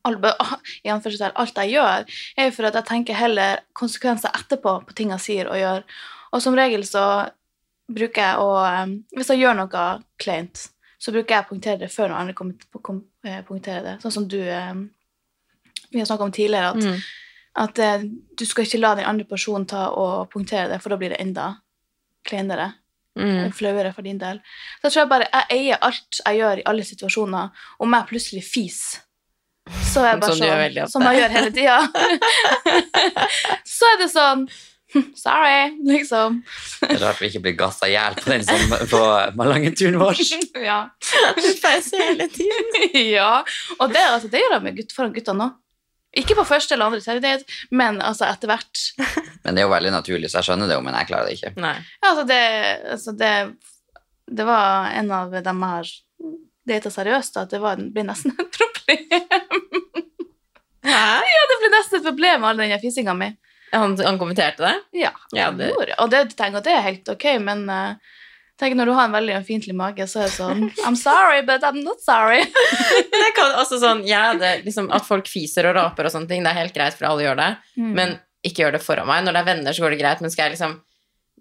alt 1.42 1.58
jeg 1.62 1.72
gjør, 1.74 2.06
er 2.36 2.48
jo 2.48 2.54
for 2.56 2.68
at 2.68 2.78
jeg 2.78 2.88
tenker 2.90 3.18
heller 3.18 3.60
konsekvenser 3.76 4.30
etterpå 4.38 4.78
på 4.86 4.96
ting 4.98 5.10
jeg 5.14 5.24
sier 5.24 5.50
og 5.50 5.58
gjør. 5.60 5.84
Og 6.32 6.42
som 6.42 6.56
regel 6.58 6.84
så 6.86 7.04
bruker 7.86 8.22
jeg 8.22 8.38
å 8.42 8.48
Hvis 9.14 9.28
jeg 9.30 9.44
gjør 9.44 9.54
noe 9.60 9.84
kleint, 10.18 10.68
så 10.98 11.12
bruker 11.14 11.36
jeg 11.36 11.44
å 11.44 11.48
punktere 11.50 11.78
det 11.84 11.92
før 11.92 12.10
noen 12.10 12.20
andre 12.24 12.34
kommer 12.34 12.56
til 12.58 12.80
å 12.80 12.96
eh, 13.28 13.42
punktere 13.46 13.82
det. 13.84 13.94
Sånn 14.02 14.14
som 14.14 14.26
du 14.28 14.40
Vi 14.40 16.00
har 16.00 16.06
snakka 16.08 16.24
om 16.24 16.32
tidligere, 16.34 16.72
at 16.74 16.82
Mm. 16.82 17.00
at 17.56 17.78
eh, 17.78 18.02
du 18.36 18.44
skal 18.44 18.64
ikke 18.66 18.80
la 18.80 18.94
den 18.94 19.04
andre 19.06 19.24
personen 19.24 19.66
ta 19.66 19.88
og 19.90 20.30
punktere 20.30 20.68
det, 20.68 20.80
for 20.82 20.90
da 20.90 20.96
blir 20.96 21.10
det 21.14 21.20
enda 21.20 21.60
kleinere. 22.26 22.72
Mm. 23.16 23.52
Flauere 23.52 23.94
for 23.94 24.02
din 24.02 24.18
del. 24.18 24.42
Så 24.82 24.82
jeg 24.82 24.92
tror 24.92 25.00
jeg 25.02 25.08
bare 25.08 25.28
jeg 25.32 25.46
eier 25.50 25.78
alt 25.80 26.18
jeg 26.26 26.36
gjør 26.36 26.58
i 26.58 26.66
alle 26.66 26.84
situasjoner. 26.84 27.48
Om 27.80 27.94
jeg 27.94 28.08
plutselig 28.10 28.44
fis, 28.44 28.80
så 29.66 30.04
er 30.04 30.12
jeg 30.12 30.22
bare 30.22 30.30
Som 30.30 30.38
sånn, 30.38 30.46
gjør 30.46 30.62
veldig 30.62 30.80
sånn 30.80 30.86
ofte. 30.86 30.94
Som 30.94 31.06
jeg 31.06 31.20
gjør 31.20 31.36
hele 31.36 31.52
tida. 31.56 31.78
så 33.76 33.92
er 33.92 34.00
det 34.02 34.08
sånn 34.14 34.48
Sorry, 35.18 35.74
liksom. 35.84 36.38
Det 36.80 36.94
er 36.94 37.00
rart 37.02 37.18
vi 37.20 37.28
ikke 37.28 37.42
blir 37.44 37.56
gassa 37.58 37.88
i 37.90 37.96
hjel 37.96 38.14
på 38.16 38.30
den 38.30 38.44
som 38.46 38.74
på 38.88 39.00
Malangen-turen 39.36 39.98
vår. 40.00 40.20
ja. 40.70 40.78
Hele 41.36 42.28
tiden. 42.32 42.76
ja. 43.18 43.42
Og 43.76 43.92
det, 43.92 44.04
altså, 44.14 44.30
det 44.32 44.40
gjør 44.40 44.56
jeg 44.56 44.64
med 44.64 44.78
gutt, 44.78 44.94
foran 44.96 45.12
gutta 45.16 45.34
nå. 45.36 45.50
Ikke 46.16 46.38
på 46.38 46.46
første 46.48 46.76
eller 46.76 46.88
andre 46.88 47.02
seriedate, 47.04 47.44
men 47.76 47.98
altså 48.00 48.24
etter 48.30 48.48
hvert. 48.48 48.86
Men 49.44 49.58
det 49.58 49.60
er 49.60 49.66
jo 49.66 49.74
veldig 49.74 49.92
naturlig, 49.92 50.30
så 50.32 50.40
jeg 50.40 50.48
skjønner 50.48 50.70
det 50.70 50.78
jo, 50.78 50.84
men 50.86 50.96
jeg 50.96 51.10
klarer 51.10 51.28
det 51.28 51.36
ikke. 51.36 51.52
Nei. 51.60 51.74
Ja, 51.98 52.14
altså 52.14 52.24
det, 52.30 52.40
altså 52.94 53.16
det, 53.20 53.34
det 54.38 54.48
var 54.48 54.96
en 54.96 55.12
av 55.12 55.36
dem 55.36 55.66
jeg 55.66 55.74
har 55.74 55.92
data 56.72 56.94
seriøst, 56.94 57.36
at 57.42 57.52
det 57.52 57.60
var, 57.60 57.82
ble 57.92 58.06
nesten 58.08 58.32
et 58.32 58.48
problem. 58.48 58.75
Hæ? 60.86 61.06
Ja, 61.26 61.42
det 61.50 61.56
ble 61.62 61.70
nesten 61.74 61.98
et 62.00 62.06
problem 62.06 62.44
all 62.46 62.60
den 62.60 62.76
fisinga 62.82 63.14
mi. 63.18 63.32
Han, 63.74 63.96
han 63.98 64.18
kommenterte 64.20 64.62
det? 64.62 64.76
Ja, 65.02 65.10
Ja, 65.34 65.50
det- 65.50 65.72
og 65.98 66.10
det, 66.12 66.20
tenker 66.38 66.58
at 66.62 66.64
det 66.68 66.72
er 66.76 66.84
helt 66.86 67.08
ok, 67.10 67.24
men 67.42 67.64
uh, 67.68 67.96
tenk 68.60 68.76
når 68.78 68.86
du 68.88 68.92
har 68.96 69.08
en 69.08 69.16
veldig 69.16 69.34
ømfintlig 69.40 69.74
mage, 69.76 70.06
så 70.08 70.22
er 70.22 70.30
det 70.30 70.36
sånn 70.38 70.62
I'm 70.86 70.96
sorry, 70.96 71.42
but 71.44 71.66
I'm 71.66 71.82
not 71.82 72.00
sorry. 72.00 72.38
Men 73.10 73.24
jeg 73.26 73.34
kan, 73.36 73.52
også 73.60 73.80
sånn, 73.82 74.04
ja, 74.08 74.30
det, 74.38 74.62
liksom, 74.64 74.88
At 74.94 75.04
folk 75.04 75.26
fiser 75.28 75.66
og 75.68 75.74
raper 75.76 76.06
og 76.08 76.14
sånne 76.14 76.30
ting, 76.30 76.46
det 76.46 76.54
er 76.54 76.60
helt 76.62 76.74
greit, 76.78 76.94
for 76.96 77.10
alle 77.10 77.26
gjør 77.26 77.36
det. 77.42 77.50
Mm. 77.76 77.90
Men 77.98 78.14
ikke 78.46 78.62
gjør 78.62 78.76
det 78.78 78.82
foran 78.86 79.08
meg. 79.10 79.24
Når 79.26 79.34
det 79.36 79.42
er 79.42 79.50
venner, 79.50 79.74
så 79.76 79.82
går 79.84 79.96
det 79.96 80.00
greit, 80.04 80.22
men 80.24 80.30
skal 80.32 80.46
jeg 80.46 80.54
liksom 80.56 80.78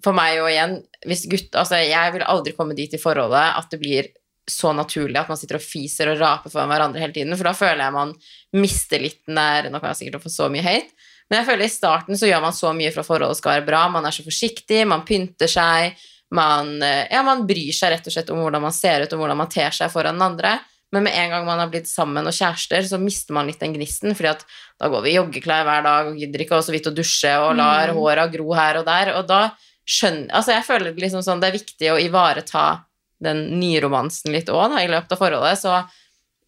For 0.03 0.11
meg 0.17 0.41
og 0.41 0.49
igjen 0.51 0.73
hvis 1.07 1.21
gutt, 1.31 1.53
altså, 1.55 1.77
Jeg 1.85 2.11
vil 2.17 2.25
aldri 2.27 2.51
komme 2.57 2.75
dit 2.75 2.91
i 2.97 2.99
forholdet 2.99 3.45
at 3.61 3.69
det 3.71 3.79
blir 3.79 4.09
så 4.49 4.71
naturlig 4.77 5.17
at 5.19 5.29
man 5.31 5.37
sitter 5.39 5.57
og 5.57 5.63
fiser 5.65 6.11
og 6.11 6.19
raper 6.21 6.53
foran 6.53 6.69
hverandre 6.69 7.01
hele 7.01 7.13
tiden, 7.15 7.33
for 7.37 7.47
da 7.49 7.53
føler 7.57 7.81
jeg 7.85 7.93
man 7.95 8.11
mister 8.53 9.01
litt 9.01 9.21
den 9.25 9.39
der 9.39 9.69
Nå 9.71 9.79
kan 9.81 9.89
jeg 9.93 10.03
sikkert 10.03 10.23
få 10.25 10.29
så 10.33 10.49
mye 10.53 10.61
hate, 10.65 10.91
men 11.29 11.39
jeg 11.39 11.47
føler 11.47 11.65
i 11.65 11.73
starten 11.73 12.19
så 12.19 12.29
gjør 12.29 12.43
man 12.43 12.53
så 12.53 12.73
mye 12.77 12.91
for 12.93 13.01
at 13.01 13.07
forholdet 13.09 13.39
skal 13.39 13.55
være 13.55 13.65
bra. 13.65 13.79
Man 13.89 14.05
er 14.05 14.13
så 14.13 14.21
forsiktig, 14.25 14.83
man 14.87 15.01
pynter 15.07 15.49
seg, 15.49 15.95
man, 16.37 16.75
eh, 16.85 17.07
ja, 17.09 17.23
man 17.25 17.47
bryr 17.49 17.73
seg 17.73 17.95
rett 17.95 18.05
og 18.05 18.13
slett 18.13 18.29
om 18.29 18.43
hvordan 18.43 18.61
man 18.61 18.73
ser 18.75 19.01
ut, 19.07 19.13
og 19.13 19.23
hvordan 19.23 19.37
man 19.41 19.49
ter 19.49 19.73
seg 19.73 19.89
foran 19.93 20.19
den 20.19 20.27
andre. 20.27 20.59
Men 20.93 21.03
med 21.07 21.17
en 21.17 21.31
gang 21.33 21.45
man 21.47 21.59
har 21.59 21.67
blitt 21.73 21.89
sammen 21.89 22.29
og 22.29 22.31
kjærester, 22.37 22.85
så 22.87 22.99
mister 23.01 23.33
man 23.33 23.49
litt 23.49 23.59
den 23.59 23.73
gnisten, 23.73 24.13
fordi 24.15 24.29
at 24.35 24.45
da 24.79 24.87
går 24.93 25.01
vi 25.03 25.09
i 25.11 25.17
joggeklær 25.17 25.65
hver 25.65 25.81
dag 25.83 26.11
og 26.11 26.19
gidder 26.21 26.43
ikke 26.45 26.59
og 26.59 26.63
så 26.67 26.71
vidt 26.75 26.87
å 26.87 26.93
dusje 26.95 27.33
og 27.41 27.55
lar 27.57 27.89
Mm. 27.89 27.97
håra 27.97 28.27
gro 28.31 28.53
her 28.53 28.77
og 28.77 28.85
der, 28.85 29.15
og 29.17 29.25
da 29.27 29.41
skjønner 29.85 30.29
Altså, 30.31 30.53
jeg 30.53 30.63
føler 30.69 30.93
liksom 30.93 31.25
sånn 31.25 31.41
det 31.41 31.49
er 31.49 31.57
viktig 31.57 31.89
å 31.91 31.99
ivareta 31.99 32.85
den 33.23 33.45
nye 33.59 33.79
romansen 33.83 34.33
litt 34.35 34.49
òg, 34.51 34.75
i 34.79 34.89
løpet 34.91 35.15
av 35.15 35.21
forholdet, 35.21 35.61
så 35.61 35.77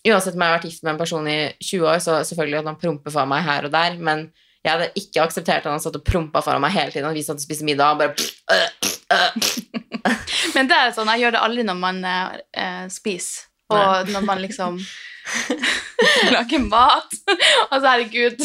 uansett 0.08 0.36
om 0.36 0.44
jeg 0.44 0.52
har 0.52 0.58
vært 0.58 0.68
gift 0.70 0.84
med 0.84 0.94
en 0.94 1.00
person 1.00 1.30
i 1.32 1.40
20 1.64 1.88
år, 1.88 2.02
så 2.04 2.20
selvfølgelig 2.28 2.62
at 2.62 2.70
han 2.72 2.80
promper 2.82 3.14
for 3.14 3.30
meg 3.30 3.44
her 3.48 3.68
og 3.68 3.74
der, 3.74 3.98
men 4.00 4.28
jeg 4.66 4.74
hadde 4.74 4.90
ikke 5.00 5.24
akseptert 5.24 5.66
at 5.66 5.72
han 5.72 5.84
satt 5.84 5.96
og 6.00 6.06
prompa 6.08 6.42
foran 6.44 6.64
meg 6.64 6.76
hele 6.76 6.92
tiden, 6.92 7.10
og 7.10 7.16
vi 7.16 7.24
satt 7.26 7.40
og 7.40 7.46
spiste 7.46 7.68
middag 7.68 7.96
og 7.96 8.02
bare 8.02 8.14
øh, 8.52 8.70
øh. 9.16 9.52
Men 10.56 10.70
det 10.70 10.80
er 10.80 10.96
sånn, 10.96 11.12
jeg 11.14 11.26
gjør 11.26 11.38
det 11.38 11.44
aldri 11.44 11.68
når 11.68 11.78
man 11.80 12.02
eh, 12.08 12.88
spiser, 12.92 13.48
og 13.72 14.12
når 14.12 14.26
man 14.28 14.44
liksom 14.44 14.80
lager 16.36 16.60
mat. 16.60 17.12
Altså, 17.70 17.88
herregud, 17.88 18.38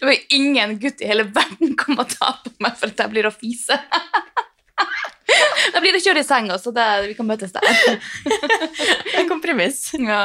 det 0.00 0.06
var 0.06 0.16
ingen 0.28 0.78
gutt 0.80 1.00
i 1.00 1.08
hele 1.10 1.26
verden 1.34 1.76
kom 1.78 2.00
og 2.00 2.10
ta 2.12 2.34
på 2.44 2.52
meg 2.62 2.76
for 2.78 2.92
at 2.92 3.04
jeg 3.04 3.12
blir 3.14 3.28
å 3.28 3.34
fise. 3.34 3.78
Da 5.74 5.80
blir 5.82 5.94
det 5.94 6.02
kjøre 6.04 6.22
i 6.22 6.26
senga, 6.26 6.58
så 6.60 6.72
det, 6.74 6.86
vi 7.08 7.16
kan 7.18 7.28
møtes 7.28 7.52
der. 7.54 7.64
det 7.64 7.96
En 9.20 9.28
kompromiss. 9.30 9.90
Ja. 9.98 10.22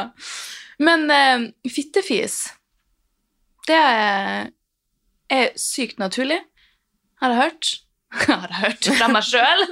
Men 0.81 1.07
eh, 1.11 1.47
fittefis, 1.71 2.41
det 3.67 3.77
er, 3.79 4.51
er 5.31 5.51
sykt 5.59 6.01
naturlig, 6.01 6.41
har 7.21 7.35
jeg 7.35 7.43
hørt. 7.43 7.73
Har 8.29 8.47
jeg 8.47 8.59
hørt 8.61 8.87
fra 8.95 9.07
meg 9.11 9.25
sjøl. 9.27 9.65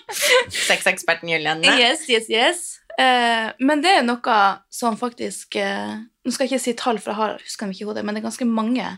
Sexeksperten 0.68 1.30
Julianne. 1.30 1.70
Yes, 1.80 2.02
yes, 2.10 2.26
yes. 2.28 2.58
Eh, 3.00 3.48
men 3.64 3.80
det 3.80 3.94
er 3.96 4.04
noe 4.04 4.38
som 4.74 4.98
faktisk 4.98 5.56
eh, 5.56 5.94
Nå 5.96 6.32
skal 6.34 6.44
jeg 6.44 6.50
ikke 6.50 6.64
si 6.66 6.74
tall, 6.76 6.98
for 7.00 7.14
jeg 7.14 7.20
har, 7.22 7.38
husker 7.40 7.64
dem 7.64 7.72
ikke 7.72 7.86
i 7.86 7.88
hodet, 7.88 8.02
men 8.04 8.12
det 8.12 8.20
er 8.20 8.26
ganske 8.26 8.48
mange 8.50 8.90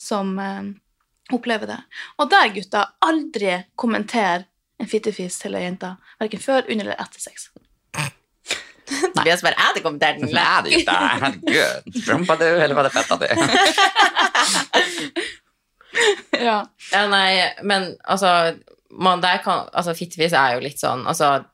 som 0.00 0.30
opplever 1.34 1.68
det. 1.68 1.76
Og 2.22 2.30
der, 2.32 2.54
gutta, 2.54 2.86
aldri 3.04 3.58
kommenter 3.76 4.46
en 4.78 4.88
fittefis 4.90 5.38
til 5.42 5.54
ei 5.58 5.64
jente. 5.64 5.90
Verken 6.20 6.40
før, 6.42 6.62
under 6.68 6.84
eller 6.84 7.00
etter 7.02 7.20
sex. 7.20 7.48
Tobias 9.14 9.42
bare 9.44 9.54
'Jeg 9.58 9.66
hadde 9.66 9.82
kommentert 9.84 10.16
den'. 10.22 10.32
Nei, 10.32 10.62
det 10.64 10.72
er 10.72 10.78
ikke 10.78 10.92
det. 10.92 10.98
Herregud. 11.22 12.08
Rumpa 12.08 12.36
du, 12.40 12.46
eller 12.48 12.74
var 12.78 12.88
det 12.88 12.92
fetta 12.92 13.14
di? 13.20 13.28
Ja. 16.38 16.58
Ja, 16.92 17.06
nei, 17.10 17.42
men 17.66 17.96
altså 18.04 18.54
man, 18.90 19.20
der 19.20 19.40
kan, 19.42 19.68
altså 19.72 19.94
Fittefis 19.96 20.32
er 20.36 20.54
jo 20.54 20.60
litt 20.62 20.78
sånn 20.80 21.02
altså, 21.08 21.44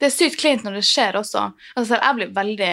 Det 0.00 0.08
er 0.08 0.14
sykt 0.14 0.40
kleint 0.40 0.64
når 0.66 0.80
det 0.80 0.84
skjer 0.88 1.14
også. 1.20 1.44
Altså, 1.78 1.94
jeg 2.00 2.16
blir 2.18 2.32
veldig, 2.34 2.72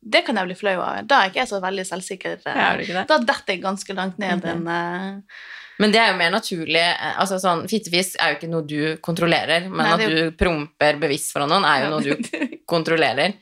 det 0.00 0.22
kan 0.24 0.38
jeg 0.40 0.48
bli 0.48 0.56
flau 0.56 0.76
av. 0.80 1.02
Da 1.04 1.18
er 1.20 1.28
ikke 1.32 1.42
jeg 1.42 1.50
så 1.50 1.60
veldig 1.60 1.84
selvsikker. 1.84 2.38
Ja, 2.46 2.70
det? 2.80 3.02
Da 3.10 3.18
detter 3.20 3.52
jeg 3.52 3.60
ganske 3.66 3.96
langt 3.98 4.16
ned 4.22 4.40
Ok. 4.40 4.48
en 4.54 4.70
eh, 4.72 5.42
Men 5.80 5.94
det 5.94 6.00
er 6.02 6.10
jo 6.12 6.18
mer 6.18 6.32
naturlig 6.34 6.82
eh, 6.82 7.14
altså 7.20 7.38
sånn, 7.40 7.64
Fittefis 7.70 8.12
er 8.20 8.34
jo 8.34 8.38
ikke 8.38 8.50
noe 8.52 8.66
du 8.68 8.80
kontrollerer, 9.04 9.68
men 9.70 9.86
Nei, 9.86 9.94
det 9.96 10.08
at 10.08 10.16
du 10.16 10.38
promper 10.40 11.00
bevisst 11.00 11.32
foran 11.32 11.50
noen, 11.52 11.66
er 11.68 11.86
jo 11.86 11.92
noe 11.94 12.04
du 12.04 12.36
kontrollerer. 12.72 13.38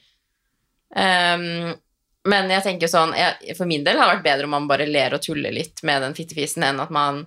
Um, 0.95 1.74
men 2.28 2.49
jeg 2.49 2.64
tenker 2.64 2.89
sånn 2.89 3.11
jeg, 3.12 3.53
For 3.59 3.68
min 3.68 3.82
del 3.84 3.99
har 4.01 4.09
det 4.09 4.14
vært 4.16 4.24
bedre 4.24 4.49
om 4.49 4.55
man 4.57 4.68
bare 4.70 4.86
ler 4.89 5.12
og 5.12 5.20
tuller 5.22 5.53
litt 5.53 5.82
med 5.86 6.01
den 6.05 6.16
fittefisen, 6.16 6.64
enn 6.66 6.80
at 6.82 6.93
man 6.95 7.24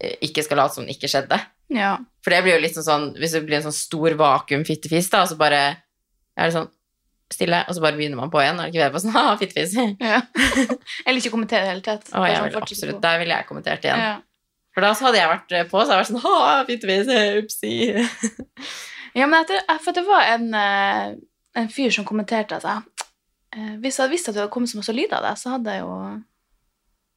eh, 0.00 0.16
ikke 0.24 0.44
skal 0.46 0.62
late 0.62 0.78
som 0.78 0.86
det 0.86 0.96
ikke 0.96 1.10
skjedde. 1.10 1.40
Ja. 1.74 1.96
For 2.24 2.34
det 2.34 2.42
blir 2.44 2.58
jo 2.58 2.62
litt 2.62 2.76
sånn, 2.76 2.86
sånn 2.86 3.06
Hvis 3.18 3.34
det 3.34 3.42
blir 3.46 3.58
en 3.58 3.66
sånn 3.66 3.76
stor 3.76 4.16
vakuum-fittefis, 4.20 5.10
da, 5.12 5.24
og 5.24 5.32
så 5.32 5.38
bare 5.40 5.62
er 6.34 6.50
det 6.50 6.54
sånn 6.54 6.70
stille, 7.32 7.62
og 7.66 7.74
så 7.74 7.82
bare 7.82 7.96
begynner 7.98 8.20
man 8.20 8.30
på 8.30 8.42
igjen. 8.42 8.60
Er 8.60 8.68
det 8.68 8.74
ikke 8.74 8.84
bedre 8.84 8.94
på 8.94 9.02
sånn 9.02 9.16
ha, 9.18 9.24
fittefis? 9.40 9.74
Ja. 9.98 10.20
Eller 11.06 11.18
ikke 11.18 11.34
kommentere 11.34 11.64
i 11.64 11.66
det 11.66 11.72
hele 11.72 11.86
tatt. 11.86 12.06
jeg 12.12 12.38
sånn, 12.38 12.48
vil 12.50 12.60
absolutt. 12.60 13.02
Der 13.02 13.20
ville 13.22 13.40
jeg 13.40 13.48
kommentert 13.50 13.88
igjen. 13.88 14.04
Ja. 14.04 14.14
For 14.74 14.82
da 14.82 14.90
så 14.96 15.08
hadde 15.08 15.20
jeg 15.20 15.30
vært 15.30 15.54
eh, 15.54 15.68
på, 15.70 15.78
så 15.78 15.86
hadde 15.86 15.96
jeg 15.96 16.02
vært 16.02 16.10
sånn 16.10 16.24
ha, 16.26 16.64
fittefis, 16.66 17.14
upsi. 17.40 17.74
Ja, 19.14 19.28
men 19.28 19.38
etter, 19.44 19.62
eh, 19.62 19.80
for 19.82 19.94
det 19.94 20.02
var 20.08 20.26
en, 20.26 20.48
eh, 20.58 21.14
en 21.54 21.68
fyr 21.70 21.92
som 21.94 22.06
kommenterte 22.06 22.58
at 22.58 22.66
jeg, 22.66 23.08
eh, 23.54 23.74
hvis 23.78 23.94
jeg 23.96 24.02
hadde 24.02 24.14
visst 24.16 24.28
at 24.28 24.34
det 24.34 24.42
hadde 24.42 24.54
kommet 24.56 24.72
så 24.72 24.80
masse 24.80 24.94
lyd 24.94 25.14
av 25.14 25.22
det, 25.22 25.34
så 25.38 25.54
hadde 25.54 25.76
jeg 25.76 25.84
jo 25.84 25.98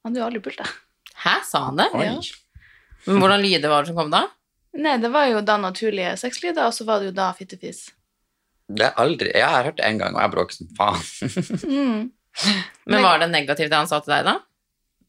hadde 0.05 0.21
jo 0.21 0.27
aldri 0.27 0.41
pult 0.45 0.61
det. 0.61 0.67
Hæ, 1.23 1.35
sa 1.43 1.63
han 1.65 1.79
det? 1.81 1.89
Ja. 1.97 2.13
Men 3.07 3.21
hvordan 3.23 3.41
lyder 3.41 3.71
var 3.71 3.83
det 3.83 3.89
som 3.89 3.97
kom 3.97 4.11
da? 4.13 4.27
Nei, 4.77 4.97
det 5.01 5.09
var 5.09 5.25
jo 5.31 5.41
da 5.41 5.55
naturlige 5.57 6.13
sexlyder, 6.21 6.67
og 6.69 6.75
så 6.75 6.85
var 6.85 7.01
det 7.01 7.09
jo 7.09 7.15
da 7.17 7.31
fittefis. 7.33 7.87
Det 8.67 8.85
er 8.85 8.99
aldri, 9.01 9.31
jeg 9.33 9.47
har 9.47 9.65
hørt 9.65 9.79
det 9.79 9.87
en 9.87 9.97
gang, 9.97 10.13
og 10.13 10.21
jeg 10.21 10.33
bråker 10.35 10.59
som 10.59 10.69
faen. 10.77 11.01
Mm. 12.37 12.61
Men 12.85 13.01
var 13.01 13.17
det 13.17 13.31
negativt 13.31 13.71
det 13.71 13.77
han 13.79 13.87
sa 13.89 13.97
til 14.05 14.11
deg, 14.13 14.27
da? 14.27 14.35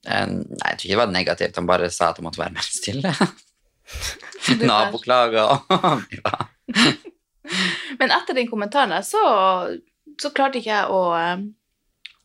Eh, 0.07 0.27
Nei, 0.31 0.71
jeg 0.71 0.79
tror 0.79 0.87
ikke 0.87 0.95
det 0.95 1.03
var 1.03 1.13
negativt, 1.15 1.61
han 1.61 1.69
bare 1.69 1.91
sa 1.95 2.13
at 2.13 2.21
jeg 2.21 2.27
måtte 2.27 2.43
være 2.43 2.55
mer 2.57 2.69
stille. 2.69 3.15
Naboklager 4.69 5.49
og 5.49 6.03
ja. 6.21 6.35
Men 7.99 8.13
etter 8.13 8.37
den 8.37 8.51
kommentaren 8.51 8.93
der, 8.93 9.05
så, 9.07 9.21
så 10.21 10.31
klarte 10.37 10.61
ikke 10.61 10.71
jeg 10.75 10.93
å, 10.93 11.03
eh, 11.17 11.45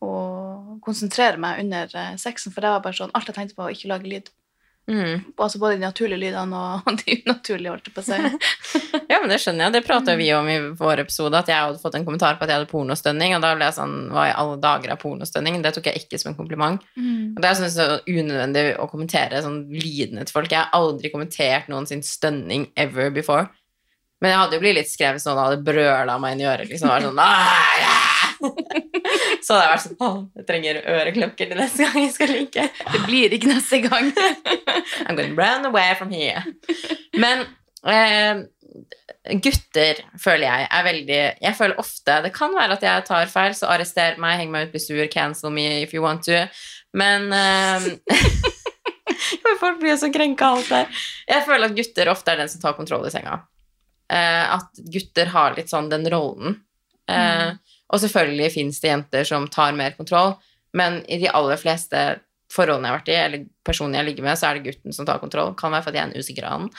å 0.04 0.14
konsentrere 0.84 1.40
meg 1.40 1.62
under 1.64 1.94
eh, 1.96 2.16
sexen, 2.20 2.52
for 2.52 2.64
det 2.64 2.72
var 2.74 2.84
bare 2.84 2.98
sånn 2.98 3.14
alt 3.16 3.30
jeg 3.30 3.38
tenkte 3.38 3.56
på, 3.56 3.66
å 3.66 3.72
ikke 3.72 3.90
lage 3.90 4.10
lyd. 4.10 4.28
Mm. 4.84 5.32
Altså 5.40 5.58
både 5.62 5.78
de 5.78 5.86
naturlige 5.86 6.20
lydene 6.26 6.60
og 6.76 6.90
de 7.00 7.16
unaturlige, 7.24 7.72
holdt 7.72 7.88
jeg 7.88 7.96
på 7.96 8.04
å 8.04 8.08
si. 8.10 8.83
Ja, 9.14 9.20
men 9.22 9.30
det 9.30 9.36
skjønner 9.38 9.68
jeg. 9.68 9.74
Det 9.76 9.82
prata 9.86 10.16
vi 10.18 10.26
om 10.34 10.48
i 10.50 10.56
vår 10.74 11.04
episode, 11.04 11.38
at 11.38 11.46
jeg 11.52 11.54
hadde 11.54 11.78
fått 11.78 11.94
en 11.94 12.06
kommentar 12.06 12.34
på 12.34 12.42
at 12.42 12.50
jeg 12.50 12.58
hadde 12.58 12.70
pornostønning, 12.72 13.36
og 13.36 13.44
da 13.44 13.52
ble 13.54 13.68
jeg 13.68 13.76
sånn 13.76 13.92
Hva 14.10 14.24
i 14.26 14.32
alle 14.42 14.56
dager 14.62 14.90
er 14.90 14.98
pornostønning? 14.98 15.60
Det 15.62 15.70
tok 15.76 15.86
jeg 15.92 16.02
ikke 16.02 16.18
som 16.18 16.32
en 16.32 16.38
kompliment. 16.38 16.82
Og 16.98 17.38
det 17.38 17.50
er 17.50 17.58
sånn 17.60 17.70
så 17.70 17.86
unødvendig 18.10 18.64
å 18.82 18.88
kommentere 18.90 19.42
sånn 19.44 19.60
lidende 19.70 20.26
til 20.26 20.34
folk. 20.34 20.50
Jeg 20.50 20.64
har 20.64 20.74
aldri 20.74 21.12
kommentert 21.14 21.70
noen 21.70 21.86
sin 21.86 22.02
stønning 22.02 22.66
ever 22.74 23.14
before. 23.14 23.46
Men 24.22 24.32
jeg 24.32 24.40
hadde 24.40 24.56
jo 24.56 24.62
blitt 24.64 24.78
litt 24.78 24.90
skrevet 24.90 25.22
sånn, 25.22 25.36
da 25.38 25.46
hadde 25.50 25.62
brøla 25.66 26.16
meg 26.18 26.34
inn 26.34 26.42
i 26.42 26.48
øret. 26.48 26.70
liksom, 26.70 26.90
var 26.90 27.04
sånn, 27.04 27.18
«Ah! 27.20 28.32
Så 29.44 29.54
hadde 29.54 29.62
jeg 29.62 29.70
vært 29.70 29.82
sånn 29.84 30.00
Å, 30.02 30.08
jeg 30.40 30.46
trenger 30.48 30.78
øreklokker 30.94 31.50
til 31.50 31.60
neste 31.60 31.84
gang 31.86 31.98
jeg 32.02 32.14
skal 32.16 32.32
ligge. 32.32 32.64
Det 32.94 33.02
blir 33.04 33.36
ikke 33.36 33.50
neste 33.52 33.80
gang. 33.84 34.10
I'm 35.06 35.14
going 35.14 35.30
to 35.30 35.38
run 35.38 35.68
away 35.68 35.94
from 35.98 36.10
here. 36.10 36.42
Men 37.14 37.44
eh, 37.86 38.42
gutter 39.44 40.00
føler 40.20 40.44
jeg 40.44 40.66
er 40.68 40.84
veldig 40.84 41.18
Jeg 41.40 41.56
føler 41.56 41.78
ofte 41.80 42.16
Det 42.26 42.32
kan 42.34 42.52
være 42.52 42.76
at 42.76 42.82
jeg 42.84 43.04
tar 43.08 43.30
feil, 43.32 43.54
så 43.56 43.70
arrester 43.72 44.18
meg, 44.20 44.36
heng 44.40 44.52
meg 44.52 44.66
ut, 44.66 44.74
bli 44.74 44.82
sur, 44.82 45.00
cancel 45.12 45.52
me 45.54 45.66
if 45.82 45.94
you 45.94 46.02
want 46.04 46.26
to. 46.28 46.42
Men 46.92 47.30
um, 47.40 47.88
Folk 49.60 49.80
blir 49.80 49.94
jo 49.94 50.00
så 50.02 50.10
krenka 50.12 50.50
av 50.50 50.60
alt 50.60 50.70
der. 50.72 51.02
Jeg 51.30 51.46
føler 51.46 51.70
at 51.70 51.76
gutter 51.78 52.10
ofte 52.12 52.32
er 52.34 52.42
den 52.42 52.50
som 52.52 52.60
tar 52.62 52.76
kontroll 52.76 53.06
i 53.08 53.12
senga. 53.14 53.40
Uh, 54.12 54.58
at 54.58 54.84
gutter 54.92 55.30
har 55.32 55.56
litt 55.56 55.72
sånn 55.72 55.88
den 55.92 56.04
rollen. 56.12 56.58
Eh, 57.10 57.50
Og 57.92 58.00
selvfølgelig 58.00 58.52
fins 58.54 58.80
det 58.80 58.88
jenter 58.90 59.26
som 59.28 59.46
tar 59.52 59.74
mer 59.76 59.92
kontroll, 59.98 60.34
men 60.74 61.02
i 61.04 61.18
de 61.20 61.28
aller 61.30 61.60
fleste 61.60 62.00
forholdene 62.54 62.88
jeg 62.88 62.92
har 62.92 63.00
vært 63.00 63.10
i, 63.12 63.16
eller 63.18 63.44
personene 63.66 64.00
jeg 64.00 64.08
ligger 64.08 64.26
med, 64.26 64.38
så 64.38 64.48
er 64.48 64.58
det 64.58 64.70
gutten 64.70 64.94
som 64.94 65.06
tar 65.06 65.20
kontroll. 65.22 65.52
Kan 65.58 65.74
være 65.74 65.86
fordi 65.86 66.00
jeg 66.00 66.06
er 66.06 66.12
en 66.12 66.24
usikker 66.24 66.46
annen. 66.48 66.70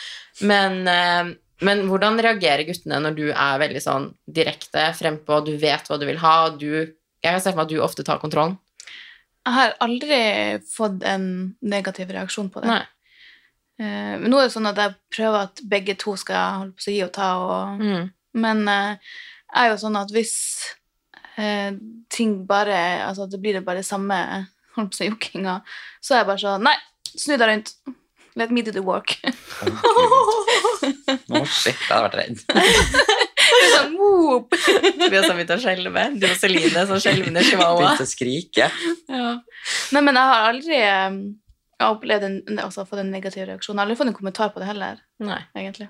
Men, 0.42 0.78
eh, 0.88 1.36
men 1.62 1.86
hvordan 1.88 2.20
reagerer 2.20 2.66
guttene 2.68 3.00
når 3.00 3.16
du 3.16 3.26
er 3.32 3.60
veldig 3.62 3.82
sånn 3.84 4.10
direkte 4.28 4.90
frempå, 4.98 5.38
du 5.46 5.54
vet 5.58 5.88
hva 5.88 5.98
du 6.00 6.06
vil 6.06 6.18
ha, 6.20 6.46
og 6.50 6.60
du 6.60 6.72
Jeg 7.26 7.32
kan 7.34 7.42
se 7.42 7.50
for 7.52 7.58
meg 7.58 7.66
at 7.66 7.70
du 7.74 7.80
ofte 7.82 8.04
tar 8.06 8.20
kontrollen. 8.22 8.58
Jeg 9.46 9.54
har 9.54 9.72
aldri 9.82 10.18
fått 10.70 11.02
en 11.04 11.56
negativ 11.62 12.12
reaksjon 12.14 12.52
på 12.54 12.62
det. 12.62 12.68
Nei. 12.70 12.84
Eh, 13.80 14.18
Men 14.20 14.30
nå 14.30 14.38
er 14.40 14.46
det 14.48 14.54
sånn 14.54 14.68
at 14.70 14.78
jeg 14.78 14.94
prøver 15.16 15.48
at 15.48 15.62
begge 15.68 15.96
to 15.98 16.14
skal 16.22 16.60
holde 16.60 16.76
på 16.78 16.86
å 16.86 16.94
gi 16.94 17.02
og 17.04 17.12
ta, 17.14 17.30
og, 17.42 17.80
Mm. 17.82 18.12
men 18.34 18.68
eh, 18.68 18.98
jeg 19.56 19.64
er 19.66 19.70
jo 19.72 19.78
sånn 19.88 19.98
at 20.02 20.12
hvis 20.12 20.36
eh, 21.38 21.72
ting 22.10 22.46
bare 22.46 23.08
Altså, 23.08 23.26
det 23.30 23.40
blir 23.42 23.54
det 23.54 23.66
bare 23.66 23.84
samme 23.84 24.48
holdt 24.76 24.92
på 24.92 24.96
å 24.96 25.00
si 25.02 25.10
jokkinga, 25.10 25.62
så 26.02 26.14
er 26.14 26.18
jeg 26.20 26.28
bare 26.28 26.44
sånn 26.46 26.64
Nei, 26.64 26.76
snu 27.16 27.38
deg 27.38 27.48
rundt. 27.50 27.74
Let 28.36 28.52
me 28.52 28.62
do 28.66 28.72
the 28.76 28.84
work. 28.84 29.16
Å, 31.32 31.42
shit, 31.48 31.76
jeg 31.76 31.88
hadde 31.88 32.04
vært 32.10 32.20
redd. 32.20 32.38
Det 33.46 33.68
sånn, 33.72 33.94
whoop. 33.96 34.56
Vi 34.58 35.14
har 35.14 35.28
begynt 35.30 35.52
å 35.54 35.58
skjelve. 35.62 36.04
Du 36.20 36.26
og 36.28 36.38
Celine, 36.40 36.82
sånn 36.90 37.02
skjelvende 37.04 37.44
chihuahua. 37.46 37.78
Begynte 37.78 38.08
å 38.08 38.10
skrike. 38.10 38.70
Ja. 39.08 39.30
Nei, 39.94 40.02
men 40.02 40.18
jeg 40.18 40.32
har 40.32 40.48
aldri 40.50 40.80
eh, 40.82 41.20
jeg 41.76 41.84
har 41.84 41.94
opplevd 41.98 42.26
en, 42.28 42.40
altså, 42.64 42.86
fått 42.88 43.02
en 43.04 43.12
negativ 43.12 43.46
reaksjon. 43.50 43.76
Jeg 43.76 43.82
har 43.82 43.86
aldri 43.90 44.00
fått 44.00 44.12
en 44.12 44.18
kommentar 44.18 44.52
på 44.56 44.64
det 44.64 44.70
heller, 44.70 45.02
Nei. 45.24 45.42
egentlig. 45.60 45.90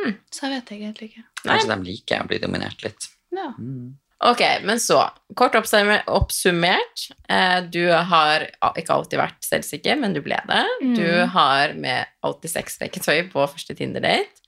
Hmm. 0.00 0.14
Så 0.32 0.46
jeg 0.46 0.54
vet 0.54 0.72
egentlig 0.78 1.10
ikke. 1.10 1.24
Kanskje 1.42 1.70
de 1.74 1.78
liker 1.90 2.24
å 2.24 2.28
bli 2.30 2.38
dominert 2.40 2.84
litt. 2.86 3.08
Ja. 3.34 3.50
Mm. 3.58 3.98
Ok, 4.18 4.40
men 4.66 4.80
så, 4.82 4.98
kort 5.38 5.54
oppsummert, 5.54 7.04
eh, 7.30 7.60
du 7.70 7.84
har 7.92 8.48
ikke 8.74 8.96
alltid 8.96 9.20
vært 9.20 9.46
selvsikker, 9.46 9.94
men 10.00 10.16
du 10.16 10.18
ble 10.24 10.40
det. 10.48 10.64
Mm. 10.82 10.94
Du 10.98 11.06
har 11.36 11.74
med 11.78 12.10
alltid 12.26 12.50
sexleketøy 12.56 13.28
på 13.30 13.46
første 13.46 13.76
Tinder-date. 13.78 14.42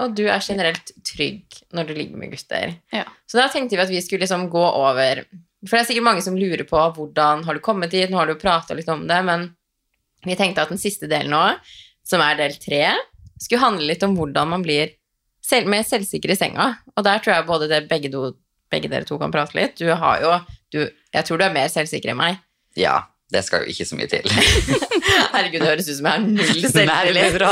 Og 0.00 0.12
du 0.16 0.26
er 0.26 0.44
generelt 0.44 0.92
trygg 1.04 1.62
når 1.76 1.88
du 1.88 1.94
ligger 1.96 2.20
med 2.20 2.32
gutter. 2.32 2.76
Ja. 2.92 3.06
Så 3.28 3.40
da 3.40 3.48
tenkte 3.52 3.76
vi 3.76 3.84
at 3.84 3.92
vi 3.92 4.00
skulle 4.04 4.24
liksom 4.24 4.46
gå 4.52 4.62
over 4.62 5.24
For 5.62 5.76
det 5.76 5.82
er 5.82 5.88
sikkert 5.90 6.06
mange 6.06 6.24
som 6.24 6.36
lurer 6.36 6.64
på 6.66 6.80
hvordan 6.96 7.44
har 7.46 7.54
du 7.54 7.62
kommet 7.62 7.92
dit, 7.92 8.08
nå 8.10 8.18
har 8.18 8.26
du 8.26 8.40
prata 8.40 8.74
litt 8.74 8.88
om 8.90 9.04
det, 9.06 9.20
men 9.28 9.52
vi 10.26 10.34
tenkte 10.38 10.64
at 10.64 10.72
den 10.72 10.80
siste 10.80 11.06
delen 11.10 11.30
nå, 11.30 11.42
som 12.02 12.22
er 12.24 12.40
del 12.40 12.56
tre, 12.58 12.88
skulle 13.38 13.62
handle 13.62 13.86
litt 13.86 14.02
om 14.02 14.16
hvordan 14.18 14.50
man 14.50 14.64
blir 14.64 14.90
selv, 15.46 15.70
mer 15.70 15.84
selvsikker 15.86 16.32
i 16.34 16.38
senga. 16.38 16.66
Og 16.96 17.06
der 17.06 17.22
tror 17.22 17.36
jeg 17.36 17.46
både 17.46 17.68
det, 17.70 17.84
begge, 17.90 18.10
do, 18.10 18.32
begge 18.72 18.90
dere 18.92 19.08
to 19.08 19.20
kan 19.20 19.34
prate 19.34 19.56
litt. 19.58 19.78
Du 19.80 19.88
har 19.92 20.24
jo 20.24 20.34
du, 20.72 20.84
Jeg 20.88 21.28
tror 21.28 21.40
du 21.40 21.46
er 21.46 21.54
mer 21.54 21.72
selvsikker 21.72 22.14
enn 22.14 22.20
meg. 22.20 22.40
Ja, 22.78 23.02
det 23.32 23.42
skal 23.46 23.64
jo 23.64 23.72
ikke 23.72 23.86
så 23.88 23.96
mye 23.96 24.08
til. 24.12 24.26
Herregud, 25.32 25.62
det 25.62 25.68
høres 25.68 25.88
ut 25.88 25.96
som 25.96 26.08
jeg 26.08 26.12
har 26.12 26.24
null 26.24 26.64
selvtillit. 26.68 27.44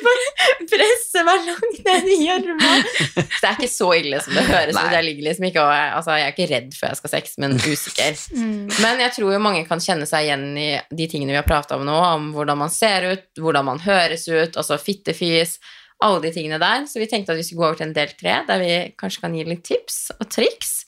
Presser 0.70 1.20
er 1.20 1.26
meg 1.26 1.48
langt 1.48 1.80
ned 1.84 2.08
i 2.08 2.16
gjørma. 2.22 2.70
Det 3.16 3.48
er 3.48 3.58
ikke 3.58 3.68
så 3.72 3.90
ille 3.98 4.20
som 4.24 4.36
det 4.36 4.44
høres 4.48 4.78
ut. 4.78 4.94
Jeg 4.94 5.16
liksom 5.18 5.48
ikke 5.50 5.64
altså, 5.66 6.16
Jeg 6.20 6.26
er 6.28 6.34
ikke 6.34 6.48
redd 6.54 6.76
før 6.76 6.92
jeg 6.92 7.00
skal 7.00 7.10
ha 7.10 7.14
sex, 7.18 7.36
men 7.42 7.58
usikker. 7.60 8.16
Mm. 8.40 8.70
Men 8.80 9.00
jeg 9.02 9.12
tror 9.14 9.32
jo 9.34 9.38
mange 9.42 9.62
kan 9.68 9.80
kjenne 9.82 10.06
seg 10.08 10.24
igjen 10.24 10.44
i 10.58 10.68
de 10.96 11.06
tingene 11.10 11.32
vi 11.34 11.38
har 11.38 11.46
prata 11.46 11.76
om 11.76 11.82
nå, 11.84 11.96
om 11.96 12.28
hvordan 12.34 12.58
man 12.62 12.70
ser 12.72 13.04
ut, 13.10 13.24
hvordan 13.38 13.66
man 13.66 13.80
høres 13.82 14.24
ut, 14.28 14.56
altså 14.56 14.78
fittefis, 14.80 15.56
alle 16.00 16.20
de 16.24 16.32
tingene 16.34 16.58
der. 16.62 16.86
Så 16.88 17.00
vi 17.02 17.08
tenkte 17.10 17.34
at 17.34 17.40
vi 17.40 17.44
skulle 17.46 17.62
gå 17.62 17.68
over 17.70 17.80
til 17.80 17.88
en 17.90 17.96
del 17.96 18.12
tre, 18.18 18.38
der 18.48 18.62
vi 18.62 18.72
kanskje 19.00 19.24
kan 19.24 19.34
gi 19.36 19.44
litt 19.48 19.64
tips 19.68 19.98
og 20.18 20.28
triks. 20.32 20.84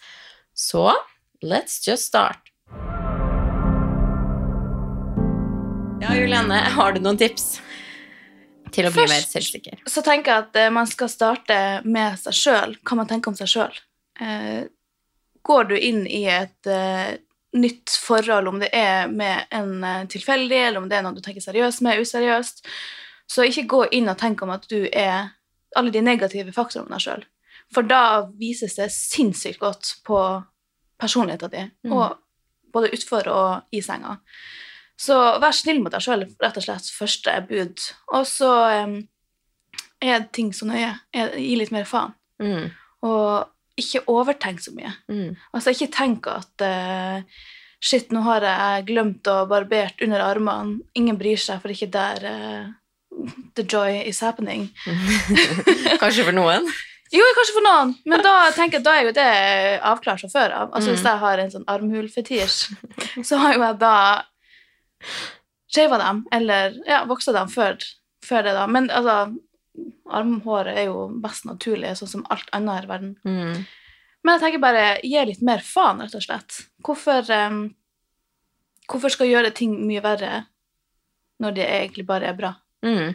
Så 0.56 0.86
let's 1.44 1.80
just 1.86 2.08
start. 2.10 2.50
Ja, 6.02 6.14
Juliane, 6.16 6.54
har 6.76 6.92
du 6.92 7.00
noen 7.04 7.18
tips 7.20 7.60
til 8.72 8.88
å 8.88 8.92
bli 8.94 9.04
mer 9.04 9.18
Først- 9.20 9.36
selvsikker? 9.36 9.82
Så 9.86 10.02
tenker 10.06 10.32
jeg 10.32 10.46
at 10.48 10.56
eh, 10.64 10.70
man 10.74 10.88
skal 10.90 11.10
starte 11.12 11.58
med 11.84 12.18
seg 12.20 12.38
sjøl. 12.38 12.78
Hva 12.82 12.98
man 13.02 13.10
tenker 13.10 13.32
om 13.32 13.36
seg 13.38 13.50
sjøl. 13.52 13.76
Eh, 14.20 14.64
går 15.46 15.68
du 15.70 15.76
inn 15.78 16.02
i 16.06 16.24
et 16.30 16.70
eh, 16.70 17.14
nytt 17.58 17.92
forhold, 18.00 18.48
om 18.48 18.58
det 18.62 18.70
er 18.74 19.10
med 19.12 19.44
en 19.52 20.08
tilfeldig, 20.08 20.58
eller 20.70 20.80
om 20.80 20.88
det 20.88 20.96
er 20.98 21.04
noe 21.04 21.16
du 21.18 21.20
tenker 21.20 21.44
seriøst 21.44 21.82
med, 21.84 22.00
useriøst, 22.00 22.62
så 23.32 23.46
ikke 23.48 23.64
gå 23.70 23.82
inn 23.96 24.10
og 24.12 24.18
tenk 24.20 24.42
om 24.44 24.50
at 24.54 24.66
du 24.68 24.82
er 24.92 25.30
alle 25.76 25.92
de 25.94 26.02
negative 26.04 26.52
faktorene 26.52 26.90
om 26.90 26.96
deg 26.96 27.04
sjøl. 27.06 27.22
For 27.72 27.86
da 27.88 28.00
vises 28.36 28.74
det 28.76 28.90
sinnssykt 28.92 29.60
godt 29.62 29.94
på 30.04 30.18
personligheten 31.00 31.50
din, 31.54 31.70
Mm. 31.84 31.92
og 31.96 32.18
både 32.72 32.90
utfor 32.92 33.26
og 33.32 33.62
i 33.72 33.80
senga. 33.80 34.18
Så 34.98 35.16
vær 35.40 35.52
snill 35.56 35.80
mot 35.82 35.92
deg 35.92 36.00
sjøl, 36.04 36.26
rett 36.42 36.56
og 36.60 36.62
slett. 36.66 36.90
Første 36.94 37.32
bud. 37.48 37.80
Og 38.12 38.26
så 38.28 38.50
um, 38.84 39.08
er 40.02 40.28
ting 40.32 40.52
så 40.54 40.66
nøye. 40.68 40.92
Er- 41.14 41.34
Gi 41.38 41.56
litt 41.56 41.72
mer 41.72 41.84
faen. 41.88 42.12
Mm, 42.42 42.70
Og 43.02 43.48
ikke 43.78 44.04
overtenk 44.06 44.60
så 44.60 44.70
mye. 44.76 44.92
mm, 45.08 45.36
Altså, 45.54 45.70
ikke 45.72 45.90
tenk 45.92 46.26
at 46.26 46.60
uh, 46.62 47.22
Shit, 47.82 48.12
nå 48.12 48.20
har 48.22 48.40
jeg 48.46 48.84
glemt 48.86 49.26
å 49.26 49.40
barbert 49.50 50.00
under 50.02 50.20
armene. 50.22 50.82
Ingen 50.94 51.16
bryr 51.18 51.36
seg, 51.40 51.60
for 51.60 51.68
ikke 51.72 51.90
der 51.90 52.24
eh, 52.30 52.68
the 53.54 53.62
joy 53.62 54.00
is 54.06 54.20
happening. 54.20 54.70
Kanskje 56.02 56.24
for 56.28 56.32
noen? 56.36 56.66
Jo, 57.12 57.24
kanskje 57.36 57.52
for 57.58 57.64
noen, 57.66 57.90
men 58.08 58.22
da 58.24 58.30
tenker 58.56 58.78
jeg, 58.78 58.84
da 58.86 58.92
er 58.96 59.02
jo 59.04 59.10
det 59.12 59.24
avklart 59.84 60.22
fra 60.22 60.30
før 60.32 60.54
av. 60.56 60.70
Altså, 60.72 60.94
Hvis 60.94 61.02
Mm. 61.02 61.08
jeg 61.10 61.20
har 61.20 61.38
en 61.42 61.50
sånn 61.52 61.66
armhulfetisj, 61.68 62.54
så 63.28 63.36
har 63.42 63.52
jo 63.58 63.60
jeg 63.66 63.76
da 63.82 63.96
shava 65.74 65.98
dem, 66.00 66.22
eller 66.32 66.78
ja, 66.88 67.02
voksa 67.08 67.34
dem 67.36 67.48
før, 67.52 67.76
før 68.24 68.42
det, 68.48 68.54
da. 68.56 68.64
Men 68.66 68.88
altså, 68.88 69.18
armhåret 70.12 70.76
er 70.78 70.88
jo 70.88 71.06
mest 71.20 71.44
naturlig, 71.48 71.92
sånn 72.00 72.08
som 72.14 72.24
alt 72.32 72.48
annet 72.56 72.78
her 72.80 72.88
i 72.88 72.92
verden. 72.94 73.12
Mm, 73.28 73.62
Men 74.24 74.36
jeg 74.38 74.42
tenker 74.46 74.60
bare 74.62 74.82
gi 75.02 75.24
litt 75.26 75.40
mer 75.42 75.58
faen, 75.66 76.00
rett 76.00 76.14
og 76.14 76.22
slett. 76.22 76.60
Hvorfor, 76.86 77.26
um, 77.34 77.74
hvorfor 78.88 79.10
skal 79.10 79.26
gjøre 79.26 79.52
ting 79.52 79.72
mye 79.88 80.00
verre 80.04 80.44
når 81.42 81.56
det 81.56 81.64
egentlig 81.68 82.06
bare 82.06 82.28
er 82.30 82.36
bra? 82.38 82.52
Mm, 82.86 83.12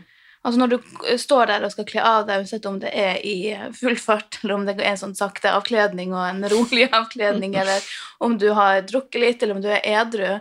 Altså 0.47 0.59
Når 0.59 0.67
du 0.67 1.17
står 1.19 1.49
der 1.49 1.65
og 1.65 1.71
skal 1.73 1.85
kle 1.89 2.03
av 2.07 2.27
deg, 2.27 2.39
uansett 2.39 2.65
om 2.69 2.77
det 2.79 2.93
er 2.95 3.17
i 3.25 3.51
full 3.75 3.97
fart, 3.99 4.37
eller 4.39 4.53
om 4.55 4.67
det 4.67 4.77
er 4.77 4.93
en 4.93 5.01
sånn 5.01 5.15
sakte 5.17 5.51
avkledning 5.51 6.13
og 6.15 6.23
en 6.23 6.45
rolig 6.53 6.85
avkledning, 7.01 7.57
eller 7.59 7.83
om 8.23 8.37
du 8.39 8.47
har 8.55 8.85
drukket 8.87 9.19
litt, 9.19 9.43
eller 9.43 9.57
om 9.57 9.65
du 9.65 9.67
er 9.73 9.83
edru, 9.83 10.37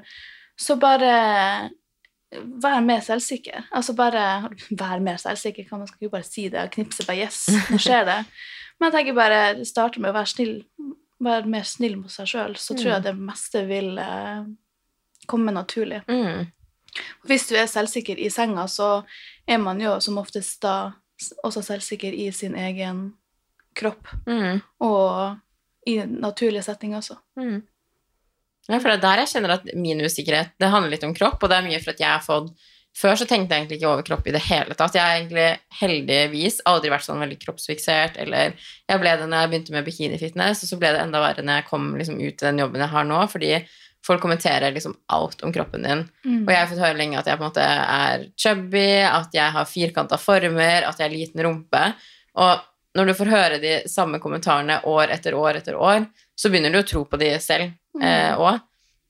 så 0.54 0.76
bare 0.78 1.16
vær 2.62 2.84
mer 2.84 3.02
selvsikker. 3.02 3.66
Altså 3.74 3.96
bare 3.98 4.50
Vær 4.82 5.02
mer 5.02 5.18
selvsikker, 5.22 5.66
kan 5.66 5.82
man 5.82 5.90
skal 5.90 6.06
ikke 6.06 6.16
bare 6.18 6.28
si 6.28 6.46
det 6.52 6.62
og 6.62 6.76
knipse 6.76 7.06
bare 7.06 7.24
'yes', 7.24 7.48
nå 7.72 7.80
skjer 7.82 8.06
det. 8.06 8.20
Men 8.78 8.90
jeg 8.90 8.98
tenker 8.98 9.16
bare 9.16 9.64
starte 9.64 10.00
med 10.00 10.12
å 10.12 10.18
være 10.18 10.30
snill, 10.36 10.56
være 11.24 11.48
mer 11.48 11.64
snill 11.64 11.96
mot 11.96 12.12
seg 12.12 12.28
sjøl, 12.28 12.56
så 12.60 12.76
tror 12.76 12.92
jeg 12.92 13.06
det 13.06 13.14
meste 13.16 13.62
vil 13.64 13.96
eh, 13.98 14.44
komme 15.26 15.54
naturlig. 15.56 16.02
mm. 16.06 16.52
Hvis 17.26 17.48
du 17.48 17.54
er 17.56 17.66
selvsikker 17.70 18.18
i 18.18 18.30
senga, 18.30 18.66
så 18.70 19.04
er 19.48 19.58
man 19.58 19.80
jo 19.80 19.96
som 20.00 20.18
oftest 20.18 20.62
da 20.62 20.92
også 21.44 21.62
selvsikker 21.64 22.12
i 22.12 22.30
sin 22.32 22.54
egen 22.54 23.14
kropp, 23.76 24.08
Mm, 24.26 24.60
og 24.80 25.36
i 25.86 25.98
naturlige 26.06 26.62
settinger 26.62 26.98
også. 26.98 27.16
mm. 27.36 27.62
Ja, 28.68 28.78
for 28.80 28.90
det 28.90 28.96
er 28.96 29.02
der 29.04 29.20
jeg 29.22 29.28
kjenner 29.30 29.52
at 29.54 29.68
min 29.78 30.00
usikkerhet 30.02 30.48
Det 30.58 30.70
handler 30.72 30.90
litt 30.90 31.04
om 31.06 31.14
kropp, 31.14 31.38
og 31.42 31.50
det 31.50 31.56
er 31.56 31.68
mye 31.68 31.78
for 31.78 31.92
at 31.92 32.00
jeg 32.00 32.08
har 32.10 32.24
fått 32.24 32.50
Før 32.96 33.14
så 33.14 33.26
tenkte 33.28 33.52
jeg 33.54 33.62
egentlig 33.62 33.76
ikke 33.78 33.88
over 33.92 34.02
kropp 34.02 34.26
i 34.26 34.32
det 34.32 34.40
hele 34.40 34.74
tatt. 34.74 34.94
Jeg 34.96 35.04
har 35.04 35.18
egentlig 35.18 35.58
heldigvis 35.82 36.62
aldri 36.64 36.88
vært 36.88 37.04
sånn 37.04 37.20
veldig 37.20 37.36
kroppsfiksert, 37.42 38.16
eller 38.16 38.54
jeg 38.88 39.02
ble 39.02 39.12
det 39.20 39.26
når 39.28 39.42
jeg 39.42 39.50
begynte 39.52 39.74
med 39.74 39.84
bikinifitness, 39.84 40.62
og 40.64 40.70
så 40.70 40.78
ble 40.80 40.94
det 40.94 41.02
enda 41.02 41.20
verre 41.20 41.44
når 41.44 41.58
jeg 41.60 41.66
kom 41.68 41.90
liksom 41.98 42.16
ut 42.16 42.32
i 42.40 42.46
den 42.46 42.62
jobben 42.62 42.80
jeg 42.80 42.88
har 42.94 43.04
nå, 43.04 43.18
fordi 43.28 43.50
folk 44.06 44.22
kommenterer 44.22 44.74
liksom 44.74 44.94
alt 45.12 45.42
om 45.42 45.52
kroppen 45.54 45.82
din. 45.82 46.04
Mm. 46.24 46.44
Og 46.44 46.52
jeg 46.52 46.60
har 46.60 46.70
fått 46.70 46.84
høre 46.84 46.98
lenge 46.98 47.18
at 47.18 47.26
jeg 47.28 47.38
på 47.38 47.44
en 47.44 47.50
måte 47.50 47.66
er 47.66 48.28
chubby, 48.38 48.86
at 49.08 49.34
jeg 49.34 49.54
har 49.56 49.68
firkanta 49.70 50.18
former, 50.20 50.86
at 50.86 51.00
jeg 51.00 51.08
har 51.08 51.14
liten 51.14 51.42
rumpe. 51.46 51.82
Og 52.38 52.64
når 52.96 53.10
du 53.10 53.16
får 53.18 53.32
høre 53.32 53.58
de 53.60 53.74
samme 53.90 54.20
kommentarene 54.22 54.78
år 54.88 55.12
etter 55.16 55.36
år 55.36 55.60
etter 55.60 55.76
år, 55.76 56.06
så 56.36 56.52
begynner 56.52 56.72
du 56.72 56.80
å 56.80 56.86
tro 56.86 57.04
på 57.08 57.20
de 57.20 57.34
selv 57.42 57.72
òg. 57.96 58.54
Eh, 58.54 58.62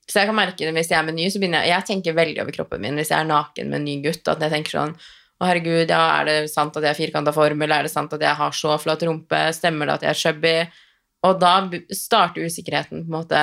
så 0.07 0.21
jeg 0.21 0.29
kan 0.29 0.37
merke 0.37 0.63
det 0.63 0.71
hvis 0.71 0.89
jeg 0.91 0.97
er 1.01 1.05
med 1.07 1.17
ny, 1.17 1.27
så 1.27 1.39
begynner 1.41 1.65
jeg 1.67 1.73
Jeg 1.73 1.87
tenker 1.89 2.15
veldig 2.15 2.39
over 2.39 2.55
kroppen 2.55 2.79
min 2.79 2.95
hvis 2.95 3.09
jeg 3.11 3.19
er 3.19 3.27
naken 3.27 3.71
med 3.71 3.81
en 3.81 3.87
ny 3.89 3.97
gutt. 4.05 4.23
At 4.31 4.39
jeg 4.39 4.53
tenker 4.53 4.77
sånn 4.77 4.93
Å, 4.95 5.45
herregud, 5.45 5.91
ja, 5.91 6.03
er 6.17 6.29
det 6.29 6.35
sant 6.49 6.77
at 6.79 6.85
jeg 6.85 6.93
har 6.93 6.97
firkanta 6.97 7.33
form, 7.35 7.59
eller 7.61 7.81
er 7.81 7.85
det 7.85 7.91
sant 7.93 8.13
at 8.15 8.23
jeg 8.23 8.39
har 8.39 8.55
så 8.55 8.77
flat 8.81 9.03
rumpe? 9.05 9.41
Stemmer 9.53 9.85
det 9.85 9.97
at 9.97 10.05
jeg 10.07 10.13
er 10.13 10.21
chubby? 10.21 10.53
Og 11.27 11.41
da 11.41 11.51
starter 11.93 12.47
usikkerheten 12.47 13.03
på 13.03 13.11
en 13.11 13.17
måte 13.19 13.41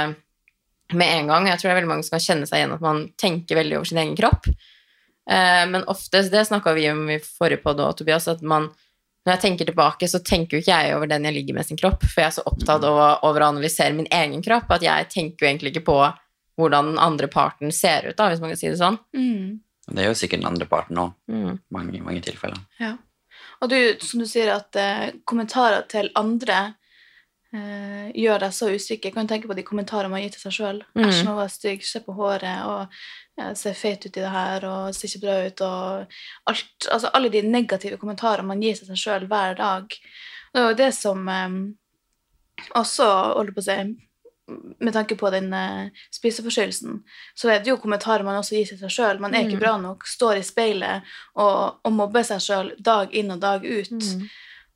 med 0.92 1.08
en 1.18 1.26
gang. 1.32 1.46
Jeg 1.48 1.58
tror 1.58 1.68
det 1.70 1.72
er 1.74 1.80
veldig 1.80 1.88
mange 1.94 2.04
som 2.04 2.18
kan 2.18 2.24
kjenne 2.26 2.46
seg 2.46 2.58
igjen 2.60 2.74
at 2.76 2.80
man 2.84 3.08
tenker 3.16 3.56
veldig 3.56 3.76
over 3.78 3.84
sin 3.88 3.98
egen 4.02 4.16
kropp. 4.16 4.46
Eh, 5.30 5.64
men 5.70 5.84
oftest, 5.88 6.30
det 6.32 6.44
snakka 6.46 6.74
vi 6.76 6.90
om 6.90 7.06
i 7.10 7.18
forrige 7.24 7.62
podd 7.64 7.80
òg, 7.80 7.96
Tobias, 7.96 8.28
at 8.28 8.42
man 8.42 8.70
når 9.24 9.38
jeg 9.38 9.40
tenker 9.40 9.64
tilbake, 9.70 10.04
så 10.10 10.18
tenker 10.20 10.58
jo 10.58 10.60
ikke 10.60 10.74
jeg 10.84 10.96
over 10.98 11.08
den 11.08 11.24
jeg 11.24 11.32
ligger 11.32 11.54
med 11.56 11.64
sin 11.64 11.78
kropp, 11.80 12.02
for 12.04 12.20
jeg 12.20 12.26
er 12.28 12.34
så 12.36 12.42
opptatt 12.44 12.84
av, 12.84 12.98
å- 13.00 13.22
over 13.30 13.40
å 13.40 13.46
analysere 13.54 13.94
min 13.96 14.06
egen 14.12 14.42
kropp 14.44 14.68
at 14.76 14.82
jeg 14.84 15.06
tenker 15.08 15.46
jo 15.46 15.48
egentlig 15.48 15.72
ikke 15.72 15.86
på 15.86 15.96
hvordan 16.60 16.90
den 16.92 16.98
andre 17.00 17.26
parten 17.32 17.72
ser 17.72 18.04
ut, 18.10 18.16
da, 18.18 18.28
hvis 18.28 18.42
man 18.42 18.50
kan 18.52 18.60
si 18.60 18.68
det 18.68 18.76
sånn. 18.82 18.98
Mm. 19.16 19.60
Det 19.88 20.04
er 20.04 20.10
jo 20.10 20.18
sikkert 20.20 20.42
den 20.44 20.50
andre 20.52 20.66
parten 20.68 21.00
òg, 21.00 21.14
Mm. 21.32 21.58
mange, 21.72 22.02
mange 22.04 22.20
tilfeller. 22.20 22.60
Ja. 22.78 22.92
Og 23.62 23.70
du, 23.70 23.96
som 24.04 24.20
du 24.20 24.26
sier, 24.28 24.52
at 24.54 24.76
eh, 24.76 25.12
kommentarer 25.24 25.88
til 25.88 26.10
andre 26.14 26.74
eh, 27.54 28.10
gjør 28.18 28.42
deg 28.44 28.54
så 28.56 28.68
usikker. 28.74 29.08
Jeg 29.08 29.14
kan 29.16 29.28
tenke 29.30 29.48
på 29.50 29.56
de 29.56 29.64
kommentarene 29.66 30.10
man 30.12 30.22
gir 30.24 30.34
til 30.34 30.42
seg 30.44 30.56
sjøl. 30.58 30.80
Mm. 30.94 31.04
Æsj, 31.08 31.20
nå 31.26 31.34
var 31.36 31.48
jeg 31.48 31.54
stygg. 31.56 31.86
Se 31.88 32.02
på 32.04 32.16
håret. 32.18 32.66
Og 32.66 33.40
jeg 33.40 33.56
ser 33.60 33.78
feit 33.78 34.06
ut 34.06 34.10
i 34.12 34.20
det 34.20 34.32
her. 34.34 34.66
Og 34.70 34.94
ser 34.94 35.08
ikke 35.10 35.24
bra 35.26 35.36
ut. 35.46 35.64
Og 35.68 36.16
alt, 36.52 36.88
altså 36.90 37.12
alle 37.14 37.32
de 37.34 37.42
negative 37.46 38.00
kommentarene 38.02 38.50
man 38.50 38.62
gir 38.64 38.76
til 38.78 38.90
seg 38.90 39.00
sjøl 39.04 39.28
hver 39.30 39.54
dag. 39.60 39.98
Det 40.54 40.62
er 40.62 40.68
jo 40.70 40.80
det 40.82 40.90
som 40.94 41.28
eh, 41.28 41.60
også, 42.74 43.06
holder 43.38 43.54
på 43.56 43.64
å 43.64 43.68
si 43.70 43.78
med 44.84 44.92
tanke 44.92 45.16
på 45.16 45.30
den 45.32 45.46
uh, 45.56 45.86
spiseforstyrrelsen, 46.12 46.98
så 47.32 47.48
er 47.48 47.62
det 47.64 47.70
jo 47.70 47.78
kommentarer 47.80 48.26
man 48.26 48.36
også 48.36 48.58
gir 48.58 48.66
til 48.68 48.76
seg 48.82 48.92
sjøl. 48.92 49.20
Man 49.22 49.32
er 49.32 49.46
ikke 49.46 49.56
Mm. 49.56 49.62
bra 49.62 49.76
nok, 49.80 50.04
står 50.06 50.36
i 50.36 50.42
speilet 50.44 51.14
og, 51.34 51.78
og 51.80 51.92
mobber 51.92 52.26
seg 52.28 52.42
sjøl 52.44 52.72
dag 52.78 53.14
inn 53.16 53.32
og 53.32 53.40
dag 53.40 53.64
ut. 53.64 53.90
Mm. 53.90 54.26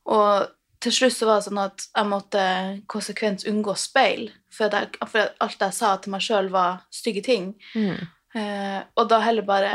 Og 0.09 0.49
til 0.81 0.93
slutt 0.93 1.12
så 1.16 1.26
var 1.26 1.41
det 1.41 1.45
sånn 1.49 1.59
at 1.62 1.87
jeg 1.97 2.07
måtte 2.07 2.43
konsekvent 2.87 3.45
unngå 3.51 3.74
speil, 3.76 4.29
for, 4.51 4.70
jeg, 4.70 4.89
for 5.11 5.33
alt 5.41 5.61
jeg 5.61 5.74
sa 5.74 5.97
til 5.97 6.12
meg 6.14 6.22
sjøl, 6.22 6.49
var 6.55 6.85
stygge 6.95 7.22
ting. 7.26 7.49
Mm. 7.74 8.07
Eh, 8.39 8.81
og 8.97 9.09
da 9.11 9.18
heller 9.24 9.43
bare 9.43 9.72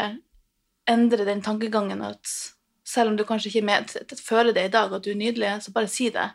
endre 0.88 1.26
den 1.26 1.42
tankegangen 1.42 2.02
at 2.04 2.28
selv 2.86 3.10
om 3.12 3.18
du 3.18 3.24
kanskje 3.28 3.50
ikke 3.52 3.66
med, 3.66 3.92
føler 4.20 4.54
det 4.54 4.66
i 4.68 4.72
dag 4.74 4.92
at 4.94 5.04
du 5.06 5.12
er 5.12 5.20
nydelig, 5.20 5.52
så 5.64 5.72
bare 5.76 5.88
si 5.92 6.10
det. 6.10 6.30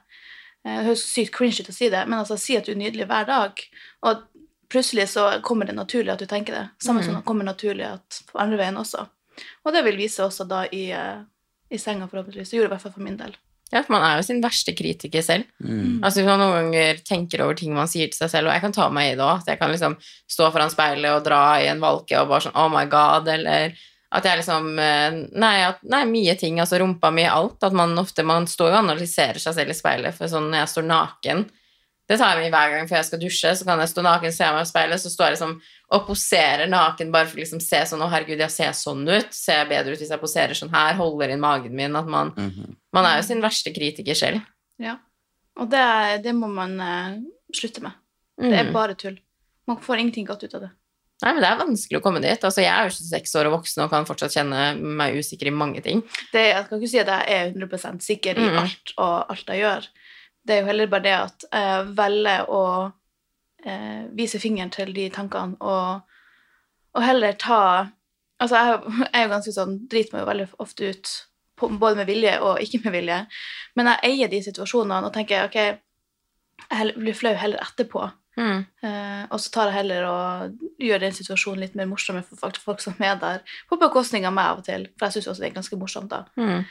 Eh, 0.64 0.78
Det 0.80 0.84
høres 0.86 1.04
sykt 1.12 1.32
cringy 1.36 1.60
ut 1.62 1.68
å 1.72 1.76
si 1.76 1.88
det, 1.92 2.04
men 2.08 2.18
altså 2.18 2.36
si 2.40 2.56
at 2.56 2.64
du 2.66 2.72
er 2.72 2.80
nydelig 2.80 3.06
hver 3.08 3.26
dag. 3.28 3.60
Og 4.02 4.22
plutselig 4.68 5.08
så 5.14 5.40
kommer 5.42 5.64
det 5.66 5.76
naturlig 5.76 6.12
at 6.12 6.18
du 6.20 6.26
tenker 6.26 6.52
det. 6.54 6.68
Samme 6.82 7.00
Mm. 7.00 7.04
som 7.06 7.14
det 7.14 7.24
kommer 7.24 7.44
naturlig 7.44 7.86
at 7.86 8.22
på 8.32 8.38
andre 8.38 8.58
veien 8.58 8.76
også. 8.76 9.06
Og 9.64 9.72
det 9.72 9.84
vil 9.84 9.96
vise 9.96 10.20
også 10.24 10.48
da 10.48 10.64
i, 10.72 10.90
eh, 10.90 11.22
i 11.70 11.78
senga, 11.78 12.08
forhåpentligvis. 12.08 12.50
Det 12.50 12.56
gjorde 12.56 12.68
det 12.68 12.72
i 12.72 12.74
hvert 12.76 12.82
fall 12.82 12.92
for 12.92 13.00
min 13.02 13.16
del. 13.16 13.36
Ja, 13.72 13.82
for 13.84 13.92
man 13.92 14.04
er 14.06 14.16
jo 14.16 14.22
sin 14.24 14.40
verste 14.40 14.72
kritiker 14.72 15.20
selv. 15.22 15.44
Mm. 15.60 15.98
Altså 16.02 16.22
Hvis 16.22 16.28
man 16.30 16.40
noen 16.40 16.54
ganger 16.72 17.02
tenker 17.04 17.42
over 17.44 17.54
ting 17.58 17.74
man 17.76 17.90
sier 17.90 18.08
til 18.08 18.16
seg 18.22 18.30
selv, 18.32 18.48
og 18.48 18.54
jeg 18.56 18.62
kan 18.64 18.72
ta 18.72 18.86
meg 18.88 19.12
i 19.12 19.16
det 19.18 19.24
òg, 19.26 19.42
at 19.42 19.50
jeg 19.52 19.58
kan 19.60 19.70
liksom 19.74 19.98
stå 20.30 20.48
foran 20.54 20.72
speilet 20.72 21.10
og 21.12 21.26
dra 21.26 21.42
i 21.60 21.68
en 21.68 21.80
valke 21.84 22.16
og 22.16 22.30
bare 22.32 22.46
sånn 22.46 22.56
Oh 22.56 22.70
my 22.72 22.86
God, 22.88 23.28
eller 23.28 23.76
at 24.08 24.24
jeg 24.24 24.40
liksom 24.40 24.78
eh, 24.80 25.18
Nei, 25.36 25.56
at, 25.66 25.82
nei 25.84 26.04
mye 26.08 26.32
ting. 26.40 26.56
Altså 26.64 26.78
rumpa 26.80 27.10
mi, 27.12 27.26
alt. 27.28 27.60
At 27.62 27.76
man 27.76 27.92
ofte 28.00 28.24
Man 28.24 28.46
står 28.48 28.72
og 28.72 28.78
analyserer 28.86 29.36
seg 29.42 29.52
selv 29.58 29.74
i 29.74 29.76
speilet, 29.76 30.16
for 30.16 30.32
sånn 30.32 30.48
når 30.48 30.62
jeg 30.62 30.72
står 30.72 30.88
naken 30.88 31.44
Det 32.08 32.16
tar 32.16 32.38
jeg 32.40 32.46
med 32.48 32.54
hver 32.56 32.72
gang 32.72 32.88
før 32.88 33.02
jeg 33.02 33.08
skal 33.10 33.20
dusje, 33.20 33.52
så 33.60 33.68
kan 33.68 33.84
jeg 33.84 33.92
stå 33.92 34.06
naken, 34.08 34.32
se 34.32 34.48
meg 34.48 34.64
i 34.64 34.70
speilet, 34.72 35.04
så 35.04 35.12
står 35.12 35.26
jeg 35.28 35.36
liksom 35.36 35.58
og 35.92 36.02
poserer 36.08 36.68
naken 36.72 37.12
bare 37.12 37.28
for 37.28 37.36
å 37.36 37.40
liksom 37.44 37.60
se 37.64 37.84
sånn 37.92 38.00
Å, 38.04 38.08
herregud, 38.12 38.40
jeg 38.40 38.52
ser 38.56 38.72
sånn 38.76 39.04
ut. 39.08 39.28
Ser 39.32 39.60
jeg 39.60 39.68
bedre 39.76 39.92
ut 39.92 40.00
hvis 40.00 40.10
jeg 40.16 40.20
poserer 40.24 40.56
sånn 40.56 40.72
her? 40.72 40.96
Holder 40.96 41.36
inn 41.36 41.44
magen 41.44 41.76
min? 41.76 41.96
At 42.00 42.08
man 42.08 42.32
Mhm. 42.36 42.77
Man 42.96 43.04
er 43.04 43.18
jo 43.20 43.26
sin 43.28 43.42
verste 43.44 43.72
kritiker 43.74 44.16
selv. 44.16 44.40
Ja. 44.80 44.96
Og 45.58 45.68
det, 45.70 46.22
det 46.24 46.32
må 46.34 46.48
man 46.48 46.76
uh, 46.80 47.16
slutte 47.54 47.82
med. 47.84 47.92
Det 48.38 48.52
er 48.54 48.68
Mm. 48.68 48.72
bare 48.72 48.94
tull. 48.94 49.18
Man 49.66 49.80
får 49.82 49.98
ingenting 49.98 50.26
godt 50.26 50.44
ut 50.46 50.54
av 50.54 50.60
det. 50.62 50.70
Nei, 51.22 51.32
men 51.34 51.42
Det 51.42 51.48
er 51.50 51.58
vanskelig 51.58 51.98
å 51.98 52.02
komme 52.04 52.20
dit. 52.22 52.44
Altså, 52.46 52.62
Jeg 52.62 52.70
er 52.70 52.84
jo 52.86 52.94
26 52.94 53.34
år 53.40 53.46
og 53.50 53.56
voksen 53.58 53.82
og 53.84 53.90
kan 53.90 54.06
fortsatt 54.06 54.30
kjenne 54.36 54.60
meg 54.78 55.16
usikker 55.18 55.48
i 55.50 55.50
mange 55.50 55.82
ting. 55.82 56.02
det 56.32 56.44
jeg 56.54 56.64
skal 56.68 56.78
ikke 56.78 56.90
si 56.92 56.98
at 57.02 57.10
jeg 57.10 57.26
er 57.34 57.50
100% 57.52 58.00
sikker 58.06 58.38
i 58.38 58.46
Mm. 58.48 58.58
alt 58.62 58.92
og 58.96 59.30
alt 59.34 59.46
jeg 59.50 59.60
gjør. 59.64 59.88
Det 60.46 60.54
er 60.54 60.60
jo 60.60 60.66
heller 60.70 60.86
bare 60.86 61.02
det 61.02 61.16
at 61.18 61.44
jeg 61.52 61.86
velger 61.98 62.46
å 62.48 62.62
eh, 63.66 64.04
vise 64.14 64.38
fingeren 64.38 64.70
til 64.70 64.92
de 64.94 65.08
tankene 65.10 65.56
og, 65.60 66.02
og 66.94 67.02
heller 67.02 67.32
ta 67.32 67.88
Altså, 68.40 68.54
jeg, 68.54 68.82
jeg 69.02 69.08
er 69.18 69.24
jo 69.26 69.30
ganske 69.34 69.52
sånn 69.52 69.88
Driter 69.90 70.12
meg 70.14 70.20
jo 70.22 70.26
veldig 70.30 70.44
ofte 70.62 70.90
ut, 70.94 71.08
både 71.60 71.96
med 71.98 72.08
vilje 72.08 72.38
og 72.44 72.62
ikke 72.62 72.80
med 72.84 72.94
vilje. 72.94 73.18
Men 73.78 73.92
jeg 73.92 74.12
eier 74.12 74.32
de 74.32 74.40
situasjonene 74.44 75.08
og 75.08 75.14
tenker 75.14 75.48
ok, 75.48 75.58
jeg 76.68 76.94
blir 76.96 77.16
flau 77.16 77.34
heller 77.38 77.62
etterpå. 77.64 78.08
Mm. 78.38 78.60
Uh, 78.84 79.24
og 79.34 79.40
så 79.42 79.50
tar 79.50 79.70
jeg 79.70 79.80
heller 79.80 80.04
og 80.06 80.60
gjør 80.78 81.02
den 81.02 81.16
situasjonen 81.16 81.64
litt 81.64 81.74
mer 81.78 81.88
morsom 81.90 82.20
for 82.22 82.38
folk, 82.38 82.60
folk 82.62 82.84
som 82.84 82.94
er 83.02 83.18
der. 83.18 83.42
På 83.70 83.80
bekostning 83.80 84.28
av 84.28 84.36
meg 84.36 84.52
av 84.52 84.62
og 84.62 84.68
til, 84.68 84.86
for 84.94 85.08
jeg 85.08 85.18
syns 85.18 85.32
også 85.32 85.44
det 85.44 85.50
er 85.50 85.56
ganske 85.58 85.80
morsomt. 85.80 86.14
da. 86.14 86.24
Mm. 86.38 86.62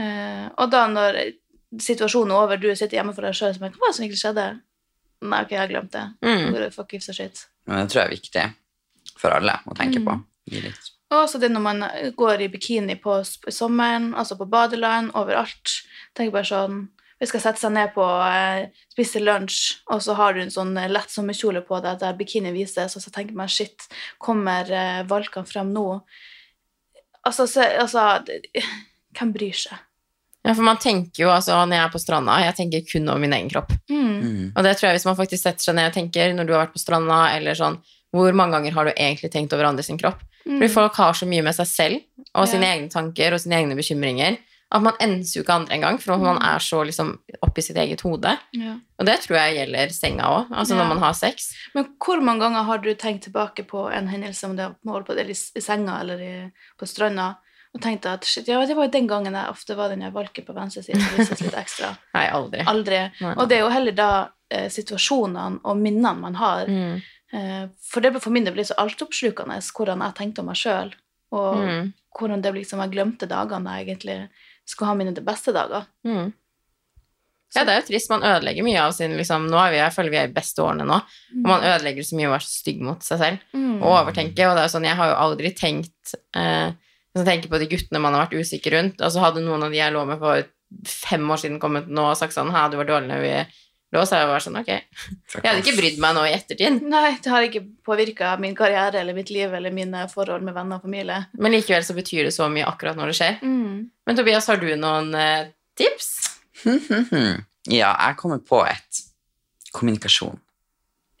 Uh, 0.00 0.46
og 0.62 0.72
da 0.72 0.86
når 0.88 1.20
situasjonen 1.80 2.32
er 2.32 2.46
over, 2.46 2.60
du 2.60 2.70
sitter 2.72 2.98
hjemme 2.98 3.14
for 3.16 3.26
deg 3.26 3.36
sjøl, 3.36 3.52
og 3.52 3.60
tenker 3.60 3.76
hva 3.76 3.84
var 3.84 3.92
det 3.92 3.98
som 3.98 4.06
egentlig 4.06 4.22
skjedde? 4.22 4.46
Nei, 5.20 5.42
ok, 5.44 5.52
jeg 5.52 5.60
har 5.60 5.74
glemt 5.74 5.92
det. 5.92 6.06
Mm. 6.24 6.56
Fuck 6.72 6.96
gives 6.96 7.12
a 7.12 7.16
shit. 7.16 7.44
Men 7.68 7.84
det 7.84 7.92
tror 7.92 8.02
jeg 8.02 8.08
er 8.08 8.16
viktig 8.16 8.46
for 9.20 9.36
alle 9.36 9.58
å 9.68 9.76
tenke 9.76 10.00
på. 10.00 10.16
Mm. 10.16 10.24
Gi 10.50 10.64
litt. 10.64 10.88
Og 11.10 11.26
så 11.30 11.40
det 11.42 11.50
når 11.50 11.62
man 11.64 11.84
går 12.16 12.44
i 12.44 12.48
bikini 12.52 12.94
på, 13.02 13.18
sommeren, 13.50 14.12
altså 14.14 14.36
på 14.38 14.46
badeland, 14.50 15.10
overalt. 15.18 15.80
tenker 16.14 16.38
bare 16.38 16.50
sånn 16.50 16.80
Vi 17.20 17.26
skal 17.28 17.42
sette 17.42 17.60
seg 17.60 17.74
ned 17.74 17.90
på 17.92 18.04
eh, 18.24 18.70
spise 18.94 19.20
lunsj, 19.20 19.82
og 19.92 20.00
så 20.00 20.14
har 20.16 20.32
du 20.32 20.38
en 20.40 20.52
sånn 20.54 20.70
eh, 20.80 20.88
lett 20.88 21.10
sommerkjole 21.12 21.60
på 21.68 21.76
deg 21.84 21.98
der 22.00 22.14
bikini 22.16 22.48
vises, 22.54 22.94
og 22.96 23.02
så 23.04 23.12
tenker 23.12 23.36
man 23.36 23.50
shit, 23.52 23.84
kommer 24.16 24.64
eh, 24.72 25.02
valkene 25.04 25.44
frem 25.44 25.68
nå? 25.74 25.84
Altså, 27.20 27.44
så, 27.44 27.66
altså 27.82 28.24
Hvem 29.18 29.34
bryr 29.34 29.60
seg? 29.66 29.84
Ja, 30.40 30.54
for 30.54 30.64
man 30.64 30.80
tenker 30.80 31.26
jo, 31.26 31.28
altså 31.28 31.58
når 31.60 31.76
jeg 31.76 31.84
er 31.84 31.92
på 31.92 32.00
stranda, 32.00 32.38
jeg 32.40 32.56
tenker 32.56 32.88
kun 32.88 33.12
over 33.12 33.20
min 33.20 33.36
egen 33.36 33.50
kropp. 33.52 33.74
Mm. 33.92 34.06
Mm. 34.08 34.44
Og 34.54 34.64
det 34.64 34.72
tror 34.78 34.88
jeg 34.88 34.96
hvis 34.96 35.08
man 35.10 35.18
faktisk 35.18 35.42
setter 35.44 35.66
seg 35.66 35.76
ned 35.76 35.90
og 35.90 35.98
tenker 35.98 36.32
når 36.32 36.48
du 36.48 36.54
har 36.54 36.64
vært 36.64 36.76
på 36.78 36.80
stranda, 36.80 37.20
eller 37.36 37.58
sånn, 37.58 37.76
hvor 38.16 38.32
mange 38.32 38.56
ganger 38.56 38.78
har 38.78 38.88
du 38.88 38.94
egentlig 38.94 39.28
tenkt 39.34 39.52
over 39.52 39.68
andre 39.68 39.84
sin 39.84 40.00
Fordi 40.46 40.66
Mm. 40.68 40.70
folk 40.74 40.94
har 40.96 41.12
så 41.12 41.26
mye 41.28 41.42
med 41.42 41.54
seg 41.54 41.66
selv, 41.66 42.00
og 42.34 42.48
sine 42.48 42.62
Ja. 42.66 42.74
egne 42.76 42.90
tanker 42.90 43.32
og 43.34 43.40
sine 43.40 43.56
egne 43.60 43.76
bekymringer, 43.76 44.38
at 44.72 44.82
man 44.82 44.94
enser 45.00 45.36
jo 45.40 45.42
ikke 45.42 45.52
andre 45.54 45.74
engang, 45.74 45.98
for 46.00 46.16
man 46.16 46.36
Mm. 46.38 46.42
er 46.54 46.58
så 46.58 46.84
liksom 46.86 47.18
oppi 47.42 47.60
sitt 47.62 47.76
eget 47.76 48.00
hode. 48.00 48.38
Ja. 48.52 48.74
Og 48.98 49.06
det 49.06 49.20
tror 49.20 49.36
jeg 49.36 49.56
gjelder 49.68 49.88
senga 49.92 50.22
òg, 50.24 50.48
altså 50.50 50.70
Ja. 50.76 50.82
når 50.82 50.88
man 50.88 50.98
har 50.98 51.12
sex. 51.12 51.52
Men 51.74 51.84
hvor 51.98 52.20
mange 52.22 52.40
ganger 52.40 52.62
har 52.64 52.78
du 52.78 52.94
tenkt 52.94 53.22
tilbake 53.24 53.66
på 53.66 53.92
en 53.92 54.08
hendelse, 54.08 54.44
om 54.44 54.56
det 54.56 54.74
var 54.84 55.02
på, 55.02 55.10
eller 55.12 55.24
i, 55.28 55.30
i 55.56 55.60
senga 55.60 56.00
eller 56.00 56.18
i, 56.20 56.52
på 56.78 56.86
stranda, 56.86 57.36
og 57.74 57.80
tenkt 57.82 58.06
at 58.06 58.24
shit, 58.24 58.48
ja, 58.48 58.64
det 58.66 58.74
var 58.76 58.84
jo 58.86 58.90
den 58.90 59.06
gangen 59.08 59.32
jeg 59.34 59.46
ofte 59.48 59.76
var 59.76 59.88
den 59.88 60.00
valgte 60.12 60.42
på 60.44 60.54
venstre 60.54 60.82
side, 60.82 61.00
som 61.00 61.18
vises 61.18 61.40
litt 61.40 61.54
ekstra. 61.54 61.96
Nei, 62.14 62.26
aldri. 62.30 62.64
Aldri. 62.66 63.10
Nei. 63.20 63.34
Og 63.36 63.48
det 63.48 63.58
er 63.58 63.60
jo 63.60 63.68
heller 63.70 63.92
da 63.92 64.28
eh, 64.50 64.68
situasjonene 64.68 65.60
og 65.64 65.76
minnene 65.76 66.16
man 66.18 66.34
har. 66.34 66.66
Mm. 66.66 67.02
Eh, 67.32 67.68
for 67.90 68.00
det 68.02 68.14
for 68.22 68.30
min 68.34 68.44
del 68.44 68.54
blir 68.56 68.66
så 68.66 68.74
altoppslukende 68.82 69.60
hvordan 69.76 70.02
jeg 70.02 70.16
tenkte 70.18 70.42
om 70.42 70.46
meg 70.50 70.56
sjøl, 70.58 70.92
og 71.32 71.56
Mm. 71.60 71.92
hvordan 72.18 72.42
det 72.42 72.54
liksom 72.54 72.80
jeg 72.82 72.90
glemte 72.96 73.28
dagene 73.30 73.76
jeg 73.78 73.86
egentlig 73.86 74.16
skulle 74.66 74.88
ha 74.90 74.94
mine 74.98 75.14
beste 75.24 75.52
dager. 75.54 75.86
Mm. 76.04 76.32
Ja, 77.54 77.64
det 77.66 77.72
er 77.72 77.80
jo 77.80 77.86
trist. 77.88 78.10
Man 78.12 78.22
ødelegger 78.22 78.62
mye 78.62 78.78
av 78.82 78.92
sin 78.94 79.16
liksom, 79.18 79.48
Nå 79.50 79.58
er 79.58 79.70
vi, 79.72 79.78
jeg 79.80 79.92
føler 79.96 80.10
vi 80.12 80.18
er 80.20 80.28
i 80.28 80.32
beste 80.34 80.62
årene 80.62 80.84
nå, 80.86 80.98
og 81.00 81.48
man 81.48 81.64
ødelegger 81.66 82.06
så 82.06 82.14
mye 82.18 82.28
å 82.28 82.34
være 82.36 82.46
så 82.46 82.52
stygg 82.60 82.80
mot 82.86 83.02
seg 83.02 83.18
selv. 83.18 83.38
Mm. 83.54 83.80
Og 83.82 83.88
overtenke. 83.90 84.46
Og 84.46 84.54
det 84.54 84.62
er 84.62 84.68
jo 84.68 84.74
sånn, 84.76 84.86
jeg 84.86 84.98
har 85.00 85.10
jo 85.10 85.16
aldri 85.24 85.50
tenkt 85.58 86.14
eh, 86.38 86.70
Hvis 87.10 87.24
jeg 87.24 87.26
tenker 87.26 87.50
på 87.50 87.58
de 87.58 87.66
guttene 87.66 87.98
man 88.00 88.14
har 88.14 88.28
vært 88.28 88.38
usikker 88.38 88.76
rundt, 88.76 89.00
altså 89.02 89.18
hadde 89.24 89.42
noen 89.42 89.64
av 89.66 89.70
de 89.74 89.80
jeg 89.80 89.92
lå 89.96 90.04
med 90.06 90.20
for 90.22 90.44
fem 90.86 91.26
år 91.34 91.40
siden 91.42 91.58
kommet 91.58 91.88
nå 91.90 92.04
og 92.12 92.16
sagt 92.20 92.36
sånn 92.36 92.52
Hæ, 92.54 92.68
du 92.70 92.76
var 92.78 92.86
dårlig 92.86 93.08
når 93.10 93.24
vi 93.24 93.32
Da 93.90 94.04
så 94.06 94.20
jeg 94.20 94.28
var 94.30 94.42
sånn, 94.44 94.58
ok. 94.60 94.68
Jeg 94.70 95.42
hadde 95.42 95.62
ikke 95.64 95.74
brydd 95.74 95.96
meg 96.02 96.14
nå 96.14 96.22
i 96.28 96.34
ettertid. 96.36 96.76
Nei, 96.86 97.16
det 97.18 97.30
har 97.32 97.46
ikke 97.46 97.64
påvirka 97.86 98.36
min 98.38 98.54
karriere 98.58 99.00
eller 99.00 99.16
mitt 99.16 99.32
liv 99.34 99.50
eller 99.56 99.74
mine 99.74 100.04
forhold 100.12 100.44
med 100.46 100.54
venner 100.54 100.78
og 100.78 100.84
familie. 100.86 101.24
Men 101.34 101.56
likevel 101.56 101.82
så 101.86 101.96
betyr 101.96 102.28
det 102.28 102.34
så 102.36 102.46
mye 102.52 102.68
akkurat 102.70 102.98
når 102.98 103.10
det 103.10 103.16
skjer. 103.18 103.40
Mm. 103.42 103.88
Men 104.06 104.20
Tobias, 104.20 104.46
har 104.46 104.62
du 104.62 104.68
noen 104.78 105.10
eh, 105.18 105.50
tips? 105.80 106.12
Ja, 107.66 107.90
jeg 108.06 108.16
kommer 108.20 108.38
på 108.46 108.62
et. 108.68 109.02
Kommunikasjon. 109.74 110.38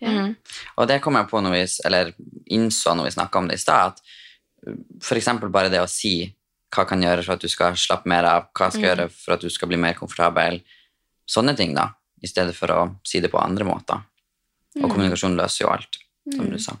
Ja. 0.00 0.10
Mm. 0.14 0.36
Og 0.78 0.86
det 0.88 1.00
kom 1.04 1.18
jeg 1.18 1.28
på 1.28 1.42
når 1.42 1.56
vi, 1.58 1.64
eller 1.90 2.12
innså 2.54 2.94
når 2.96 3.10
vi 3.10 3.16
snakka 3.18 3.42
om 3.42 3.50
det 3.50 3.58
i 3.58 3.62
stad, 3.66 3.98
at 3.98 5.10
eksempel 5.18 5.50
bare 5.52 5.72
det 5.72 5.82
å 5.82 5.90
si 5.90 6.30
hva 6.70 6.86
kan 6.86 7.02
gjøre 7.02 7.24
for 7.26 7.34
at 7.34 7.42
du 7.42 7.50
skal 7.50 7.74
slappe 7.78 8.08
mer 8.08 8.26
av, 8.30 8.46
hva 8.54 8.70
skal 8.70 8.80
Mm. 8.80 8.88
gjøre 8.88 9.08
for 9.10 9.34
at 9.34 9.40
du 9.42 9.50
skal 9.50 9.68
bli 9.68 9.76
mer 9.76 9.94
komfortabel, 9.98 10.60
sånne 11.26 11.56
ting 11.58 11.74
da, 11.74 11.88
i 12.22 12.26
stedet 12.28 12.54
for 12.56 12.72
å 12.74 12.96
si 13.06 13.20
det 13.20 13.30
på 13.32 13.40
andre 13.42 13.64
måter. 13.64 14.02
Og 14.76 14.82
Mm. 14.82 14.90
kommunikasjon 14.90 15.36
løser 15.36 15.64
jo 15.64 15.68
alt, 15.72 15.98
som 16.32 16.46
Mm. 16.46 16.50
du 16.52 16.58
sa. 16.58 16.76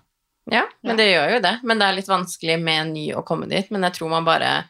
Ja, 0.50 0.66
men 0.82 0.96
det 0.96 1.08
gjør 1.14 1.34
jo 1.34 1.40
det. 1.40 1.58
Men 1.62 1.78
det 1.78 1.86
er 1.86 1.92
litt 1.96 2.06
vanskelig 2.08 2.60
med 2.62 2.92
ny 2.92 3.12
å 3.12 3.24
komme 3.24 3.48
dit. 3.48 3.70
Men 3.70 3.82
jeg 3.82 3.94
tror 3.94 4.10
man 4.10 4.24
bare 4.24 4.64